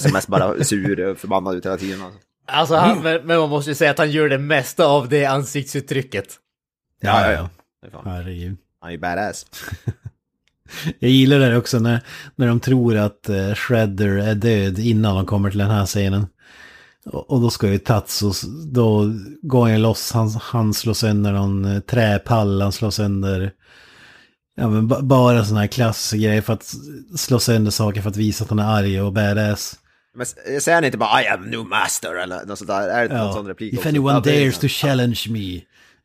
[0.00, 2.02] ser mest bara sur och förbannad ut hela tiden.
[2.02, 2.18] Alltså.
[2.46, 5.24] Alltså, han, men, men man måste ju säga att han gör det mesta av det
[5.24, 6.26] ansiktsuttrycket.
[7.00, 7.48] Ja, ja,
[7.92, 8.02] ja.
[8.04, 8.56] Herregud.
[8.80, 9.46] Han är ju badass.
[10.98, 12.00] Jag gillar det också när,
[12.36, 16.26] när de tror att eh, Shredder är död innan de kommer till den här scenen.
[17.04, 18.32] Och, och då ska ju Tatsu,
[18.72, 19.12] då
[19.42, 23.52] går han loss, han, han slår sönder någon eh, träpall, han slår sönder...
[24.58, 26.74] Ja men ba, bara sådana här klassiska grejer för att
[27.16, 29.78] slå sönder saker för att visa att han är arg och badass.
[30.14, 32.88] Men säger han inte bara I am new master eller något sånt där?
[32.88, 33.32] Är det någon Ja.
[33.32, 33.88] sån replik If också?
[33.88, 35.60] anyone Ja, dares to challenge me.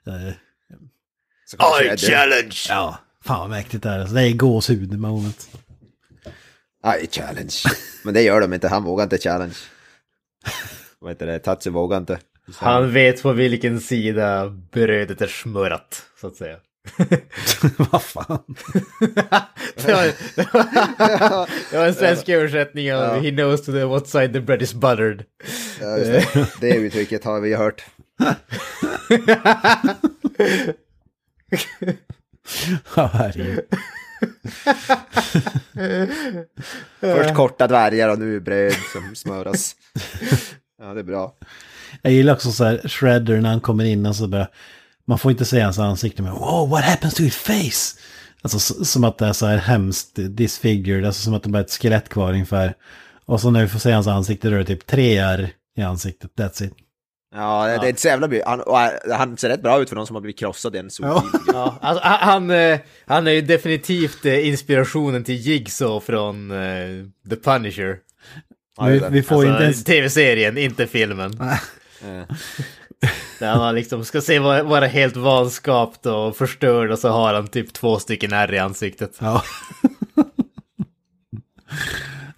[0.06, 2.56] Är det- challenge!
[2.70, 3.99] ja, fan vad mäktigt det är.
[3.99, 5.47] Alltså, det är gåshud moment.
[7.04, 7.54] I challenge.
[8.04, 9.56] Men det gör de inte, han vågar inte challenge.
[10.99, 12.20] Vad heter det, Tatsu vågar inte.
[12.56, 16.58] Han vet på vilken sida brödet är smörat, så att säga.
[17.77, 18.43] vad fan.
[19.75, 24.07] det, var, det, var, det var en svensk översättning av He knows to the what
[24.07, 25.23] side the bread is buttered.
[25.81, 26.47] Ja, just det.
[26.61, 27.84] det uttrycket har vi hört.
[32.95, 33.59] Ja, herregud.
[36.99, 39.75] Först korta dvärgar och nu bröd som smöras.
[40.81, 41.36] Ja, det är bra.
[42.01, 44.47] Jag gillar också så här Shredder när han kommer in och så bara...
[45.08, 47.99] Man får inte se hans ansikte men wow, what happens to his face?
[48.41, 51.64] Alltså som att det är så här hemskt disfigured, alltså som att det bara är
[51.64, 52.74] ett skelett kvar ungefär.
[53.26, 55.82] Och så när vi får se hans ansikte då är det typ tre ärr i
[55.82, 56.74] ansiktet, that's it.
[57.36, 58.39] Ja, det, det är inte så jävla bra.
[58.45, 58.78] Han, och
[59.16, 61.06] han ser rätt bra ut för någon som har blivit krossad i en sol.
[61.08, 61.24] Ja.
[61.47, 67.06] Ja, alltså, han, han, eh, han är ju definitivt eh, inspirationen till Jigsaw från eh,
[67.30, 67.97] The Punisher.
[68.86, 69.84] vi, vi får Alltså, inte ens...
[69.84, 71.39] tv-serien, inte filmen.
[73.39, 77.74] Där han liksom ska se vara, helt vanskapt och förstörd och så har han typ
[77.74, 79.18] två stycken ärr i ansiktet.
[79.20, 79.43] Ja.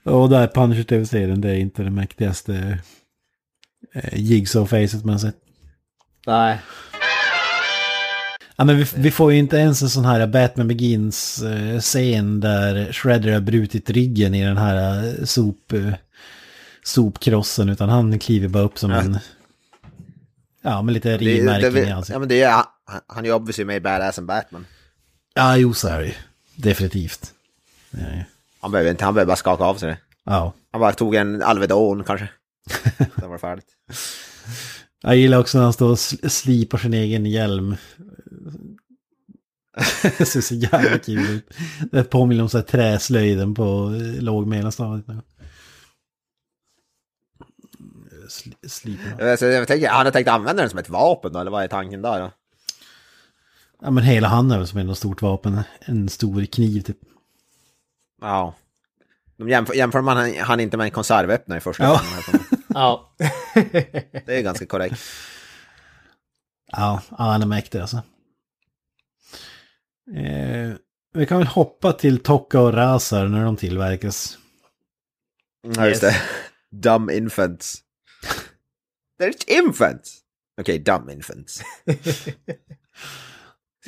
[0.04, 2.80] och där Punisher TV-serien, det är inte det mäktigaste
[3.94, 5.36] eh, jigsaw-facet man sett.
[6.28, 6.58] Nej.
[8.58, 13.34] Ja, men vi, vi får ju inte ens en sån här Batman Begins-scen där Shredder
[13.34, 15.94] har brutit ryggen i den här eh, sop, eh,
[16.84, 19.02] sopkrossen, utan han kliver bara upp som Ja.
[19.02, 19.20] en...
[20.66, 22.20] Ja, med lite Det, det, rivmärken det, i ja, ansiktet.
[22.20, 22.64] men det är,
[23.08, 24.66] han, är ju obviously mer badass än Batman.
[25.34, 26.16] Ja, jo, så är det.
[26.56, 27.34] Definitivt.
[27.92, 28.24] Ja, ja.
[28.62, 29.98] Han behöver inte, han behöver bara skaka av sig det.
[30.26, 30.54] ja.
[30.72, 32.30] Han bara tog en Alvedon kanske.
[32.98, 33.66] Sen var det färdigt.
[35.04, 37.76] Jag gillar också när han står och sl- slipar sin egen hjälm.
[40.18, 41.50] Det ser så jävla kul ut.
[41.92, 45.06] Det påminner om så här träslöjden på eh, låg mellanstadiet.
[48.68, 49.32] Sli-.
[49.32, 51.68] Alltså, jag tänker, han har tänkt använda den som ett vapen då, eller vad är
[51.68, 52.32] tanken där då?
[53.82, 55.62] Ja men hela han är väl som ett stort vapen.
[55.80, 56.98] En stor kniv typ.
[58.22, 58.56] Ja.
[59.38, 61.96] De jämför, jämför man han, han inte med en konservöppnare i första Ja.
[61.96, 62.40] här.
[62.68, 63.12] Ja.
[64.26, 65.02] Det är ganska korrekt.
[66.72, 67.98] Ja, han är mäktig alltså.
[70.16, 70.74] Eh,
[71.14, 74.38] vi kan väl hoppa till Tokka och Razar när de tillverkas.
[75.76, 76.16] Ja, just det.
[76.72, 77.78] Dumb infants.
[79.20, 80.22] They're infants!
[80.62, 81.62] Okej, dumb infants.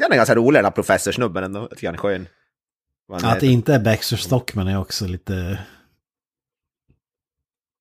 [0.02, 1.60] Han är ganska rolig den här professorsnubben ändå.
[1.60, 2.28] Jag tycker han är skön.
[3.10, 5.60] Han Att det inte är Baxter Stockman är också lite...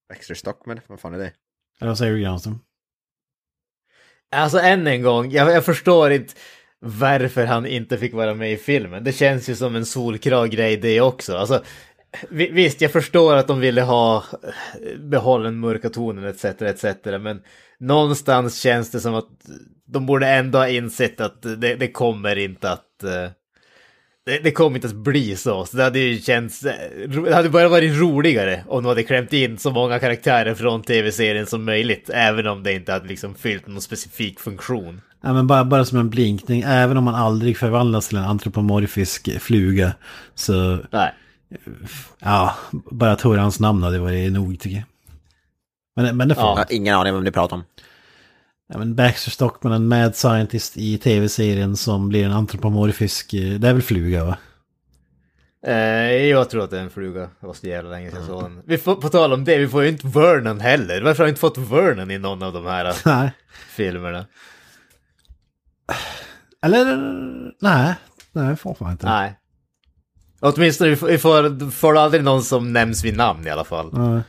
[0.09, 1.33] Baxter Stockman, vad fan är det?
[1.81, 2.59] Eller vad säger du Granström?
[4.31, 6.35] Alltså än en gång, jag, jag förstår inte
[6.79, 9.05] varför han inte fick vara med i filmen.
[9.05, 11.37] Det känns ju som en solklar grej det också.
[11.37, 11.65] Alltså,
[12.31, 16.45] visst, jag förstår att de ville ha eh, behålla den mörka tonen etc.
[16.45, 16.85] etc.
[17.21, 17.41] Men
[17.81, 19.29] någonstans känns det som att
[19.87, 23.03] de borde ändå ha insett att det, det kommer inte att...
[23.05, 23.31] eh,
[24.27, 25.65] Det, det kommer inte att bli så.
[25.65, 26.65] Så det hade ju känts...
[26.65, 30.83] eh, Det hade bara varit roligare om de hade klämt in så många karaktärer från
[30.83, 32.11] tv-serien som möjligt.
[32.15, 35.01] Även om det inte hade liksom fyllt någon specifik funktion.
[35.23, 39.41] Ja men bara, bara som en blinkning, även om man aldrig förvandlas till en antropomorfisk
[39.41, 39.93] fluga.
[40.35, 41.13] Så Nej.
[42.19, 44.85] Ja, bara att höra hans namn hade varit nog tycker jag.
[45.97, 46.65] Men, men det får Ja.
[46.71, 47.65] Ingen aning om vem ni pratar om.
[48.69, 53.35] Ja, men Baxter Stockman, en mad scientist i tv-serien som blir en antropomorfisk...
[53.35, 54.39] eh, Det är väl fluga va?
[55.67, 55.75] Eh,
[56.27, 57.21] jag tror att det är en fluga.
[57.41, 58.63] Det var så jävla länge sedan jag såg den.
[58.67, 61.03] Vi får, på tal om det, vi får ju inte Vernon heller.
[61.03, 63.31] Varför har vi inte fått Vernon i någon av de här eh, Nej.
[63.69, 64.27] filmerna?
[66.63, 66.85] Eller...
[67.61, 67.95] Nej.
[68.33, 69.07] Nej, vi får fan inte.
[69.07, 69.39] Nej.
[70.41, 73.91] Åtminstone vi får, vi får, får aldrig någon som nämns vid namn i alla fall.
[73.93, 74.23] Nej.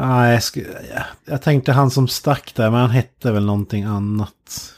[0.00, 0.66] Nej, jag, skulle,
[1.24, 4.74] jag, tänkte han som stack där, men han hette väl någonting annat.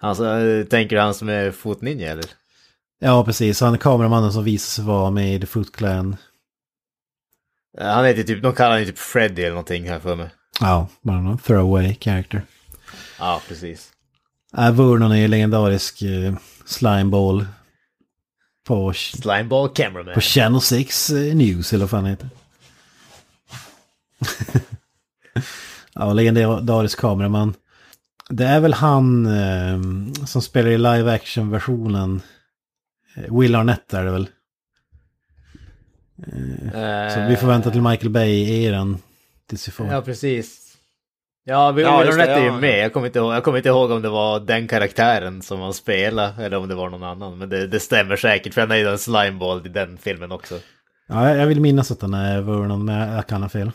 [0.00, 2.24] Alltså, eh, tänker du han som är fotninja eller?
[3.00, 3.60] Ja, precis.
[3.60, 6.16] Han är kameramannen som visar sig vara med i The Foot Clan.
[7.78, 10.30] Eh, Han heter typ, de kallar honom typ Freddy eller någonting här för mig.
[10.60, 12.42] Ja, bara någon throwaway character.
[13.18, 13.92] Ja, precis.
[14.58, 16.34] Äh, Vernon är ju legendarisk uh,
[16.64, 17.46] slimeball.
[18.66, 20.14] På, Slimeball Cameraman.
[20.14, 22.28] på Channel 6 eh, News, eller vad fan heter.
[25.94, 27.54] ja, legendarisk kameraman.
[28.28, 29.80] Det är väl han eh,
[30.26, 32.22] som spelar i live action-versionen.
[33.16, 34.28] Eh, Will Arnett är det väl.
[36.26, 38.98] Eh, så vi får vänta till Michael Bay-eran.
[39.46, 39.86] Tills vi får...
[39.86, 40.61] Ja, precis.
[41.44, 42.60] Ja, Will Ja, Arnett är ju ja.
[42.60, 42.84] med.
[42.84, 45.74] Jag kommer, inte ihåg, jag kommer inte ihåg om det var den karaktären som han
[45.74, 47.38] spelade eller om det var någon annan.
[47.38, 50.58] Men det, det stämmer säkert, för han är ju en slimeball i den filmen också.
[51.08, 53.70] Ja, jag- vill minnas att den är Vernon, men jag kan ha fel.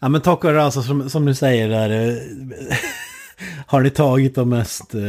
[0.00, 1.90] Ja, men Tocco alltså som, som du säger där.
[2.08, 2.16] eh,
[3.66, 5.00] har ni tagit de mest eh,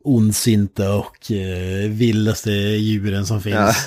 [0.00, 3.54] ondsinta och eh, vildaste djuren som finns?
[3.56, 3.74] Ja.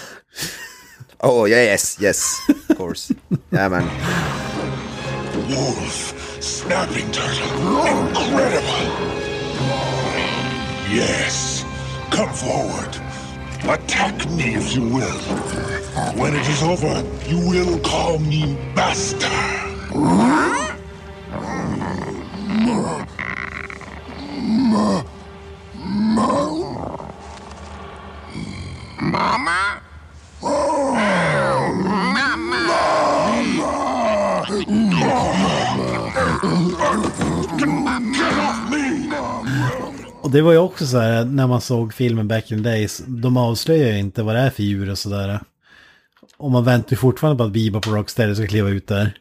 [1.20, 2.24] Oh yes, yes,
[2.70, 3.14] of course.
[3.50, 3.84] Jajamän.
[5.48, 8.86] Wolf, snapping turtle, incredible.
[10.90, 11.64] Yes,
[12.10, 12.98] come forward.
[13.70, 15.20] Attack me if you will.
[16.18, 19.30] When it is over, you will call me master.
[29.00, 29.85] Mama?
[40.22, 43.04] Och det var ju också så här när man såg filmen back in the days.
[43.08, 45.40] De avslöjar ju inte vad det är för djur och sådär.
[46.38, 49.18] Och man väntar ju fortfarande på att Bebop och Rocksteady ska kliva ut där.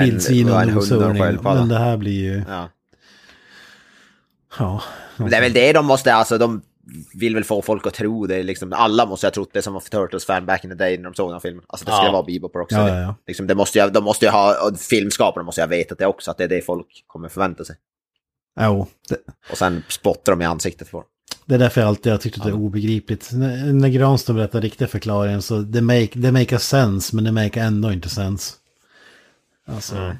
[0.00, 1.38] Vildsvin och noshörning.
[1.42, 2.42] Men det här blir ju...
[2.48, 2.68] Ja.
[4.58, 4.82] Ja.
[5.16, 6.62] Det är väl det de måste, alltså de
[7.14, 8.42] vill väl få folk att tro det.
[8.42, 11.14] Liksom, alla måste ha trott det som var Turtles-fan back in the day när de
[11.14, 11.64] såg den filmen.
[11.66, 12.12] Alltså det skulle Ja.
[12.12, 12.76] vara Bebop också.
[12.76, 13.14] Ja, ja, ja.
[13.26, 14.56] Liksom, det måste ju, de måste ju ha,
[14.90, 17.76] filmskaparna måste ju ha vetat det också, att det är det folk kommer förvänta sig.
[18.60, 19.16] Jo, det,
[19.50, 21.06] Och sen spottar de i ansiktet på dem.
[21.46, 23.30] det är därför jag alltid har tyckt att det är obegripligt.
[23.32, 27.32] När, när Granström berättar riktiga förklaringen så det make, det make a sense men det
[27.32, 28.54] make ändå inte sense.
[29.66, 30.16] Alltså,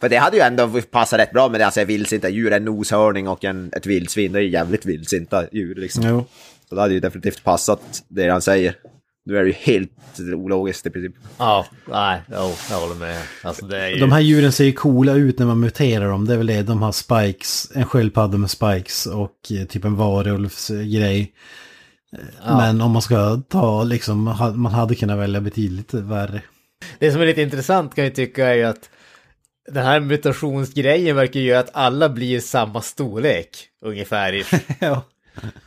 [0.00, 3.28] För det hade ju ändå passat rätt bra med det, alltså vildsinta djur, en noshörning
[3.28, 6.02] och en, ett vildsvin, det är ju jävligt vildsinta djur liksom.
[6.06, 6.24] jo.
[6.68, 8.74] Så det hade ju definitivt passat det han säger.
[9.24, 9.92] Nu är det ju helt
[10.34, 11.14] ologiskt i princip.
[11.38, 13.22] Ja, nej, jo, jag håller med.
[13.42, 13.96] Alltså det är ju...
[13.96, 16.24] De här djuren ser ju coola ut när man muterar dem.
[16.24, 16.62] Det är väl det.
[16.62, 21.32] De har spikes, en sköldpadda med spikes och eh, typ en varulvsgrej.
[22.46, 24.22] Eh, Men om man ska ta liksom,
[24.54, 26.42] man hade kunnat välja betydligt värre.
[26.98, 28.90] Det som är lite intressant kan jag tycka är ju att
[29.68, 33.48] den här mutationsgrejen verkar ju göra att alla blir samma storlek
[33.84, 34.42] ungefär.
[34.80, 35.02] ja.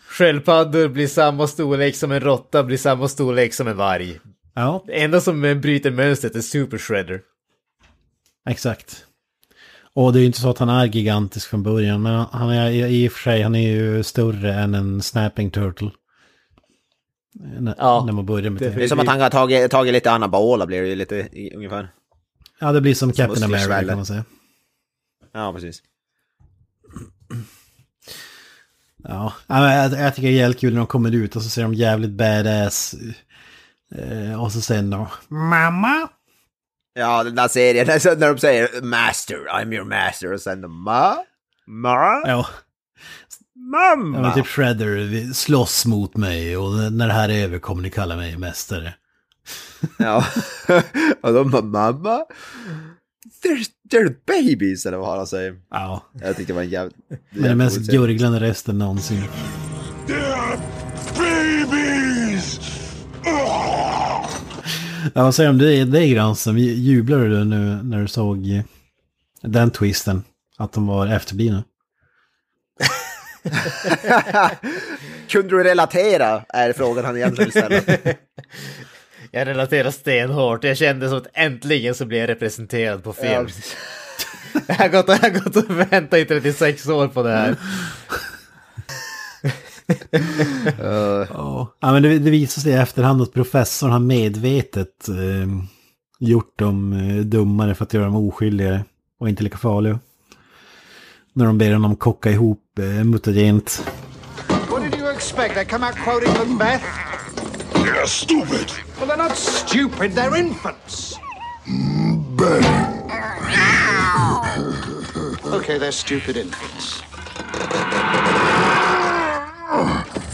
[0.10, 4.20] Sköldpaddor blir samma storlek som en råtta, blir samma storlek som en varg.
[4.54, 7.22] Ja, Det enda som bryter mönstret är Super Shredder.
[8.50, 9.06] exakt.
[9.94, 12.72] Och det är ju inte så att han är gigantisk från början, men han är
[12.72, 15.92] i och för sig, han är ju större än en snapping turtle.
[17.60, 18.70] När, Ja, när man börjar med det.
[18.70, 21.90] Det är som att han har tagit, tagit lite anabola blir det ju lite ungefär.
[22.60, 24.26] Ja, det blir som Captain America kan man säga.
[25.34, 25.82] Ja, precis.
[29.04, 31.50] Ja, ja, jag, jag tycker det är jävligt kul när de kommer ut och så
[31.50, 32.96] ser de jävligt badass.
[33.96, 36.08] Eh, och så sen då, mamma.
[36.94, 37.88] Ja, den där serien,
[38.20, 41.16] när de säger master, I'm your master och sen ma,
[41.68, 42.46] ma, Ja, ja
[43.56, 44.22] mamma.
[44.22, 48.16] men typ Shredder slåss mot mig och när det här är över kommer ni kalla
[48.16, 48.94] mig mästare.
[49.98, 50.26] Ja,
[51.22, 52.26] och de bara mamma,
[53.44, 55.56] they're, they're babies eller vad han säger.
[55.70, 56.96] Ja, Jag tyckte det var en jävligt...
[57.30, 59.24] men det mest gurglande rösten någonsin.
[60.08, 60.60] They're
[61.18, 62.60] babies!
[63.26, 64.30] Oh!
[65.14, 66.58] Ja, vad säger du om det, det Granström?
[66.58, 68.64] Jublar du nu när du såg
[69.42, 70.24] den twisten?
[70.58, 71.64] Att de var efterblivna?
[75.30, 76.44] Kunde du relatera?
[76.50, 77.82] Är frågan han egentligen vill ställa.
[79.32, 80.64] jag relaterar stenhårt.
[80.64, 83.48] Jag kände som att äntligen så blir jag representerad på film.
[84.68, 87.56] jag, har gått, jag har gått och väntat i 36 år på det här.
[90.80, 95.48] Ja, ja men det, det visar sig i efterhand att professorn har medvetet eh,
[96.20, 98.84] gjort dem eh, dummare för att göra dem oskyldigare
[99.20, 100.00] och inte lika farliga.
[101.34, 103.84] När de ber honom kocka ihop eh, mutagent.
[104.70, 105.58] What did you expect?
[105.58, 107.09] I come out quoting Macbeth?
[107.94, 108.72] They're stupid.
[108.98, 111.18] Well, they're not stupid, they're infants.
[115.58, 117.02] Okay, they're stupid infants.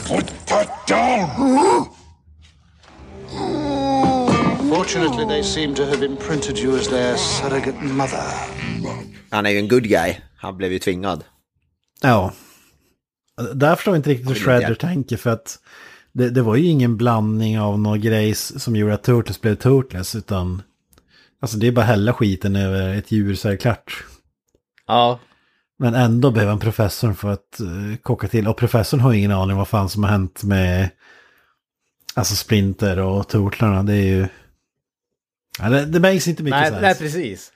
[0.07, 1.89] Put that down.
[4.69, 8.23] Fortunately, they seem to have imprinted you as their surrogate mother.
[9.31, 10.15] Han är ju en good guy.
[10.37, 11.23] Han blev ju tvingad.
[12.01, 12.33] Ja.
[13.55, 15.59] Där förstår jag inte riktigt hur vill Shredder inte- tänker för att
[16.15, 20.15] det, det var ju ingen blandning av några grejs som gjorde att Turtles blev Turtles
[20.15, 20.61] utan
[21.39, 24.03] alltså det är bara hälla skiten över ett djur så är det klart.
[24.87, 25.19] Ja,
[25.79, 28.47] Men ändå behöver han professorn för att uh, kocka till.
[28.47, 30.89] Och professorn har ingen aning vad fan som har hänt med
[32.13, 33.83] alltså Splinter och Turtlarna.
[33.83, 34.27] Det är ju...
[35.59, 37.51] Ja, det, det makes inte mycket nej, nej precis.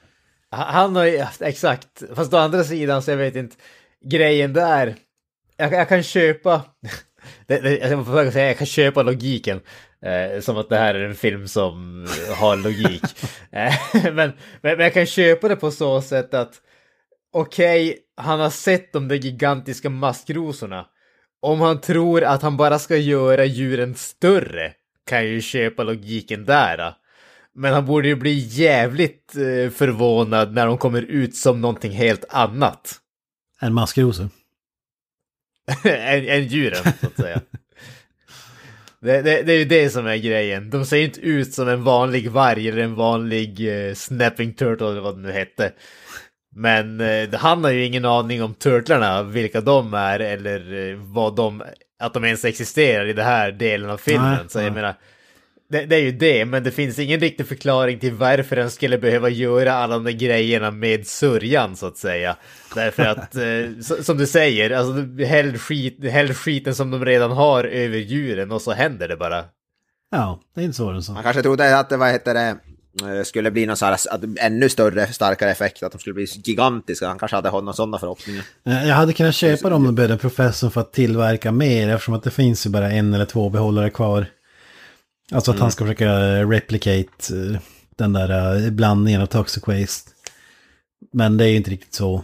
[0.51, 3.55] Han- Han har ju, exakt, fast å andra sidan så jag vet inte,
[4.05, 4.95] grejen där,
[5.57, 6.61] jag, jag kan köpa,
[7.47, 9.59] det, det, jag får säga, jag kan köpa logiken,
[10.05, 12.05] eh, som att det här är en film som
[12.37, 13.03] har logik.
[13.51, 13.73] Eh,
[14.03, 16.53] men, men, men jag kan köpa det på så sätt att,
[17.33, 20.85] okej, han har sett de där gigantiska maskrosorna.
[21.41, 24.73] Om han tror att han bara ska göra djuren större,
[25.09, 26.93] kan jag ju köpa logiken där.
[27.55, 32.25] Men han borde ju bli jävligt eh, förvånad när de kommer ut som någonting helt
[32.29, 32.99] annat.
[33.61, 34.29] En maskrosor.
[35.83, 37.41] än, än djuren, så att säga.
[39.01, 40.69] Det, det, det är ju det som är grejen.
[40.69, 44.87] De ser ju inte ut som en vanlig varg eller en vanlig eh, snapping turtle
[44.87, 45.71] eller vad det nu hette.
[46.55, 51.35] Men eh, han har ju ingen aning om turtlarna, vilka de är eller eh, vad
[51.35, 51.63] de,
[51.99, 54.31] att de ens existerar i den här delen av filmen.
[54.31, 54.71] Nej, så jag nej.
[54.71, 54.95] menar,
[55.69, 58.97] det, det är ju det, men det finns ingen riktig förklaring till varför den skulle
[58.97, 62.35] behöva göra alla de där grejerna med sörjan så att säga.
[62.75, 63.35] Därför att,
[63.95, 68.51] eh, som du säger, alltså häll, skit, häll skiten som de redan har över djuren
[68.51, 69.43] och så händer det bara.
[70.11, 71.13] Ja, det är inte svårare än så.
[71.13, 72.55] Han kanske trodde att det, vad heter det,
[73.17, 76.25] eh, skulle bli någon så här, att, ännu större, starkare effekt, att de skulle bli
[76.43, 77.07] gigantiska.
[77.07, 78.43] Han kanske hade några sådana förhoppningar.
[78.65, 82.23] Eh, Jag hade kunnat köpa dem med den professorn för att tillverka mer eftersom att
[82.23, 84.25] det finns ju bara en eller två behållare kvar.
[85.31, 85.61] Alltså att Mm.
[85.61, 86.09] han ska försöka
[86.43, 87.59] replicate eh,
[87.95, 90.11] den där eh, blandningen av toxic waste.
[91.13, 92.23] Men det är ju inte riktigt så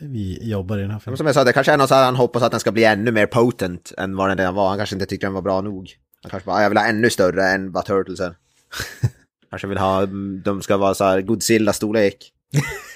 [0.00, 1.16] vi jobbar i den här Men filmen.
[1.16, 2.84] Som jag sa, det kanske är något så här han hoppas att den ska bli
[2.84, 4.68] ännu mer potent än vad den redan var.
[4.68, 5.90] Han kanske inte tyckte den var bra nog.
[6.22, 8.34] Han kanske bara, "Ah, jag vill ha ännu större än vad Turtles är.
[9.50, 12.32] kanske vill ha, mm, de ska vara så här Godzilla-storlek.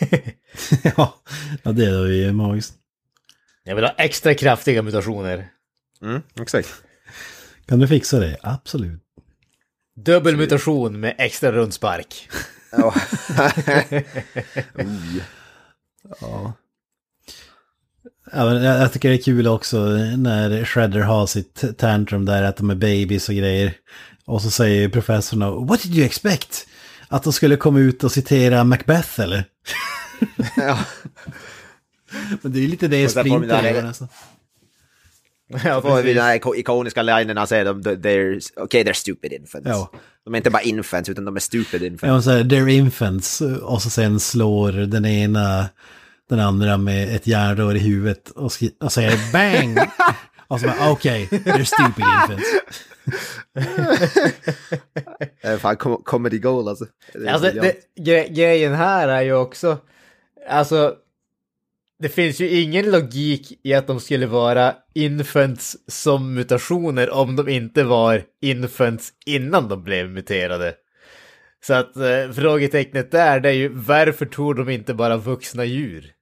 [0.96, 1.14] ja,
[1.62, 2.74] ja, det är ju magiskt.
[3.64, 5.48] Jag vill ha extra kraftiga mutationer.
[6.02, 6.68] Mm, exakt.
[7.66, 8.36] Kan du fixa det?
[8.42, 9.02] Absolut.
[9.96, 12.28] Dubbel mutation med extra rundspark.
[12.72, 12.94] Ja.
[16.20, 16.52] Ja.
[18.32, 19.78] Ja, men jag, tycker det är kul också
[20.16, 23.74] när Shredder har sitt tantrum där att de är babies och grejer.
[24.24, 26.66] Och så säger professorn What did you expect?
[27.08, 29.44] Att de skulle komma ut och citera Macbeth eller?
[30.56, 30.78] ja.
[32.42, 34.08] Men det är ju lite det Splinter gör nästan.
[35.64, 39.32] Ja, Får vi den här iko- ikoniska linen han säger, de, they're, okay, they're stupid
[39.32, 39.68] infants.
[39.68, 39.90] Ja.
[40.24, 42.12] De är inte bara infants, utan de är stupid Ja, infants.
[42.16, 43.40] och så här, they're infants.
[43.62, 45.64] Och så sen slår den ena
[46.28, 49.78] den andra med ett järnrör i huvudet och, skri- och säger bang!
[50.48, 52.50] och så bara okej, they're stupid infants.
[55.42, 56.86] Det är fan com- comedy goal alltså.
[57.28, 59.78] Alltså, det, gre grejen här är ju också,
[60.48, 60.94] alltså,
[61.98, 67.48] det finns ju ingen logik i att de skulle vara infants som mutationer om de
[67.48, 70.74] inte var infants innan de blev muterade.
[71.66, 76.12] Så att eh, frågetecknet där, det är ju varför tog de inte bara vuxna djur?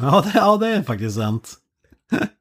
[0.00, 1.54] Ja, det, ja, det är faktiskt sant.
[2.10, 2.30] Ja.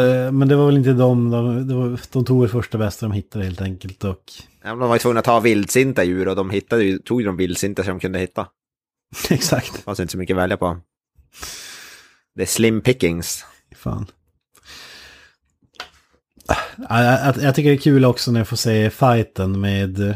[0.00, 3.12] Eh, Men det var väl inte de, de, var, de tog det första bästa de
[3.12, 4.04] hittade helt enkelt.
[4.04, 4.22] Och
[4.62, 7.26] Ja, men de var ju tvungna att ta vildsinta djur och de hittade tog ju
[7.26, 8.46] de vildsinta som de kunde hitta.
[9.30, 10.80] exakt, Det fanns inte så mycket att välja på.
[12.34, 13.44] Det är slim pickings.
[13.76, 14.06] fan.
[16.48, 16.56] Ja,
[16.88, 20.14] Jag, jag, jag tycker det är kul också när jag får se fighten med eh,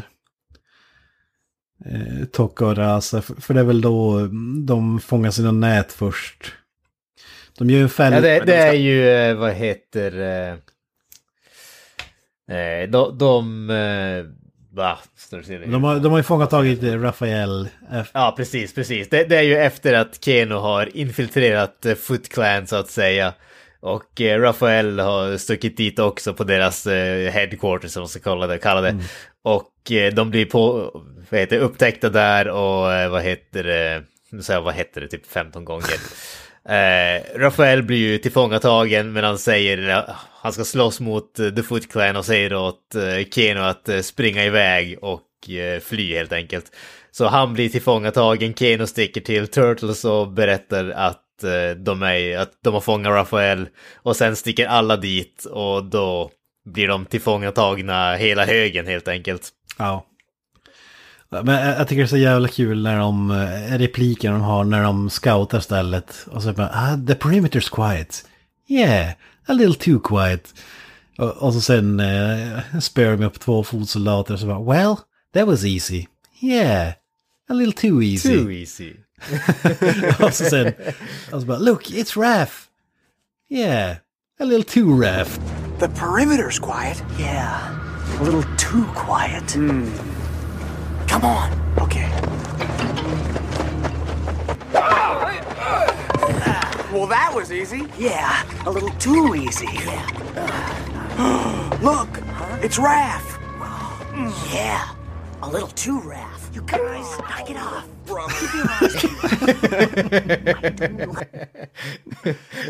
[2.59, 3.21] Rasa.
[3.21, 4.27] För, för det är väl då
[4.67, 6.53] de fångas i någon nät först.
[7.57, 8.13] De gör ju en fäll...
[8.13, 10.11] Ja, det, men de det ska- är ju, eh, vad heter...
[12.51, 13.17] Eh, de...
[13.17, 13.69] de
[15.71, 17.67] De har, de har ju fångat tagit Rafael.
[17.91, 19.09] F- Ja, precis, precis.
[19.09, 23.33] Det, det är ju efter att Keno har infiltrerat eh, Foot Clan så att säga.
[23.79, 28.47] Och eh, Rafael har stuckit dit också på deras eh, headquarters som man ska kalla
[28.47, 28.57] det.
[28.57, 28.89] Kalla det.
[29.43, 30.91] Och eh, de blir på,
[31.29, 34.03] vad heter upptäckta där och vad heter det,
[34.49, 35.95] jag vad heter det, typ 15 gånger.
[36.69, 40.05] Eh, Rafael blir ju tillfångatagen men han säger
[40.41, 43.99] han ska slåss mot eh, The Foot Clan och säger åt eh, Keno att eh,
[43.99, 46.65] springa iväg och eh, fly helt enkelt.
[47.11, 52.51] Så han blir tillfångatagen, Keno sticker till Turtles och berättar att eh, de, är, att
[52.63, 56.31] de har fångat Rafael och sen sticker alla dit och då
[56.69, 59.49] blir de tillfångatagna hela högen helt enkelt.
[59.77, 60.05] Ja.
[61.31, 64.63] Men jag, jag tycker det är så jävla kul när de, eh, repliken de har
[64.63, 66.27] när de scoutar stället.
[66.31, 68.25] Och så bara, ah, the perimeter's quiet.
[68.67, 69.13] Yeah,
[69.45, 70.53] a little too quiet.
[71.17, 74.95] Och, och så sen eh, spör de upp två fotsoldater och så bara, well,
[75.33, 76.05] that was easy.
[76.41, 76.93] Yeah,
[77.49, 78.37] a little too easy.
[78.37, 78.93] Too easy.
[80.23, 80.73] och så sen,
[81.31, 82.53] och så bara, look, it's Raph.
[83.49, 83.97] Yeah,
[84.39, 85.39] a little too Raph.
[85.79, 87.03] The perimeter's quiet.
[87.19, 87.57] Yeah,
[88.19, 89.55] a little too quiet.
[91.11, 91.51] Come on.
[91.81, 92.09] Okay.
[96.93, 97.85] Well, that was easy.
[97.97, 99.67] Yeah, a little too easy.
[101.81, 102.09] Look,
[102.63, 103.39] it's Raph.
[104.53, 104.87] Yeah,
[105.41, 106.55] a little too Raph.
[106.55, 107.87] You guys, knock it off.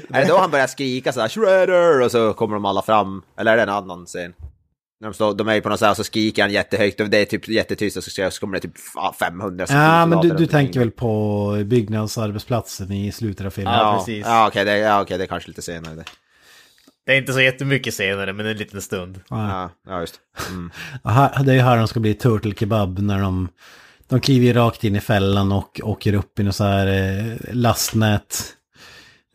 [0.09, 3.23] Är det då han börjar skrika såhär Shredder och så kommer de alla fram?
[3.37, 4.33] Eller är det en annan scen?
[5.01, 7.17] När de, står, de är på något sätt och så skriker han jättehögt och det
[7.17, 10.79] är typ jättetyst och så, kommer det typ fa- 500 Ja, men du, du tänker
[10.79, 13.73] väl på byggnadsarbetsplatsen i slutet av filmen?
[13.73, 14.25] Ja, Ja, precis.
[14.25, 15.95] Ja, okej, det, ja, okej, det är kanske lite senare.
[15.95, 16.03] Det.
[17.05, 19.21] Det är inte så jättemycket senare, men en liten stund.
[19.29, 20.15] Ja, ja, just
[20.49, 20.71] mm.
[21.03, 23.47] Här- Det är ju här de ska bli turtle kebab när de...
[24.07, 28.43] De kliver rakt in i fällan och åker upp i något så här eh, lastnät.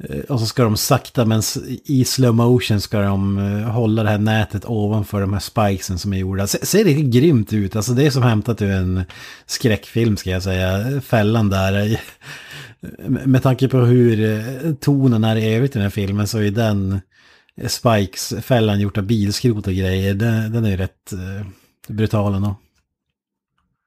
[0.04, 1.42] Eh, och så ska de sakta, men
[1.84, 6.12] i slow motion ska de eh, hålla det här nätet ovanför de här spikesen som
[6.12, 6.46] är gjorda.
[6.46, 9.04] Se, ser riktigt grymt ut, alltså det är som hämtat ur en
[9.46, 11.00] skräckfilm ska jag säga.
[11.00, 12.00] Fällan där.
[13.08, 16.50] Med tanke på hur eh, tonen är i övrigt i den här filmen så är
[16.50, 17.00] den
[17.66, 20.14] Spikes-fällan gjort av bilskrot och grejer.
[20.14, 21.12] Den, den är ju rätt
[21.88, 22.56] brutal ändå.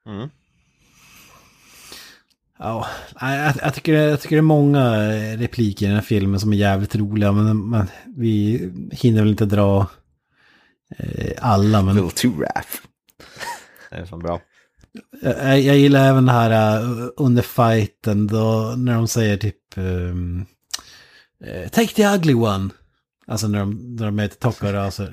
[0.06, 0.28] Mm.
[2.62, 2.86] Ja,
[3.20, 6.52] jag, jag, tycker, jag tycker det är många eh, repliker i den här filmen som
[6.52, 7.32] är jävligt roliga.
[7.32, 9.86] Men, men vi hinner väl inte dra
[10.98, 11.82] eh, alla.
[11.82, 12.68] Men Little too rough.
[13.90, 14.40] Det är så bra.
[15.22, 20.14] jag, jag gillar även det här uh, under fighten då när de säger typ eh,
[21.70, 22.70] Take the ugly one.
[23.26, 25.02] Alltså när de, när de möter Tokkara och så.
[25.02, 25.10] "Uh,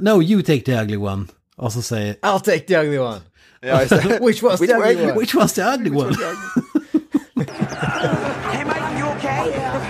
[0.00, 1.26] no, you take the ugly one.
[1.56, 3.20] Och så säger I'll take the ugly one.
[3.62, 4.20] Ja, det.
[4.26, 5.18] Which was Which the ugly one?
[5.18, 6.14] Which was the ugly one?
[7.36, 9.44] Hey, Mike, you okay?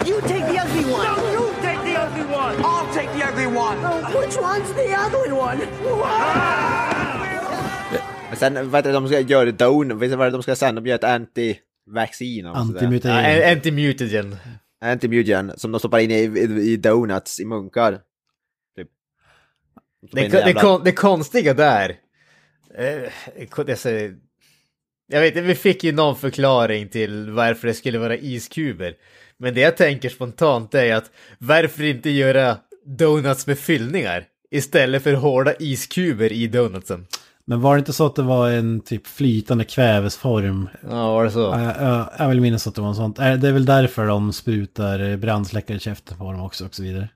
[0.09, 1.07] You take the ugly one.
[1.07, 2.57] No, you take the ugly one.
[2.65, 3.77] I'll take the ugly one.
[4.21, 5.59] Which one's the ugly one?
[8.29, 10.43] Men sen, vad heter det, de ska göra don, vet du vad det är de
[10.43, 10.75] ska sen?
[10.75, 12.43] De gör ett anti-vaccin.
[12.43, 12.51] sådär.
[12.55, 13.43] Ja, Antimutagen.
[13.57, 14.37] Anti-mutagen.
[14.85, 17.93] Anti-mutagen, som de stoppar in i, i, i donuts i munkar.
[18.77, 18.89] Typ.
[20.13, 21.97] Det, det, jävla- kon, det konstiga där...
[22.79, 23.89] Eh, det, så,
[25.09, 28.95] jag vet inte, vi fick ju någon förklaring till varför det skulle vara iskuber.
[29.39, 32.57] Men det jag tänker spontant är att varför inte göra
[32.99, 34.25] donuts med fyllningar?
[34.51, 37.07] Istället för hårda iskuber i donutsen.
[37.45, 40.69] Men var det inte så att det var en typ flytande kvävesform?
[40.91, 41.41] Ja, var det så?
[41.41, 43.19] Ja, jag, jag, jag vill minnas att det var en sånt.
[43.19, 46.83] Är- Det är väl därför de sprutar brandsläckare i käften på dem också och så
[46.83, 47.09] vidare.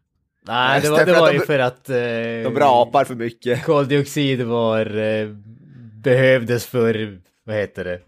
[0.47, 1.89] Nej, det var, det, var ju för att...
[1.91, 1.97] Eh,
[2.45, 3.65] De rapar för mycket.
[3.65, 4.97] koldioxid var...
[4.99, 5.29] Eh,
[6.03, 7.19] behövdes för...
[7.47, 7.99] Vad heter det?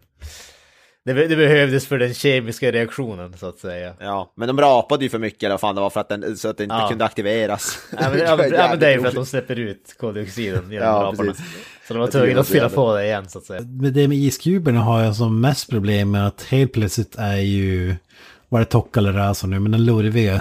[1.05, 3.95] Det, det behövdes för den kemiska reaktionen, så att säga.
[4.01, 6.37] Ja, men de rapade ju för mycket eller vad fan det var för att den,
[6.37, 6.89] så att det inte Ja.
[6.89, 7.79] kunde aktiveras.
[8.01, 10.73] Ja, men, ja, men, ja, men det är ju för att de släpper ut koldioxiden
[10.73, 11.33] genom Ja, raporna.
[11.33, 11.45] precis.
[11.89, 13.61] Så de var tvungna att var fylla på det igen, så att säga.
[13.61, 17.95] Med det med iskuberna har jag som mest problem med att helt plötsligt är ju,
[18.49, 20.41] vad är det Tokka eller Raso nu, men en lurvig eh,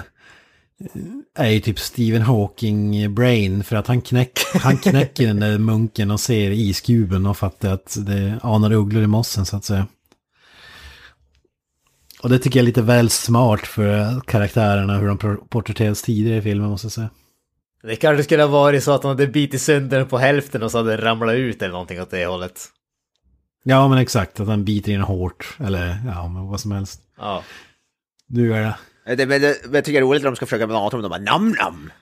[1.38, 6.10] är ju typ Stephen Hawking brain för att han, knäck, han knäcker den där munken
[6.10, 9.86] och ser iskuben och fattar att det anar ugglor i mossen så att säga.
[12.22, 16.38] Och det tycker jag är lite väl smart för karaktärerna, hur de por- porträtteras tidigare
[16.38, 17.10] i filmen måste jag säga.
[17.82, 20.70] Det kanske skulle ha varit så att de hade bitit sönder den på hälften och
[20.70, 22.60] så hade den ramlat ut eller någonting åt det hållet.
[23.64, 27.00] Ja men exakt, att han biter in hårt, eller ja, men vad som helst.
[27.18, 27.42] Ja.
[28.26, 28.74] Nu är det...
[29.04, 31.02] Det, men det, men jag tycker det är roligt när de ska försöka med dem,
[31.02, 31.92] de bara nam nam.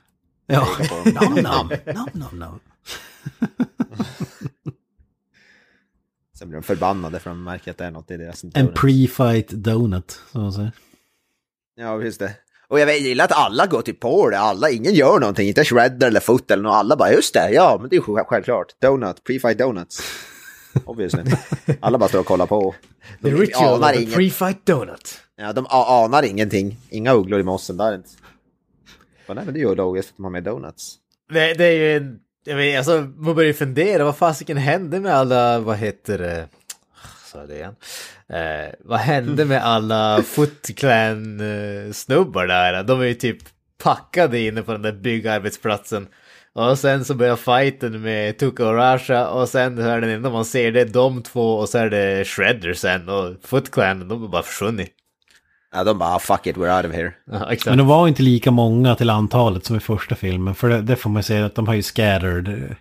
[0.46, 0.68] Ja,
[1.04, 2.60] nam nam, nam nam nam.
[6.38, 9.54] Sen blir de förbannade för de märker att det är något i deras En pre-fight
[9.54, 10.72] donut, som man säger.
[11.76, 12.34] Ja, just det.
[12.68, 16.06] Och jag gillar att alla går till på det, alla, ingen gör någonting, inte Shredder
[16.06, 18.66] eller Foot eller något, alla bara just det, ja men det är ju självklart.
[18.80, 20.00] Donut, pre-fight donuts.
[20.84, 21.22] Obviously.
[21.80, 22.74] Alla bara står och kollar på.
[23.22, 25.20] The ritual of the pre-fight donut.
[25.40, 26.76] Ja, de anar ingenting.
[26.90, 28.08] Inga ugglor i mossen där inte.
[29.26, 30.94] Men nej, men det gör logiskt för att de har med donuts.
[31.30, 32.18] Nej, det är ju en...
[32.44, 36.48] Jag vet, alltså, man börjar ju fundera, vad fasiken hände med alla, vad heter det?
[37.24, 37.74] Sa det igen?
[38.28, 42.82] Eh, vad hände med alla Foot Clan-snubbar eh, där?
[42.82, 43.38] De är ju typ
[43.82, 46.06] packade inne på den där byggarbetsplatsen.
[46.52, 50.44] Och sen så börjar fighten med Tuka och Rasha och sen är det enda man
[50.44, 54.22] ser det är de två och så är det Shredder sen och Foot Clan, de
[54.22, 54.99] har bara försvunnit.
[55.72, 57.12] Ja, de bara "Ah, fuck it, we're out of here.
[57.30, 57.66] Ja, exakt.
[57.70, 60.54] Men de var inte lika många till antalet som i första filmen.
[60.54, 62.76] För det, det får man säga att de har ju scattered.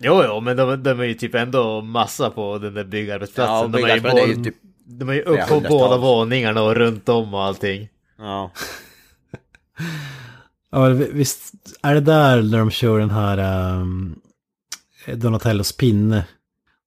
[0.00, 3.54] Jo, jo, men de, de är ju typ ändå massa på den där byggarbetsplatsen.
[3.54, 4.54] Ja, de, är ju byggarbetsplatsen är ju typ
[4.86, 7.88] de är ju upp på båda våningarna och runt om och allting.
[8.18, 8.50] Ja.
[10.70, 13.38] Ja, visst är det där när de kör den här
[13.80, 14.18] um,
[15.14, 16.24] Donatellos pinne?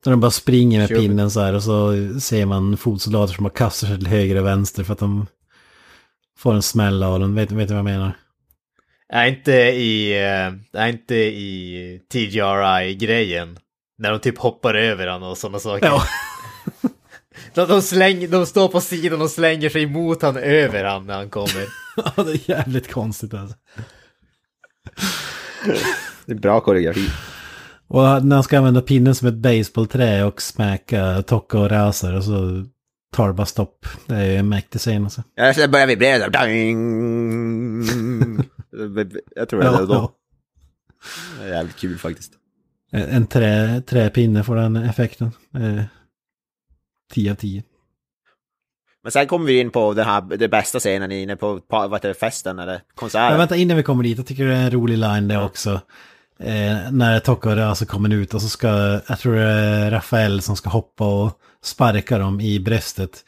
[0.06, 0.96] När de bara springer med vi.
[0.96, 4.46] pinnen så här och så ser man fotsoldater som bara kastar sig till höger och
[4.46, 5.28] vänster för att de
[6.38, 7.36] får en smäll av den.
[7.36, 8.18] Vet, vet du vad jag menar?
[9.14, 13.60] Är inte i, äh, är inte i TGRI-grejen.
[13.98, 15.86] När de typ hoppar över han och sådana saker.
[15.86, 16.04] Ja.
[17.54, 21.14] De, de, slänger, de står på sidan och slänger sig mot han över han när
[21.14, 21.68] han kommer.
[21.96, 23.58] Ja, det är jävligt konstigt alltså.
[26.26, 27.08] Det är bra koreografi.
[27.94, 32.24] Och när han ska använda pinnen som ett baseballträ och smäcka Tokka och Razer och
[32.24, 32.66] så
[33.14, 33.86] tar det bara stopp.
[34.06, 35.24] Det är ju en mäktig scen alltså.
[35.36, 36.46] Ja, så börjar vibrera.
[36.46, 37.84] Ding!
[39.36, 39.94] Jag tror det är Ja, då.
[39.94, 40.12] ja.
[41.40, 42.32] Det är jävligt kul faktiskt.
[42.92, 45.32] En en trä, träpinne får den effekten.
[45.56, 45.84] Eh,
[47.14, 47.64] 10 av 10.
[49.04, 51.94] Men sen kommer vi in på den här, det bästa scenen inne på, på vad
[51.94, 53.30] heter det, festen eller konserten.
[53.30, 55.82] Men vänta, innan vi kommer dit, jag tycker det är en rolig line det också.
[56.44, 58.68] Eh, när Tokka och kommer ut och så ska,
[59.08, 63.26] jag tror det är Rafael som ska hoppa och sparka dem i bröstet.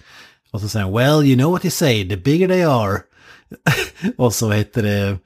[0.51, 2.99] Och så säger han, well you know what they say, the bigger they are.
[4.17, 5.17] och så heter det,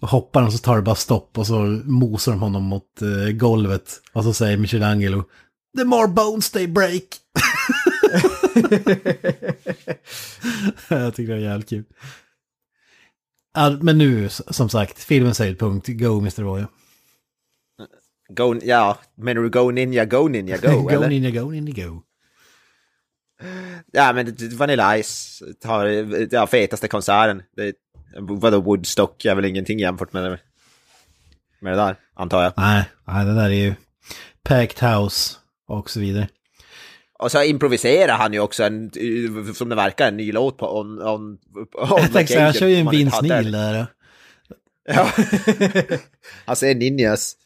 [0.00, 4.00] hoppar de så tar det bara stopp och så mosar de honom mot eh, golvet.
[4.12, 5.24] Och så säger Michelangelo,
[5.78, 7.02] the more bones they break.
[10.88, 11.84] jag tycker det är jävligt kul.
[13.80, 15.88] Men nu, som sagt, filmen säger punkt.
[15.88, 16.42] go Mr.
[16.42, 16.64] Roy.
[18.34, 21.08] Go, ja, menar du Go Ninja, Go Ninja, Go, go eller?
[21.08, 22.02] ninja, go ninja, go.
[23.92, 25.86] Ja, men Vanilla Ice har
[26.34, 27.42] ja, fetaste konserten.
[27.56, 27.74] Det,
[28.20, 30.38] vadå, Woodstock är väl ingenting jämfört med det,
[31.60, 32.52] med det där, antar jag.
[32.56, 33.74] Nej, nej, det där är ju
[34.42, 35.36] packed house
[35.68, 36.28] och så vidare.
[37.18, 38.90] Och så improviserar han ju också en,
[39.54, 41.38] som det verkar, en ny låt på On, on, on
[41.72, 43.86] Jag tänkte han kör ju en Vince Neil där.
[44.84, 45.10] Ja.
[46.44, 47.36] han säger ninjas.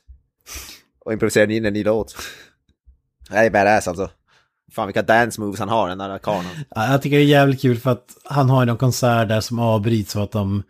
[1.09, 2.17] Och improviserar in en ny låt.
[3.31, 4.11] Det är badass alltså.
[4.73, 6.47] Fan vilka dance moves han har den där karln.
[6.71, 9.41] Ja, jag tycker det är jävligt kul för att han har ju någon konsert där
[9.41, 10.63] som avbryts så att de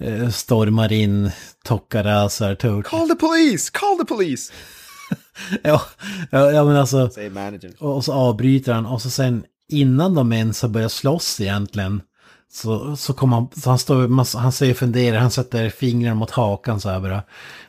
[0.00, 1.30] eh, stormar in
[1.64, 2.86] Tokka Razar Turk.
[2.86, 3.70] Call the police!
[3.72, 4.52] Call the police!
[5.62, 5.82] Ja,
[6.30, 7.10] ja, ja, men alltså.
[7.10, 7.72] Säger managern.
[7.78, 12.02] Och, och så avbryter han och så sen innan de ens har börjat slåss egentligen.
[12.54, 16.30] Så, så kommer han, så han står, man- han säger funderar, han sätter fingrarna mot
[16.30, 17.22] hakan så här bara.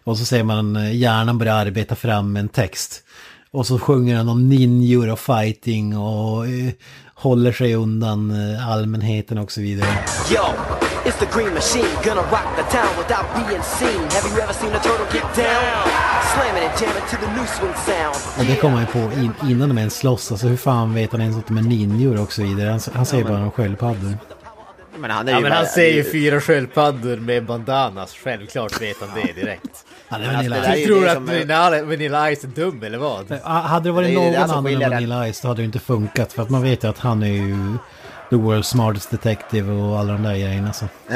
[0.03, 3.03] Och så ser man eh, hjärnan börja arbeta fram en text.
[3.51, 6.73] Och så sjunger han om ninjor och fighting och eh,
[7.15, 9.89] håller sig undan eh, allmänheten och så vidare.
[10.31, 10.43] Yo,
[11.05, 14.01] it's the Green Machine, gonna rock the town without being seen.
[14.03, 15.87] Have you ever seen a turtle get down?
[16.33, 18.39] Slamming and jamming to the new swing sound.
[18.39, 20.31] Och det kommer han ju på in, innan de ens slåss.
[20.31, 22.69] Alltså hur fan vet han ens att de är ninjor och så vidare.
[22.69, 24.17] Han, han säger bara om sköldpaddor.
[24.97, 28.81] Men han är Ja ju men bara- han ser ju fyra sköldpaddor med bandanas, självklart
[28.81, 29.85] vet han det direkt.
[30.07, 30.79] Han är alltså, Vanilla det är Ice.
[30.79, 33.25] ju Tror det du att Vanilla, Vanilla Ice är dum eller vad?
[33.43, 34.89] Ja, Hade det varit Det det någon som annan än.
[34.89, 36.33] Vanilla Ice då hade det inte funkat.
[36.33, 37.77] För att man vet ju att han är ju
[38.29, 40.73] the world's smartest detective och alla de där grejerna.
[40.73, 40.85] Så.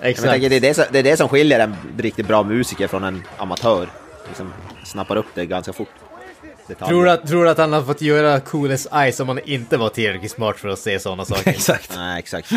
[0.00, 0.30] Exakt.
[0.30, 3.04] tänker, det, är det, som, det är det som skiljer en riktigt bra musiker från
[3.04, 3.88] en amatör.
[4.28, 4.52] Liksom
[4.84, 5.88] snappar upp det ganska fort.
[6.68, 6.92] Detaljer.
[6.92, 9.76] Tror du, att, tror du att han har fått göra Coolest Ice om han inte
[9.76, 11.50] var tillräckligt smart för att se sådana saker?
[11.58, 11.92] Exakt.
[11.96, 12.50] Nej, exakt.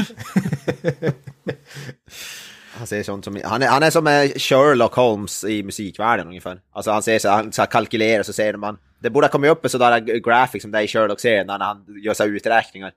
[2.77, 3.41] han säger sånt som...
[3.45, 4.05] Han är, han är som
[4.39, 6.59] Sherlock Holmes i musikvärlden ungefär.
[6.71, 8.77] Alltså han säger så han så kalkylerar så säger man...
[8.99, 11.85] Det borde ha kommit upp en sådär graphic som det är i Sherlock-serien när han
[12.03, 12.91] gör så uträkningar.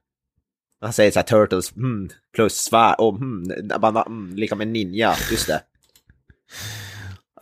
[0.80, 3.18] Han säger så här turtles hmm, plus svär och
[3.80, 5.60] bara, hmm, lika med ninja, just det.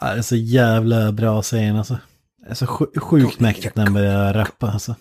[0.00, 1.98] Ja, Det är så jävla bra scen alltså.
[2.44, 4.94] Det är så sj- sjukt mäktigt när han börjar rappa alltså.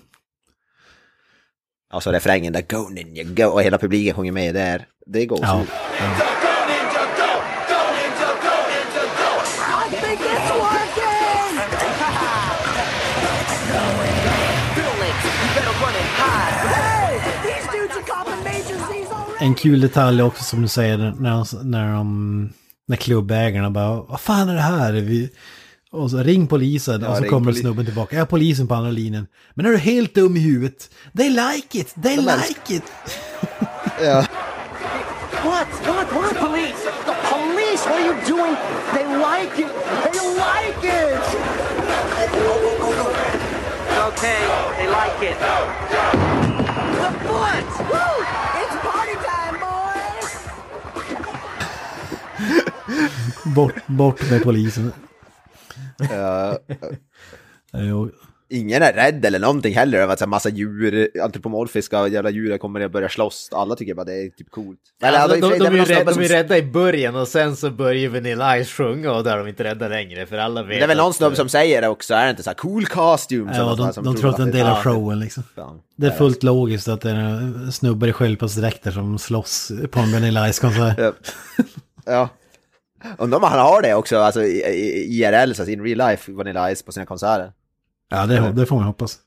[1.93, 4.85] Och så refrängen där Go Ninja Go och hela publiken sjunger med där.
[5.05, 5.63] Det går Ja.
[19.39, 22.49] En kul detalj också som du säger när, de, när, de,
[22.87, 24.93] när klubbägarna bara Vad fan är det här?
[24.93, 25.29] Vi,
[25.91, 28.15] och så ring polisen och så kommer poli- snubben tillbaka.
[28.15, 29.27] Ja, polisen på andra linjen.
[29.53, 30.89] Men är du helt dum i huvudet?
[31.17, 31.95] They like it!
[32.03, 32.83] They De like it!
[34.01, 34.25] Ja.
[35.43, 35.67] What?
[35.87, 36.11] What?
[36.13, 36.37] What?
[36.39, 36.83] Police!
[37.05, 37.85] The police!
[37.85, 38.55] What are you doing?
[38.93, 39.71] They like it!
[40.03, 41.21] They like it!
[44.07, 44.41] Okay,
[44.77, 45.37] they like it.
[47.01, 47.67] The foot!
[47.91, 48.13] Woo!
[48.61, 50.29] It's party time, boys!
[53.55, 54.93] Bort, bort med polisen.
[56.09, 56.57] Ja.
[57.73, 58.09] Jo.
[58.53, 62.81] Ingen är rädd eller någonting heller över att en massa djur, antropomorfiska jävla djur kommer
[62.81, 63.49] att börja slåss.
[63.51, 64.79] Alla tycker bara det är typ coolt.
[65.03, 67.15] Eller, Alltså, för de, de, det är rädda, snubbe de är som- rädda i början
[67.15, 70.37] och sen så börjar Vanilla Ice sjunga och där är de inte rädda längre för
[70.37, 72.49] alla vet Det är väl någon snubbe som säger det också, är det inte så
[72.49, 73.51] här cool costume?
[73.55, 75.43] Ja, de, de tror att det är en del av showen liksom.
[75.95, 80.47] Det är fullt logiskt att det är snubbar i sköldpaddsdräkter som slåss på en Vanilla
[80.53, 81.13] Ice-konsert.
[82.05, 82.29] Ja.
[83.17, 86.31] Undrar om han har det också, alltså i, i, IRL, så alltså in real life,
[86.31, 87.51] Vanilla Ice på sina konserter.
[88.09, 89.17] Ja, det, det får man hoppas.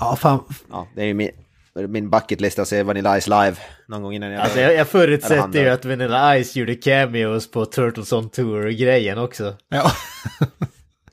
[0.00, 0.44] Ja, fan.
[0.70, 1.30] Ja, det är ju min,
[1.74, 3.56] min bucket list att se Vanilla Ice live
[3.88, 7.64] någon gång innan jag Alltså jag, jag förutsätter ju att Vanilla Ice gjorde cameos på
[7.64, 9.56] Turtles on Tour-grejen också.
[9.68, 9.90] Ja.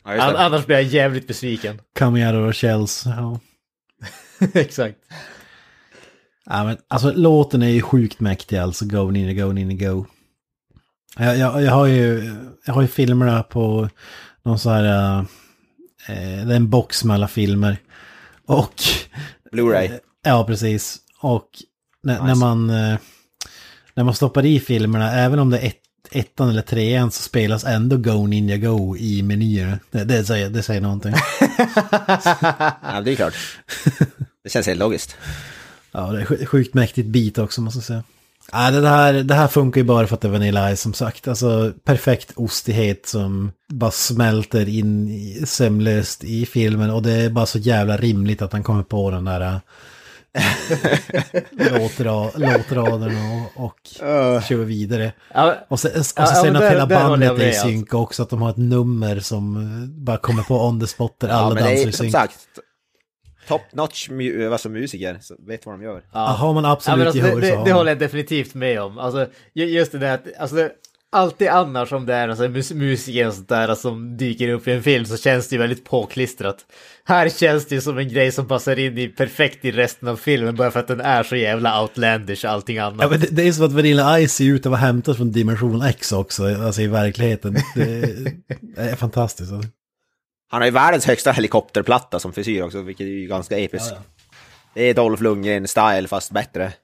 [0.07, 1.81] Ja, An, annars blir jag jävligt besviken.
[1.99, 3.03] Coming out of shells.
[3.05, 3.39] Ja.
[4.53, 4.97] Exakt.
[6.45, 8.85] Ja, men, alltså låten är ju sjukt mäktig alltså.
[8.85, 10.05] Go Nina Go Nina Go.
[11.17, 12.33] Jag, jag, jag, har ju,
[12.65, 13.89] jag har ju filmerna på
[14.43, 15.19] någon så här...
[16.07, 17.77] Eh, det är en box med alla filmer.
[18.45, 18.73] Och...
[19.51, 19.99] Blu-ray.
[20.27, 20.97] Ja, precis.
[21.21, 21.49] Och
[22.03, 22.25] när, Nice.
[22.25, 22.69] när man...
[22.69, 22.97] Eh,
[23.93, 25.81] när man stoppar i filmerna, även om det är ett,
[26.11, 29.79] ettan eller trean så spelas ändå Go Ninja Go i menyer.
[29.91, 31.13] Det, det, säger, det säger någonting.
[32.81, 33.33] Ja, det är klart.
[34.43, 35.15] Det känns helt logiskt.
[35.91, 38.03] Ja, det är sj- sjukt mäktigt bit också måste jag säga.
[38.51, 40.93] Ja, det, här, det här funkar ju bara för att det är Vanilla Ice som
[40.93, 41.27] sagt.
[41.27, 46.89] Alltså perfekt ostighet som bara smälter in i, sömlöst i filmen.
[46.89, 49.57] Och det är bara så jävla rimligt att han kommer på den där äh,
[51.51, 53.11] låtra, låtraden
[53.55, 53.79] och, och
[54.43, 55.13] kör vidare.
[55.33, 57.47] Ja, Och sen, och så Ja, ja, sen att där- hela bandet är i med,
[57.47, 57.67] alltså.
[57.67, 58.23] synk också.
[58.23, 61.33] Att de har ett nummer som eh, bara kommer på on the spot där Ja,
[61.33, 62.11] alla det dansar i synk.
[62.11, 62.35] sagt,
[63.47, 66.01] top notch mu- alltså, musiker, så vet vad de gör.
[66.13, 68.53] Ja, har man Ja, absolut men alltså, gehör det, så det, det håller jag definitivt
[68.53, 68.97] med om.
[68.99, 70.71] Alltså, ju- just det där att, alltså, det-
[71.11, 74.71] alltid annars om det är alltså, mus musiker och sånt där som dyker upp i
[74.71, 76.57] en film så känns det ju väldigt påklistrat.
[77.05, 80.15] Här känns det ju som en grej som passar in i perfekt i resten av
[80.15, 82.97] filmen bara för att den är så jävla outlandish allting annat.
[83.01, 85.31] Ja, men det, det är som att Vanilla Ice ser ut att vara hämtat från
[85.31, 87.55] Dimension X också, alltså i verkligheten.
[87.75, 87.85] Det,
[88.61, 89.51] det är fantastiskt.
[89.51, 89.69] Alltså.
[90.55, 93.93] Han har ju världens högsta helikopterplatta som frisyr också, vilket är ju ganska episkt.
[94.73, 96.73] Det är Dolph Lundgren-style, fast bättre.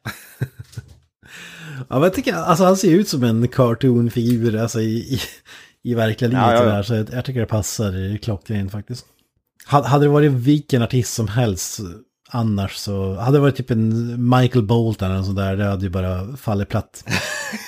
[1.89, 5.21] Ja, men jag tycker, alltså han ser ut som en cartoonfigur alltså, i, i,
[5.83, 6.43] i verkliga livet.
[6.43, 6.69] Ja, ja, ja.
[6.75, 9.05] Där, så jag, jag tycker det passar klockrent faktiskt.
[9.67, 11.79] Ha- Hade det varit vilken artist som helst
[12.29, 15.89] annars så, hade det varit typ en Michael Bolton eller sånt där, det hade ju
[15.89, 17.03] bara fallit platt.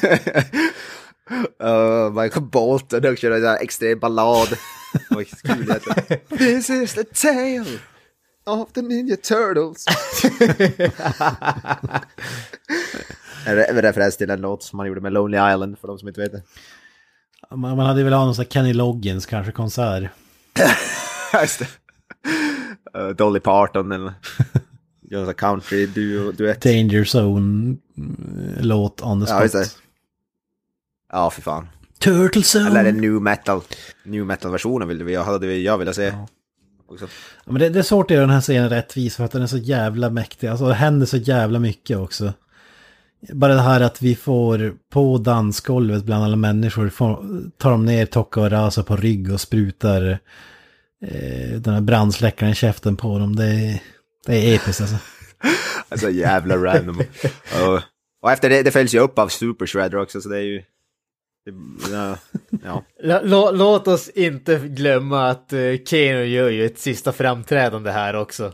[1.31, 4.47] Uh, Michael Bolton och kör en extrem ballad.
[5.43, 6.37] Heter.
[6.37, 7.79] This is the tale
[8.45, 9.85] of the Ninja Turtles.
[13.45, 15.99] en re- en referens till en låt som han gjorde med Lonely Island, för de
[15.99, 16.41] som inte vet det.
[17.55, 20.11] Man, man hade velat ha någon sån här Kenny Loggins kanske konsert.
[21.41, 21.67] Just det.
[22.99, 24.13] Uh, Dolly Parton eller
[25.11, 26.61] en sån country duo, duett.
[26.61, 29.51] Danger Zone-låt on the Ja, spot.
[29.51, 29.75] det.
[31.13, 31.67] Ja, för fan.
[31.99, 32.67] Turtle Zone!
[32.67, 33.61] Eller en new metal.
[34.03, 36.13] New metal-versionen vill vi, hade vi, jag velat se.
[36.87, 37.07] Också.
[37.45, 39.41] Ja, men det, det är svårt att göra den här scenen rättvis för att den
[39.41, 40.47] är så jävla mäktig.
[40.47, 42.33] Alltså det händer så jävla mycket också.
[43.33, 48.05] Bara det här att vi får på dansgolvet bland alla människor får, tar de ner
[48.05, 50.19] Tokka och Rasa på rygg och sprutar
[51.05, 53.35] eh, den här brandsläckaren i käften på dem.
[53.35, 53.81] Det är,
[54.25, 54.97] det är episkt alltså.
[55.89, 56.97] Alltså jävla random.
[57.65, 57.81] och,
[58.21, 60.63] och efter det, det följs ju upp av Super Shredder också, så det är ju...
[61.45, 61.53] Det,
[61.91, 62.17] ja,
[62.63, 62.83] ja.
[63.03, 68.15] Lå- lå- Låt oss inte glömma att uh, Keno gör ju ett sista framträdande här
[68.15, 68.53] också.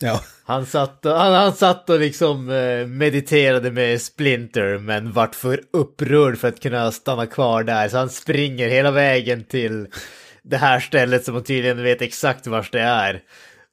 [0.00, 0.20] Ja.
[0.44, 5.60] Han satt, och, han, han satt och liksom eh, mediterade med Splinter men vart för
[5.72, 9.86] upprörd för att kunna stanna kvar där så han springer hela vägen till
[10.42, 13.22] det här stället som han tydligen vet exakt vart det är.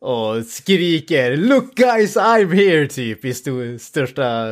[0.02, 4.46] Och skriker “Look guys, I'm here” typ i stor, största,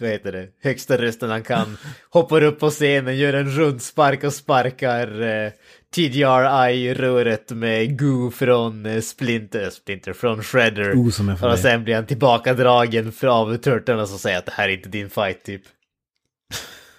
[0.00, 1.78] vad heter det, högsta rösten han kan.
[2.10, 5.52] Hoppar upp på scenen, gör en rundspark och sparkar eh,
[5.94, 10.94] TGRI-röret med Goo från eh, Splinter, Splinter från Shredder.
[10.94, 14.72] Goo som och sen blir han tillbakadragen av Turtlarna som säger att det här är
[14.72, 15.62] inte din fight typ.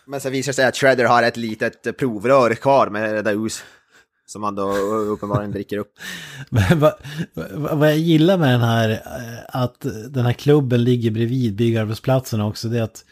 [0.06, 3.64] Men sen visar det sig att Shredder har ett litet provrör kvar med Daus.
[4.32, 5.94] Som han då uppenbarligen dricker upp.
[6.50, 6.94] Men vad,
[7.72, 12.68] vad jag gillar med den här, eh, att den här klubben ligger bredvid byggarbetsplatsen också,
[12.68, 13.06] det är att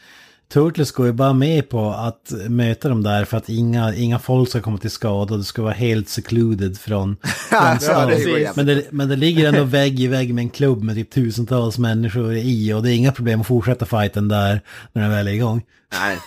[0.52, 4.48] Turtles går ju bara med på att möta dem där för att inga, inga folk
[4.48, 5.36] ska komma till skada.
[5.36, 8.08] Det ska vara helt secluded från, från stan.
[8.08, 8.56] jävligt.
[8.56, 11.78] men, det, men det ligger ändå vägg i vägg med en klubb med typ tusentals
[11.78, 14.60] människor i och det är inga problem att fortsätta fighten där
[14.92, 15.62] när den väl är igång.
[15.92, 16.18] Nej,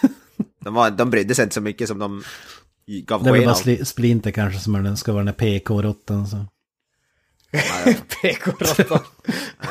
[0.63, 2.23] de, var, de brydde sig inte så mycket som de
[2.85, 3.61] gav Det är väl sken bara av.
[3.61, 6.27] Sli- Splinter kanske som är den, ska vara den här PK-råttan.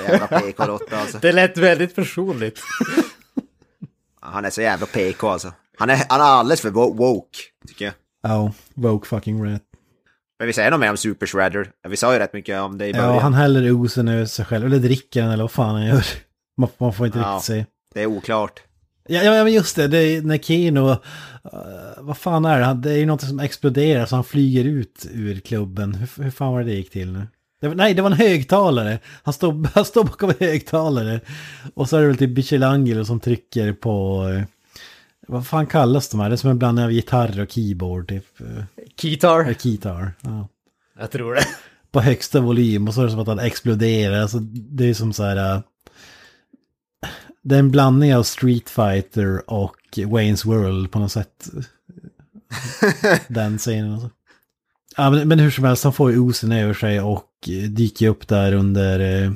[0.09, 1.19] Jävla PK-råtta alltså.
[1.19, 2.61] Det lät väldigt personligt.
[4.21, 5.53] Han är så jävla PK alltså.
[5.79, 7.95] Han är, han är alldeles för wo- woke, tycker jag.
[8.23, 9.63] Ja, woke fucking rat.
[10.39, 11.71] Men vi säger något mer om Super Shredder.
[11.89, 13.15] Vi sa ju rätt mycket om det i början.
[13.15, 14.67] Ja, han häller osen över sig själv.
[14.67, 16.05] Eller dricker den eller vad fan han gör.
[16.57, 17.25] Man, man får inte Ja.
[17.35, 17.67] riktigt se.
[17.95, 18.61] Det är oklart.
[19.09, 19.89] Ja, ja, men just det.
[19.89, 20.91] det är när Kino...
[20.91, 20.99] eh,
[21.99, 22.65] vad fan är det?
[22.65, 25.95] Han- Det är ju något som exploderar så han flyger ut ur klubben.
[25.95, 27.27] Hur, hur fan var det det gick till nu?
[27.61, 28.99] Det var, nej, det var en högtalare.
[29.23, 31.21] Han står, han står bakom en högtalare.
[31.75, 34.25] Och så är det väl typ Michelangelo som trycker på...
[34.37, 34.43] eh,
[35.29, 36.29] Vad fan kallas de här?
[36.29, 38.41] Det är som en blandning av gitarr och keyboard typ.
[38.41, 38.65] eh,
[39.01, 39.41] Keytar.
[39.45, 40.13] Eller keytar.
[40.21, 40.49] Ja.
[40.99, 41.45] Jag tror det.
[41.93, 44.21] på högsta volym och så är det som att han exploderar.
[44.23, 45.63] Alltså, det är som så här...
[47.45, 51.51] Det är en blandning av Street Fighter och Wayne's World på något sätt.
[53.29, 53.93] Den scenen.
[53.93, 54.11] Alltså.
[54.97, 57.29] Ja, men, men hur som helst, han får ju osen över sig och
[57.71, 59.33] dyker upp där under eh,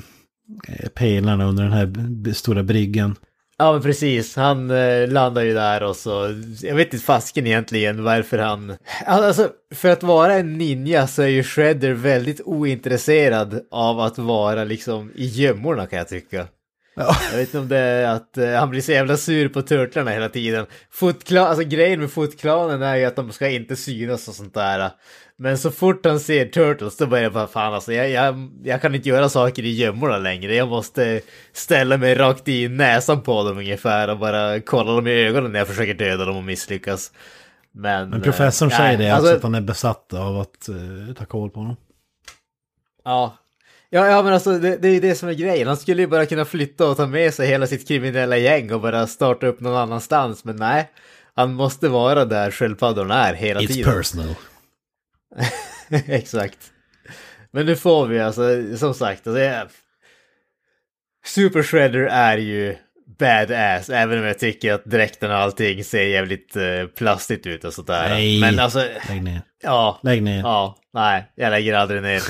[0.94, 3.16] pelarna under den här stora bryggan.
[3.58, 8.04] Ja men precis, han eh, landar ju där och så, jag vet inte fasken egentligen
[8.04, 8.76] varför han...
[9.06, 14.64] Alltså för att vara en ninja så är ju Shredder väldigt ointresserad av att vara
[14.64, 16.46] liksom i gömmorna kan jag tycka.
[16.96, 20.10] Jag vet inte om det är att eh, han blir så jävla sur på turtlarna
[20.10, 20.66] hela tiden.
[20.92, 24.90] Foot-Clan- alltså grejen med Foot-klanen är ju att de ska inte synas och sånt där.
[25.38, 28.82] Men så fort han ser Turtles då börjar jag bara fan alltså jag, jag, jag
[28.82, 30.54] kan inte göra saker i gömmorna längre.
[30.54, 31.20] Jag måste
[31.52, 35.58] ställa mig rakt i näsan på dem ungefär och bara kolla dem i ögonen när
[35.58, 37.12] jag försöker döda dem och misslyckas.
[37.72, 40.68] Men, Men professorn eh, säger nej, det, alltså- alltså att han är besatt av att
[40.68, 41.76] eh, ta koll på honom.
[43.04, 43.36] Ja.
[43.90, 45.68] Ja, ja men alltså det, det är ju det som är grejen.
[45.68, 48.80] Han skulle ju bara kunna flytta och ta med sig hela sitt kriminella gäng och
[48.80, 50.44] bara starta upp någon annanstans.
[50.44, 50.90] Men nej,
[51.34, 53.92] han måste vara där sköldpaddorna är hela It's tiden.
[53.92, 54.34] personal.
[56.06, 56.58] Exakt.
[57.52, 59.68] Men nu får vi alltså, som sagt, alltså, jag...
[61.26, 62.76] Super Shredder är ju
[63.18, 67.72] badass, även om jag tycker att dräkten och allting ser jävligt eh, plastigt ut och
[67.74, 68.08] sådär.
[68.08, 69.42] Nej, Men alltså, lägg ner.
[69.62, 70.00] ja.
[70.02, 70.38] Lägg ner.
[70.40, 72.22] Ja, nej, jag lägger aldrig ner.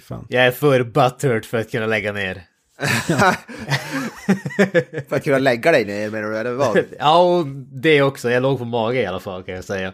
[0.00, 0.26] Fan.
[0.28, 2.42] Jag är för butthurt för att kunna lägga ner.
[5.08, 6.84] För att kunna lägga dig ner menar du, eller vad?
[6.98, 7.46] ja, och
[7.82, 8.30] det också.
[8.30, 9.92] Jag låg på mage i alla fall kan jag säga.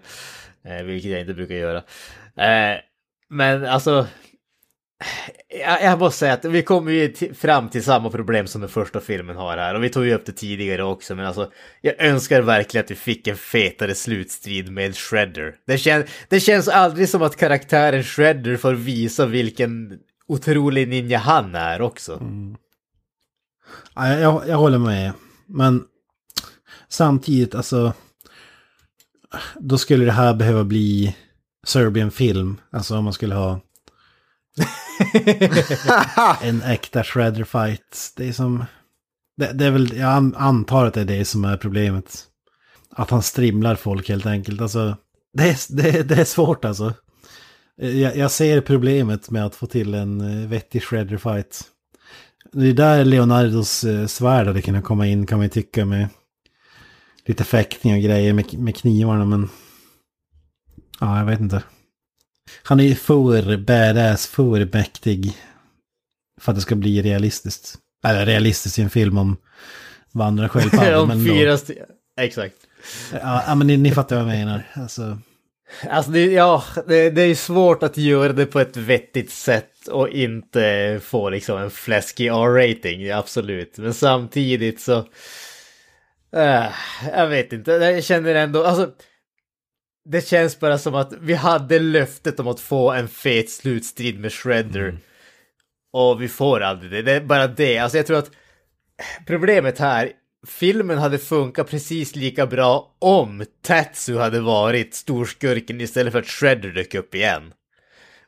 [0.65, 1.79] Eh, vilket jag inte brukar göra.
[2.37, 2.79] Eh,
[3.29, 4.07] men alltså,
[5.61, 9.01] jag, jag måste säga att vi kommer ju fram till samma problem som den första
[9.01, 9.75] filmen har här.
[9.75, 11.51] Och vi tog ju upp det tidigare också, men alltså
[11.81, 15.55] jag önskar verkligen att vi fick en fetare slutstrid med Shredder.
[15.67, 19.99] Det, kän, det känns aldrig som att karaktären Shredder får visa vilken
[20.29, 22.13] otrolig ninja han är också.
[22.13, 22.57] Mm.
[23.95, 25.13] Ja, jag, jag, jag håller med.
[25.47, 25.85] Men
[26.89, 27.93] samtidigt, alltså...
[29.57, 31.17] Då skulle det här behöva bli
[31.67, 32.61] Serbian film.
[32.71, 33.61] Alltså om man skulle ha
[36.43, 38.13] en äkta shredder fight.
[38.17, 38.65] Det är som...
[39.37, 42.25] Det, det är väl, jag antar att det är det som är problemet.
[42.91, 44.61] Att han strimlar folk helt enkelt.
[44.61, 44.97] Alltså,
[45.33, 46.95] det är, det, det är svårt alltså.
[47.77, 51.63] Jag, jag ser problemet med att få till en eh, vettig shredder fight.
[52.53, 56.09] Det är där Leonardos eh, svärd hade kunnat komma in kan man ju tycka med
[57.27, 59.49] lite fäktning och grejer med, med knivarna men...
[61.01, 61.63] Ja, jag vet inte.
[62.63, 65.39] Han är ju för badass, för mäktig.
[66.41, 67.79] För att det ska bli realistiskt.
[68.07, 69.37] Eller realistiskt i en film om
[70.13, 70.95] vandrarsköldpaddor.
[71.03, 71.59] Om men då- fyra
[72.21, 72.57] Exakt.
[73.13, 74.63] Ja, ja, men ni, ni fattar vad jag menar.
[74.75, 75.19] Alltså,
[75.91, 80.09] Alltså det, ja, det, det är svårt att göra det på ett vettigt sätt och
[80.09, 83.79] inte få liksom en fläskig R-rating, absolut.
[83.79, 84.99] Men samtidigt så...
[86.37, 86.65] Äh,
[87.13, 88.91] jag vet inte, jag känner ändå, alltså...
[90.05, 94.33] Det känns bara som att vi hade löftet om att få en fet slutstrid med
[94.33, 94.99] Shredder.
[95.93, 97.79] Och vi får aldrig det, det är bara det.
[97.79, 98.31] Alltså jag tror att
[99.27, 100.13] problemet här,
[100.47, 106.69] filmen hade funkat precis lika bra om Tatsu hade varit storskurken istället för att Shredder
[106.69, 107.53] dök upp igen.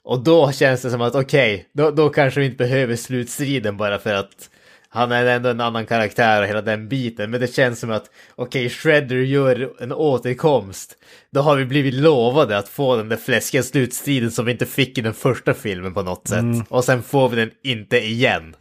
[0.02, 3.98] Och då känns det som att okej, då, då kanske vi inte behöver slutstriden bara
[3.98, 4.50] för att
[4.96, 7.30] han är ändå en annan karaktär och hela den biten.
[7.30, 10.96] Men det känns som att okej, Shredder gör en återkomst.
[11.32, 14.98] Då har vi blivit lovade att få den där fläskiga slutstriden som vi inte fick
[14.98, 16.38] i den första filmen på något sätt.
[16.38, 16.64] Mm.
[16.68, 18.54] Och sen får vi den inte igen.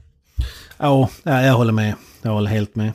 [0.77, 1.93] Ja, ja, jag håller med.
[2.21, 2.91] Jag håller helt med.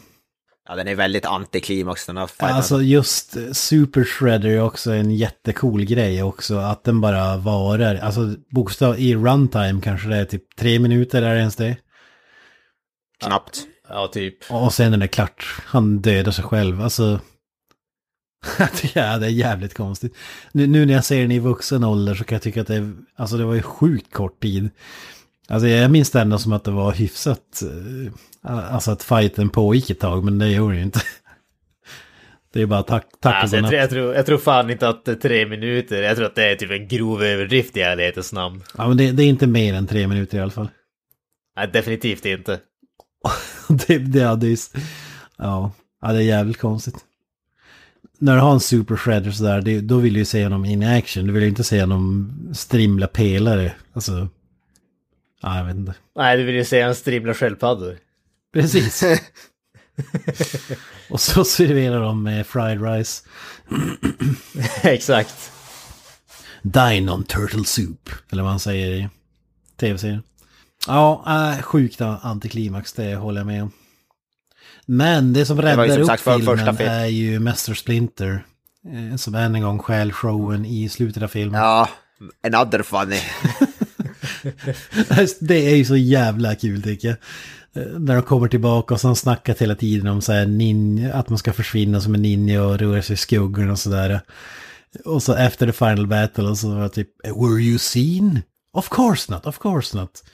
[0.68, 2.56] Ja, den är väldigt antiklimax den här fighten.
[2.56, 6.56] Alltså just eh, Super Shredder är också en jättecool grej också.
[6.56, 7.96] Att den bara varar.
[7.96, 11.76] Alltså bokstav i runtime kanske det är typ tre minuter, är det ens det?
[13.24, 13.66] Knappt.
[13.88, 14.34] Ja, typ.
[14.50, 15.44] Och sen är det klart.
[15.64, 16.80] Han dödar sig själv.
[16.82, 17.20] Alltså...
[18.94, 20.16] ja, det är jävligt konstigt.
[20.52, 22.74] Nu, nu när jag ser den i vuxen ålder så kan jag tycka att det
[22.76, 22.92] är...
[23.16, 24.70] Alltså det var ju sjukt kort tid.
[25.48, 27.62] Alltså jag minns det ändå som att det var hyfsat...
[27.62, 28.12] eh,
[28.74, 31.00] Alltså att fighten pågick ett tag, men det gjorde ju inte.
[32.52, 35.04] Det är bara tack, tack Alltså, jag, tror, jag, tror, jag tror fan inte att
[35.04, 38.32] det är tre minuter, jag tror att det är typ en grov överdrift i ärlighetens
[38.32, 38.62] namn.
[38.78, 40.68] Ja, men det, det är inte mer än tre minuter i alla fall.
[41.56, 42.60] Nej, definitivt inte.
[43.68, 44.72] det, det, är, s-
[45.36, 46.96] ja, det är jävligt konstigt.
[48.18, 50.82] När du har en super shredder sådär, det, då vill du ju se honom in
[50.82, 51.26] action.
[51.26, 53.72] Du vill ju inte se honom strimla pelare.
[53.92, 54.28] Alltså,
[55.42, 55.94] ja, jag vet inte.
[56.16, 57.98] Nej, du vill ju säga en strimla sköldpaddor.
[58.52, 59.02] Precis.
[61.10, 63.22] Och så serverar de med fried rice.
[64.82, 65.52] Exakt.
[66.62, 68.10] Dine on turtle soup.
[68.30, 69.08] Eller vad han säger i
[69.76, 70.22] tv-serien.
[70.86, 71.24] Ja,
[71.56, 73.70] äh, sjukt antiklimax, det håller jag med om.
[74.86, 76.90] Men det som räddar som upp sagt för filmen film.
[76.90, 78.44] är ju Mäster Splinter.
[79.10, 81.60] eh, Som än en gång stjäl showen i slutet av filmen.
[81.60, 81.88] Ja,
[82.46, 83.20] another funny.
[85.40, 87.16] Det är ju så jävla kul tycker jag.
[87.86, 91.28] Eh, När de kommer tillbaka och så har snackat hela tiden om så ninja, att
[91.28, 94.20] man ska försvinna som en ninja och röra sig i skuggorna och sådär.
[95.04, 98.40] Och så efter the final battle och så var det typ Were you seen?
[98.72, 100.24] Of course not, of course not.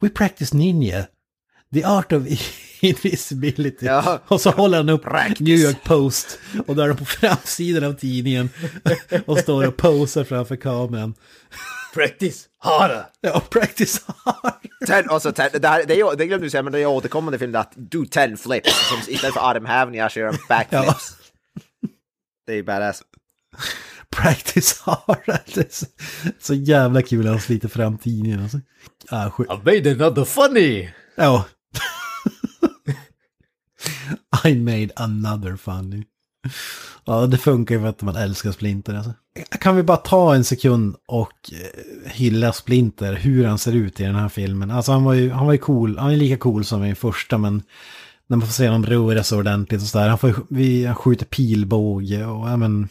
[0.00, 1.06] We practice ninja.
[1.74, 2.22] The art of
[2.80, 3.86] invisibility.
[3.86, 4.20] Ja.
[4.28, 5.04] Och så håller han upp
[5.40, 6.38] New York Post.
[6.66, 8.50] Och där är de på framsidan av tidningen.
[9.26, 11.14] Och står och posar framför kameran.
[11.94, 13.06] Practice harder!
[13.20, 14.52] Ja, practice hard.
[14.86, 16.86] Ten, och så ten, det, här, det, är, det glömde du säga, men det är
[16.86, 18.88] återkommande i filmen att do ten flips.
[18.88, 21.16] Som istället för armhävningar så gör de backflips.
[22.46, 23.02] Det är ju badass.
[24.16, 25.40] Practice hard.
[25.70, 25.86] Så,
[26.40, 28.42] så jävla kul att han sliter fram tidningen.
[28.42, 28.60] Alltså.
[29.10, 29.48] Ah, sjuk.
[29.50, 30.88] I made another funny!
[31.16, 31.44] Ja.
[34.44, 36.04] I made another funny.
[37.04, 38.94] Ja, det funkar ju för att man älskar Splinter.
[38.94, 39.12] Alltså.
[39.60, 44.04] Kan vi bara ta en sekund och eh, hylla Splinter, hur han ser ut i
[44.04, 44.70] den här filmen.
[44.70, 47.38] Alltså han var ju, han var ju cool, han är lika cool som i första,
[47.38, 47.62] men
[48.26, 50.08] när man får se honom röra sig ordentligt och sådär.
[50.08, 52.88] Han, får, vi, han skjuter pilbåge och ja, men,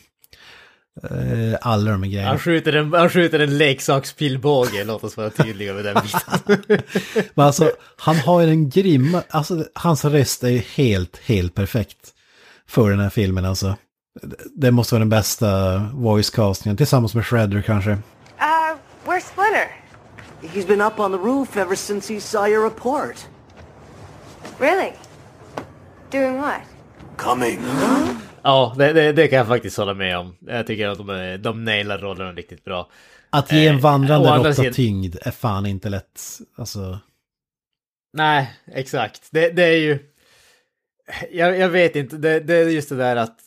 [1.62, 2.30] alla de grejerna.
[2.30, 6.82] Han skjuter en, han skjuter en leksakspillbåge, låt oss vara tydliga med den biten.
[7.34, 12.14] Men alltså, han har ju en grymma, alltså hans röst är ju helt, helt perfekt
[12.68, 13.76] för den här filmen alltså.
[14.56, 17.92] Det måste vara den bästa voice castingen, tillsammans med Shredder kanske.
[17.92, 17.98] Uh,
[19.06, 19.68] where's Splinter?
[20.42, 23.28] He's been up on the roof ever since he saw your report.
[24.60, 24.94] Really?
[26.12, 26.62] Doing what?
[27.18, 27.60] Coming.
[28.44, 30.36] Ja, det, det, det kan jag faktiskt hålla med om.
[30.40, 32.90] Jag tycker att de, är- de nailar rollen riktigt bra.
[33.30, 36.22] Att ge en Eh, vandrande andra råtta sidan- tyngd är fan inte lätt.
[36.58, 37.00] Alltså,
[38.14, 39.28] Nej, exakt.
[39.32, 40.00] Det, det är ju...
[41.32, 43.38] Jag, jag vet inte, det, det är just det där att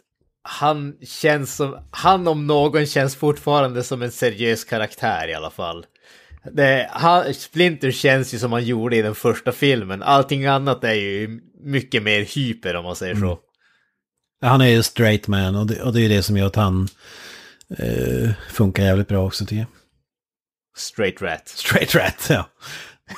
[0.42, 1.78] han känns som...
[1.90, 5.86] Han om någon känns fortfarande som en seriös karaktär i alla fall.
[6.52, 10.02] Det, han, Splinter känns ju som han gjorde i den första filmen.
[10.02, 13.38] Allting annat är ju mycket mer hyper om man säger så.
[14.40, 16.56] Han är ju straight man och det, och det är ju det som gör att
[16.56, 16.88] han
[17.78, 19.66] eh, funkar jävligt bra också tycker jag.
[20.76, 21.48] Straight rat.
[21.48, 22.48] Straight rat, ja.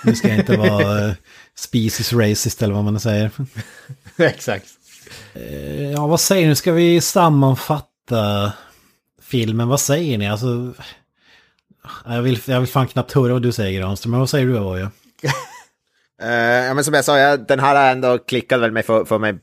[0.04, 1.14] Nu ska jag inte vara eh,
[1.54, 3.30] species racist eller vad man säger.
[4.16, 4.66] Exakt.
[5.34, 6.54] Eh, Ja, vad säger ni?
[6.54, 8.52] Ska vi sammanfatta
[9.22, 9.68] filmen?
[9.68, 10.28] Vad säger ni?
[10.28, 10.72] Alltså...
[12.06, 14.58] Jag vill, jag vill fan knappt höra vad du säger Granström, men vad säger du
[14.58, 14.90] Avoya?
[16.22, 16.30] Eh,
[16.64, 19.18] ja, men som jag sa, jag, den här har ändå klickat väl med för, för
[19.18, 19.34] mig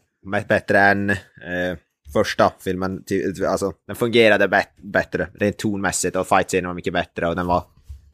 [0.48, 1.78] bättre än, uh,
[2.14, 3.04] första filmen.
[3.48, 5.28] Alltså, den fungerade bet- bättre.
[5.34, 7.64] Rent tonmässigt och fight var mycket bättre och den var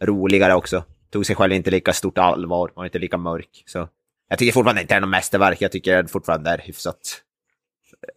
[0.01, 0.83] roligare också.
[1.09, 3.63] Tog sig själv inte lika stort allvar, var inte lika mörk.
[3.65, 3.89] Så
[4.29, 7.21] jag tycker fortfarande inte det är något mästerverk, jag tycker den fortfarande är hyfsat...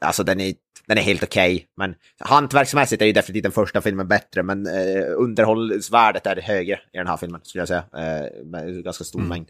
[0.01, 0.55] Alltså den är,
[0.87, 5.05] den är helt okej, men hantverksmässigt är ju definitivt den första filmen bättre, men eh,
[5.17, 7.85] underhållsvärdet är högre i den här filmen, skulle jag säga.
[7.97, 9.29] Eh, med ganska stor Mm.
[9.29, 9.49] mängd.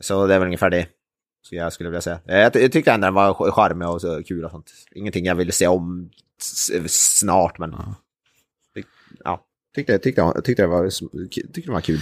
[0.00, 0.86] Så det är väl ungefär det.
[1.42, 2.20] Så jag skulle vilja säga.
[2.28, 4.70] Eh, Jag, jag tyckte ändå den var ch- charmig och så kul och sånt.
[4.94, 6.10] Ingenting jag ville se om
[6.86, 7.74] snart, men...
[9.24, 9.40] Ja,
[9.74, 10.90] tyckte, tyckte, tyckte, det var,
[11.30, 12.00] tyckte det var kul.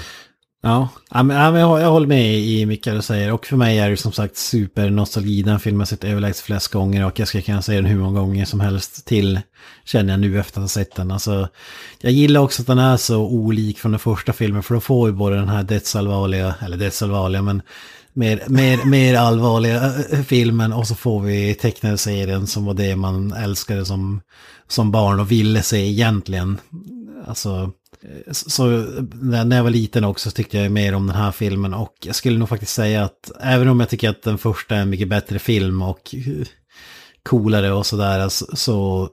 [0.62, 3.32] Ja, ja, men, ja, jag, håller med i mycket du säger.
[3.32, 5.42] Och för mig är det som sagt supernostalgi.
[5.42, 8.20] Den filmen har sett överlägset flest gånger och jag ska kunna säga den hur många
[8.20, 9.40] gånger som helst till.
[9.84, 11.10] Känner jag nu efter att ha sett den.
[11.10, 11.48] Alltså,
[12.00, 14.62] jag gillar också att den är så olik från den första filmen.
[14.62, 17.62] För då får vi både den här dödsallvarliga, eller dödsallvarliga, men
[18.12, 22.74] mer, mer, mer allvarliga eh, eh, filmen och så får vi tecknade serien som var
[22.74, 24.20] det man älskade som,
[24.68, 26.60] som barn och ville se egentligen.
[27.26, 27.72] Alltså,
[28.02, 28.66] eh, så
[29.22, 32.14] när jag var liten också så tyckte jag mer om den här filmen och jag
[32.14, 35.08] skulle nog faktiskt säga att även om jag tycker att den första är en mycket
[35.08, 36.14] bättre film och
[37.22, 39.08] coolare och sådär så, så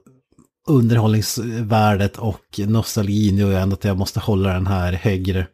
[0.66, 5.46] underhållningsvärdet och nostalgin gör ju ändå att jag måste hålla den här högre.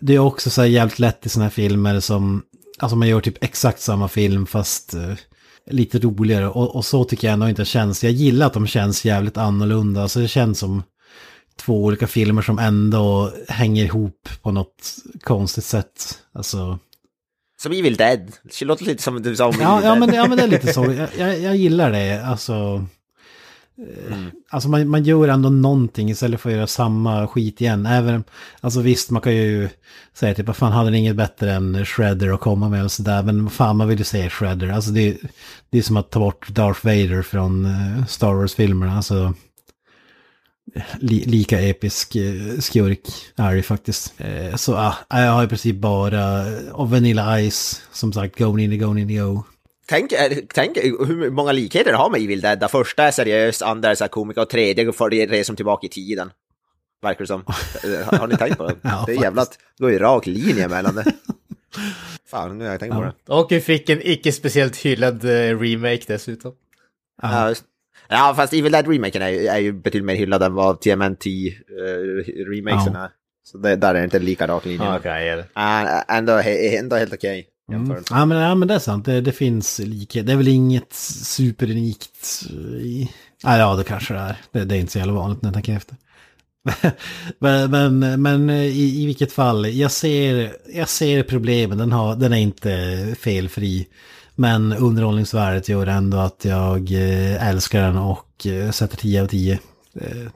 [0.00, 2.42] Det är också så här jävligt lätt i sådana här filmer som,
[2.78, 5.14] alltså man gör typ exakt samma film fast eh,
[5.70, 8.04] lite roligare och, och så tycker jag ändå inte känns.
[8.04, 10.82] Jag gillar att de känns jävligt annorlunda, alltså det känns som
[11.56, 16.18] två olika filmer som ändå hänger ihop på något konstigt sätt.
[16.34, 16.78] Alltså,
[17.62, 18.32] Som Evil Dead.
[18.58, 20.00] Det låter lite som du sa om ja, Evil ja, Dead.
[20.00, 20.84] men, ja, men det är lite så.
[20.84, 22.26] Jag, jag, jag gillar det.
[22.26, 22.86] Alltså,
[23.78, 24.30] Mm.
[24.50, 27.86] alltså man, man gör ändå någonting istället för att göra samma skit igen.
[27.86, 28.24] Även,
[28.60, 29.68] alltså visst, man kan ju
[30.14, 33.22] säga typ, vad fan hade ni inget bättre än Shredder att komma med och sådär.
[33.22, 34.68] Men vad fan, man vill ju se Shredder.
[34.68, 35.16] Alltså det,
[35.70, 38.96] det är som att ta bort Darth Vader från eh, Star Wars-filmerna.
[38.96, 39.34] Alltså,
[41.00, 43.00] li, lika episk eh, skurk
[43.36, 44.14] är det faktiskt.
[44.18, 48.78] Eh, så ja, jag har i princip bara, och Vanilla Ice, som sagt, Go going
[48.78, 49.44] Go the Go.
[49.88, 52.70] Tänk, eh, tänk hur många likheter det har med Evil Dead.
[52.70, 56.30] Första är seriös, andra är så här komiker och tredje det reser tillbaka i tiden.
[57.02, 57.44] Verkar det som.
[57.84, 58.74] Eh, Har ni tänkt på det?
[58.82, 59.44] Ja, det är jävla...
[59.44, 61.04] Det går ju rak linje mellan det.
[62.30, 63.12] Fan, nu har jag tänkt på det.
[63.28, 66.52] Och vi fick en icke speciellt hyllad eh, remake dessutom.
[67.22, 67.54] Ja,
[68.08, 73.04] ja, fast Evil Dead-remaken är, är ju betydligt mer hyllad än vad TMNT-remakesen Ja.
[73.04, 73.10] är.
[73.44, 74.86] Så det, där är det inte lika rak linje.
[75.04, 75.44] Ja, är det.
[75.56, 76.32] Äh, ändå,
[76.78, 77.48] ändå helt okej.
[77.72, 78.04] Mm.
[78.10, 80.26] Ja, men, ja men det är sant, det, det finns likhet.
[80.26, 82.46] Det är väl inget superunikt
[82.80, 83.10] i...
[83.42, 84.36] Ja, ja det kanske det är.
[84.52, 85.96] Det, det är inte så jävla vanligt när jag tänker efter.
[87.38, 91.78] men, men, men i, i vilket fall, jag ser, jag ser problemen.
[91.78, 93.86] Den, har, den är inte felfri.
[94.34, 99.58] Men underhållningsvärdet gör ändå att jag eh, älskar den och eh, sätter 10 av 10.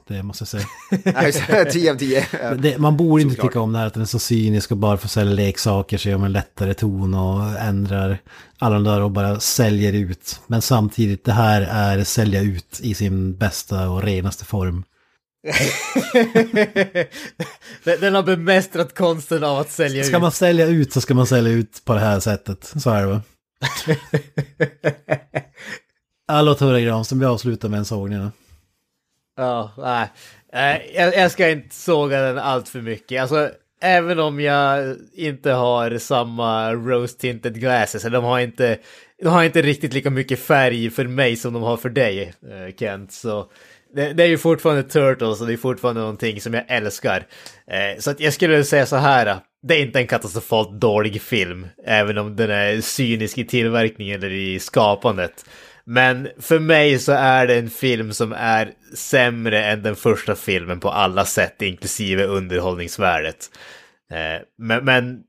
[0.07, 1.65] Det, måste jag säga.
[1.73, 2.27] 10 av 10.
[2.43, 2.55] Ja.
[2.59, 4.97] Det, man borde inte tycka om det här att den är så cynisk och bara
[4.97, 8.19] får sälja leksaker så gör man en lättare ton och ändrar
[8.59, 10.41] alla de där och bara säljer ut.
[10.47, 14.85] Men samtidigt, det här är sälja ut i sin bästa och renaste form.
[18.01, 20.23] Den har bemästrat konsten av att sälja Ska ut.
[20.23, 22.73] man sälja ut så ska man sälja ut på det här sättet.
[22.83, 23.23] Så är det va?
[26.29, 28.31] Ja, låt höra Granström, vi avslutar med en sågning.
[29.41, 30.09] Ja, nej.
[30.53, 33.23] Eh, jag, jag ska inte såga den allt för mycket.
[33.23, 33.51] Alltså,
[33.83, 38.79] även om jag inte har samma rose tinted glasses, de har inte,
[39.23, 42.75] de har inte riktigt lika mycket färg för mig som de har för dig, eh,
[42.79, 43.13] Kent.
[43.13, 43.47] Så
[43.95, 47.27] det, det är ju fortfarande Turtles och det är fortfarande någonting som jag älskar.
[47.67, 51.67] Eh, så att jag skulle säga så här, det är inte en katastrofalt dålig film,
[51.87, 55.45] även om den är cynisk i tillverkningen eller i skapandet.
[55.91, 60.81] Men för mig så är det en film som är sämre än den första filmen
[60.81, 63.51] på alla sätt, inklusive underhållningsvärdet.
[64.11, 65.21] Eh, Men, men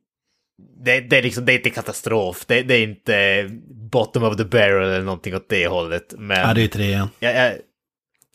[0.83, 3.49] det, det, är liksom, det är inte katastrof, det, det är inte
[3.91, 6.13] bottom of the barrel eller någonting åt det hållet.
[6.17, 6.39] Men...
[6.39, 7.09] Ja, det är trean.
[7.19, 7.53] Jag, jag...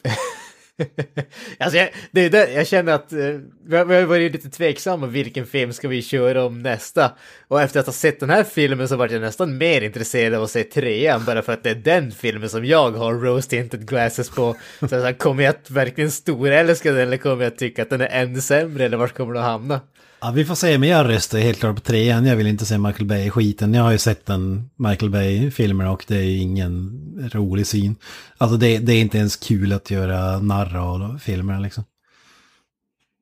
[1.58, 3.18] alltså jag, det är det, jag känner att eh,
[3.66, 7.12] vi har, vi har varit lite tveksamma vilken film ska vi köra om nästa.
[7.48, 10.42] Och efter att ha sett den här filmen så var jag nästan mer intresserad av
[10.42, 13.88] att se trean bara för att det är den filmen som jag har rose tinted
[13.88, 14.56] glasses på.
[14.88, 18.00] Så, jag, kommer jag att verkligen storälska den eller kommer jag att tycka att den
[18.00, 19.80] är ännu sämre eller vart kommer den att hamna?
[20.20, 22.26] Ja, vi får se, men jag röstar helt klart på trean.
[22.26, 23.74] Jag vill inte se Michael Bay i skiten.
[23.74, 27.96] Jag har ju sett den Michael Bay-filmer och det är ju ingen rolig syn.
[28.38, 31.84] Alltså det, det är inte ens kul att göra narr av filmerna liksom.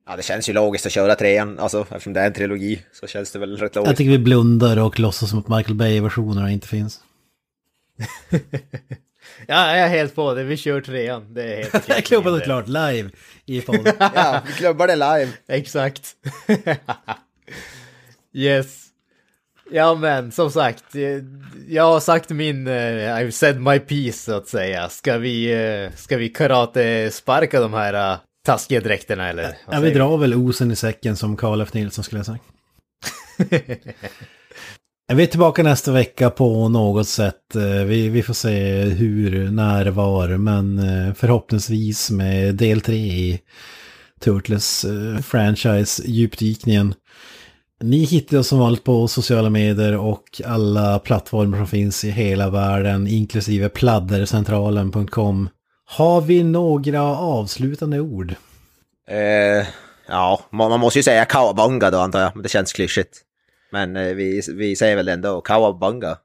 [0.07, 3.07] Ja, det känns ju logiskt att köra trean, alltså eftersom det är en trilogi så
[3.07, 3.97] känns det väl rätt Jag logiskt.
[3.97, 6.99] tycker vi blundar och låtsas som att Michael Bay-versionerna inte finns.
[9.47, 10.43] Ja, jag är helt på det.
[10.43, 11.33] Vi kör trean.
[11.33, 12.01] Det är helt okej.
[12.01, 13.09] Klubbat och klart live
[13.45, 13.93] i podden.
[13.99, 15.31] Ja, vi klubbar det live.
[15.47, 16.15] Exakt.
[18.33, 18.85] yes.
[19.71, 20.83] Ja men som sagt,
[21.67, 24.89] jag har sagt min, eh, I've said my piece så att säga.
[24.89, 29.57] Ska vi, eh, ska vi karate-sparka de här uh, taskiga dräkterna eller?
[29.71, 31.73] Ja, vi drar väl osen i säcken som Karl F.
[31.73, 32.43] Nilsson skulle ha sagt.
[35.13, 37.55] Vi är tillbaka nästa vecka på något sätt.
[37.55, 43.39] Eh, vi, vi får se hur, när, var, men eh, förhoppningsvis med del 3 i
[44.19, 46.93] Turtles eh, franchise djupdykningen.
[47.81, 52.49] Ni hittar oss som vanligt på sociala medier och alla plattformar som finns i hela
[52.49, 55.49] världen, inklusive pladdercentralen.com.
[55.85, 58.35] Har vi några avslutande ord?
[59.09, 59.67] Eh,
[60.07, 63.21] ja, man, måste ju säga kawabunga då antar jag, men det känns klyschigt.
[63.71, 66.17] Men eh, vi, vi säger väl ändå kawabunga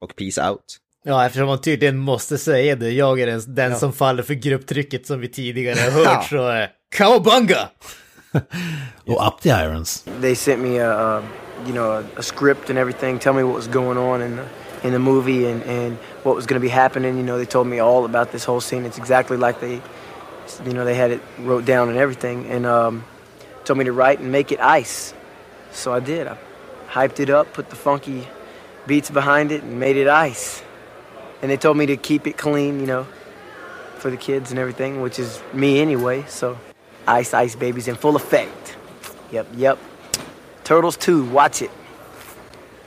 [0.00, 0.78] och peace out.
[1.04, 2.90] Ja, eftersom man tydligen måste säga det.
[2.90, 6.68] Jag är den, den som faller för grupptrycket som vi tidigare har hört, så eh,
[6.96, 7.68] cowabunga!
[9.06, 10.04] Och up the irons.
[10.20, 11.22] They sent me a,
[11.66, 14.86] you know, a, a script and everything, tell me what was going on in the,
[14.86, 17.16] in the movie and, and what was going to be happening.
[17.16, 18.84] You know, they told me all about this whole scene.
[18.84, 19.80] It's exactly like they,
[20.64, 23.04] you know, they had it wrote down and everything, and um,
[23.64, 25.14] told me to write and make it ice.
[25.72, 26.26] So I did.
[26.26, 26.36] I
[26.88, 28.26] hyped it up, put the funky
[28.86, 30.62] beats behind it, and made it ice.
[31.42, 33.06] And they told me to keep it clean, you know,
[33.98, 36.24] for the kids and everything, which is me anyway.
[36.28, 36.58] So,
[37.06, 38.76] Ice Ice Baby's in full effect.
[39.30, 39.78] Yep, yep.
[40.64, 41.70] Turtles 2, watch it.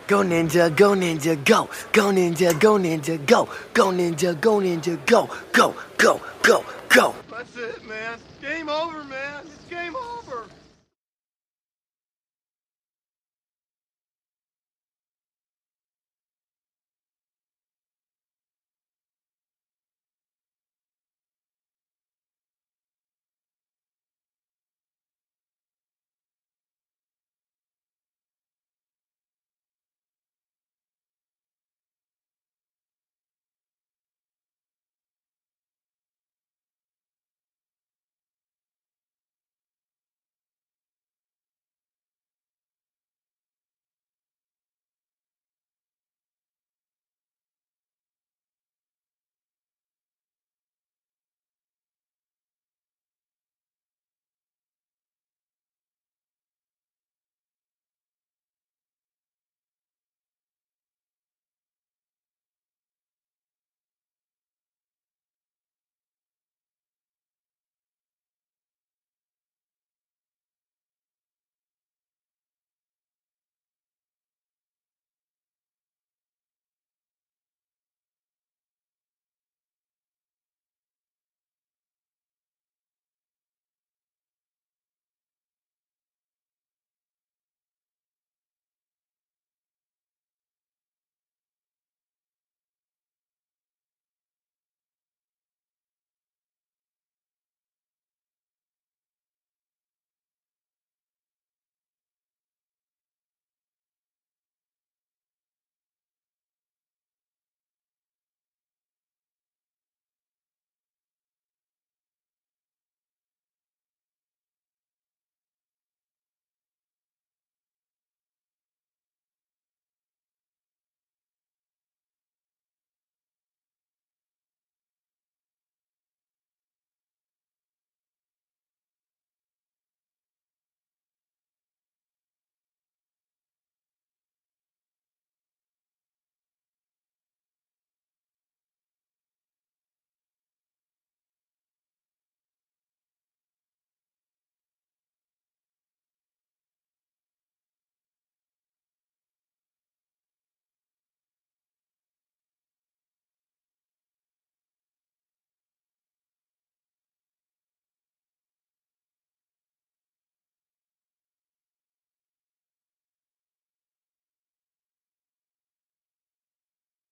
[0.07, 1.69] Go ninja, go ninja, go.
[1.93, 3.47] Go ninja, go ninja, go.
[3.73, 5.29] Go ninja, go ninja, go.
[5.53, 7.15] Go, go, go, go.
[7.29, 8.19] That's it, man.
[8.41, 9.45] Game over, man.
[9.45, 10.10] It's game over.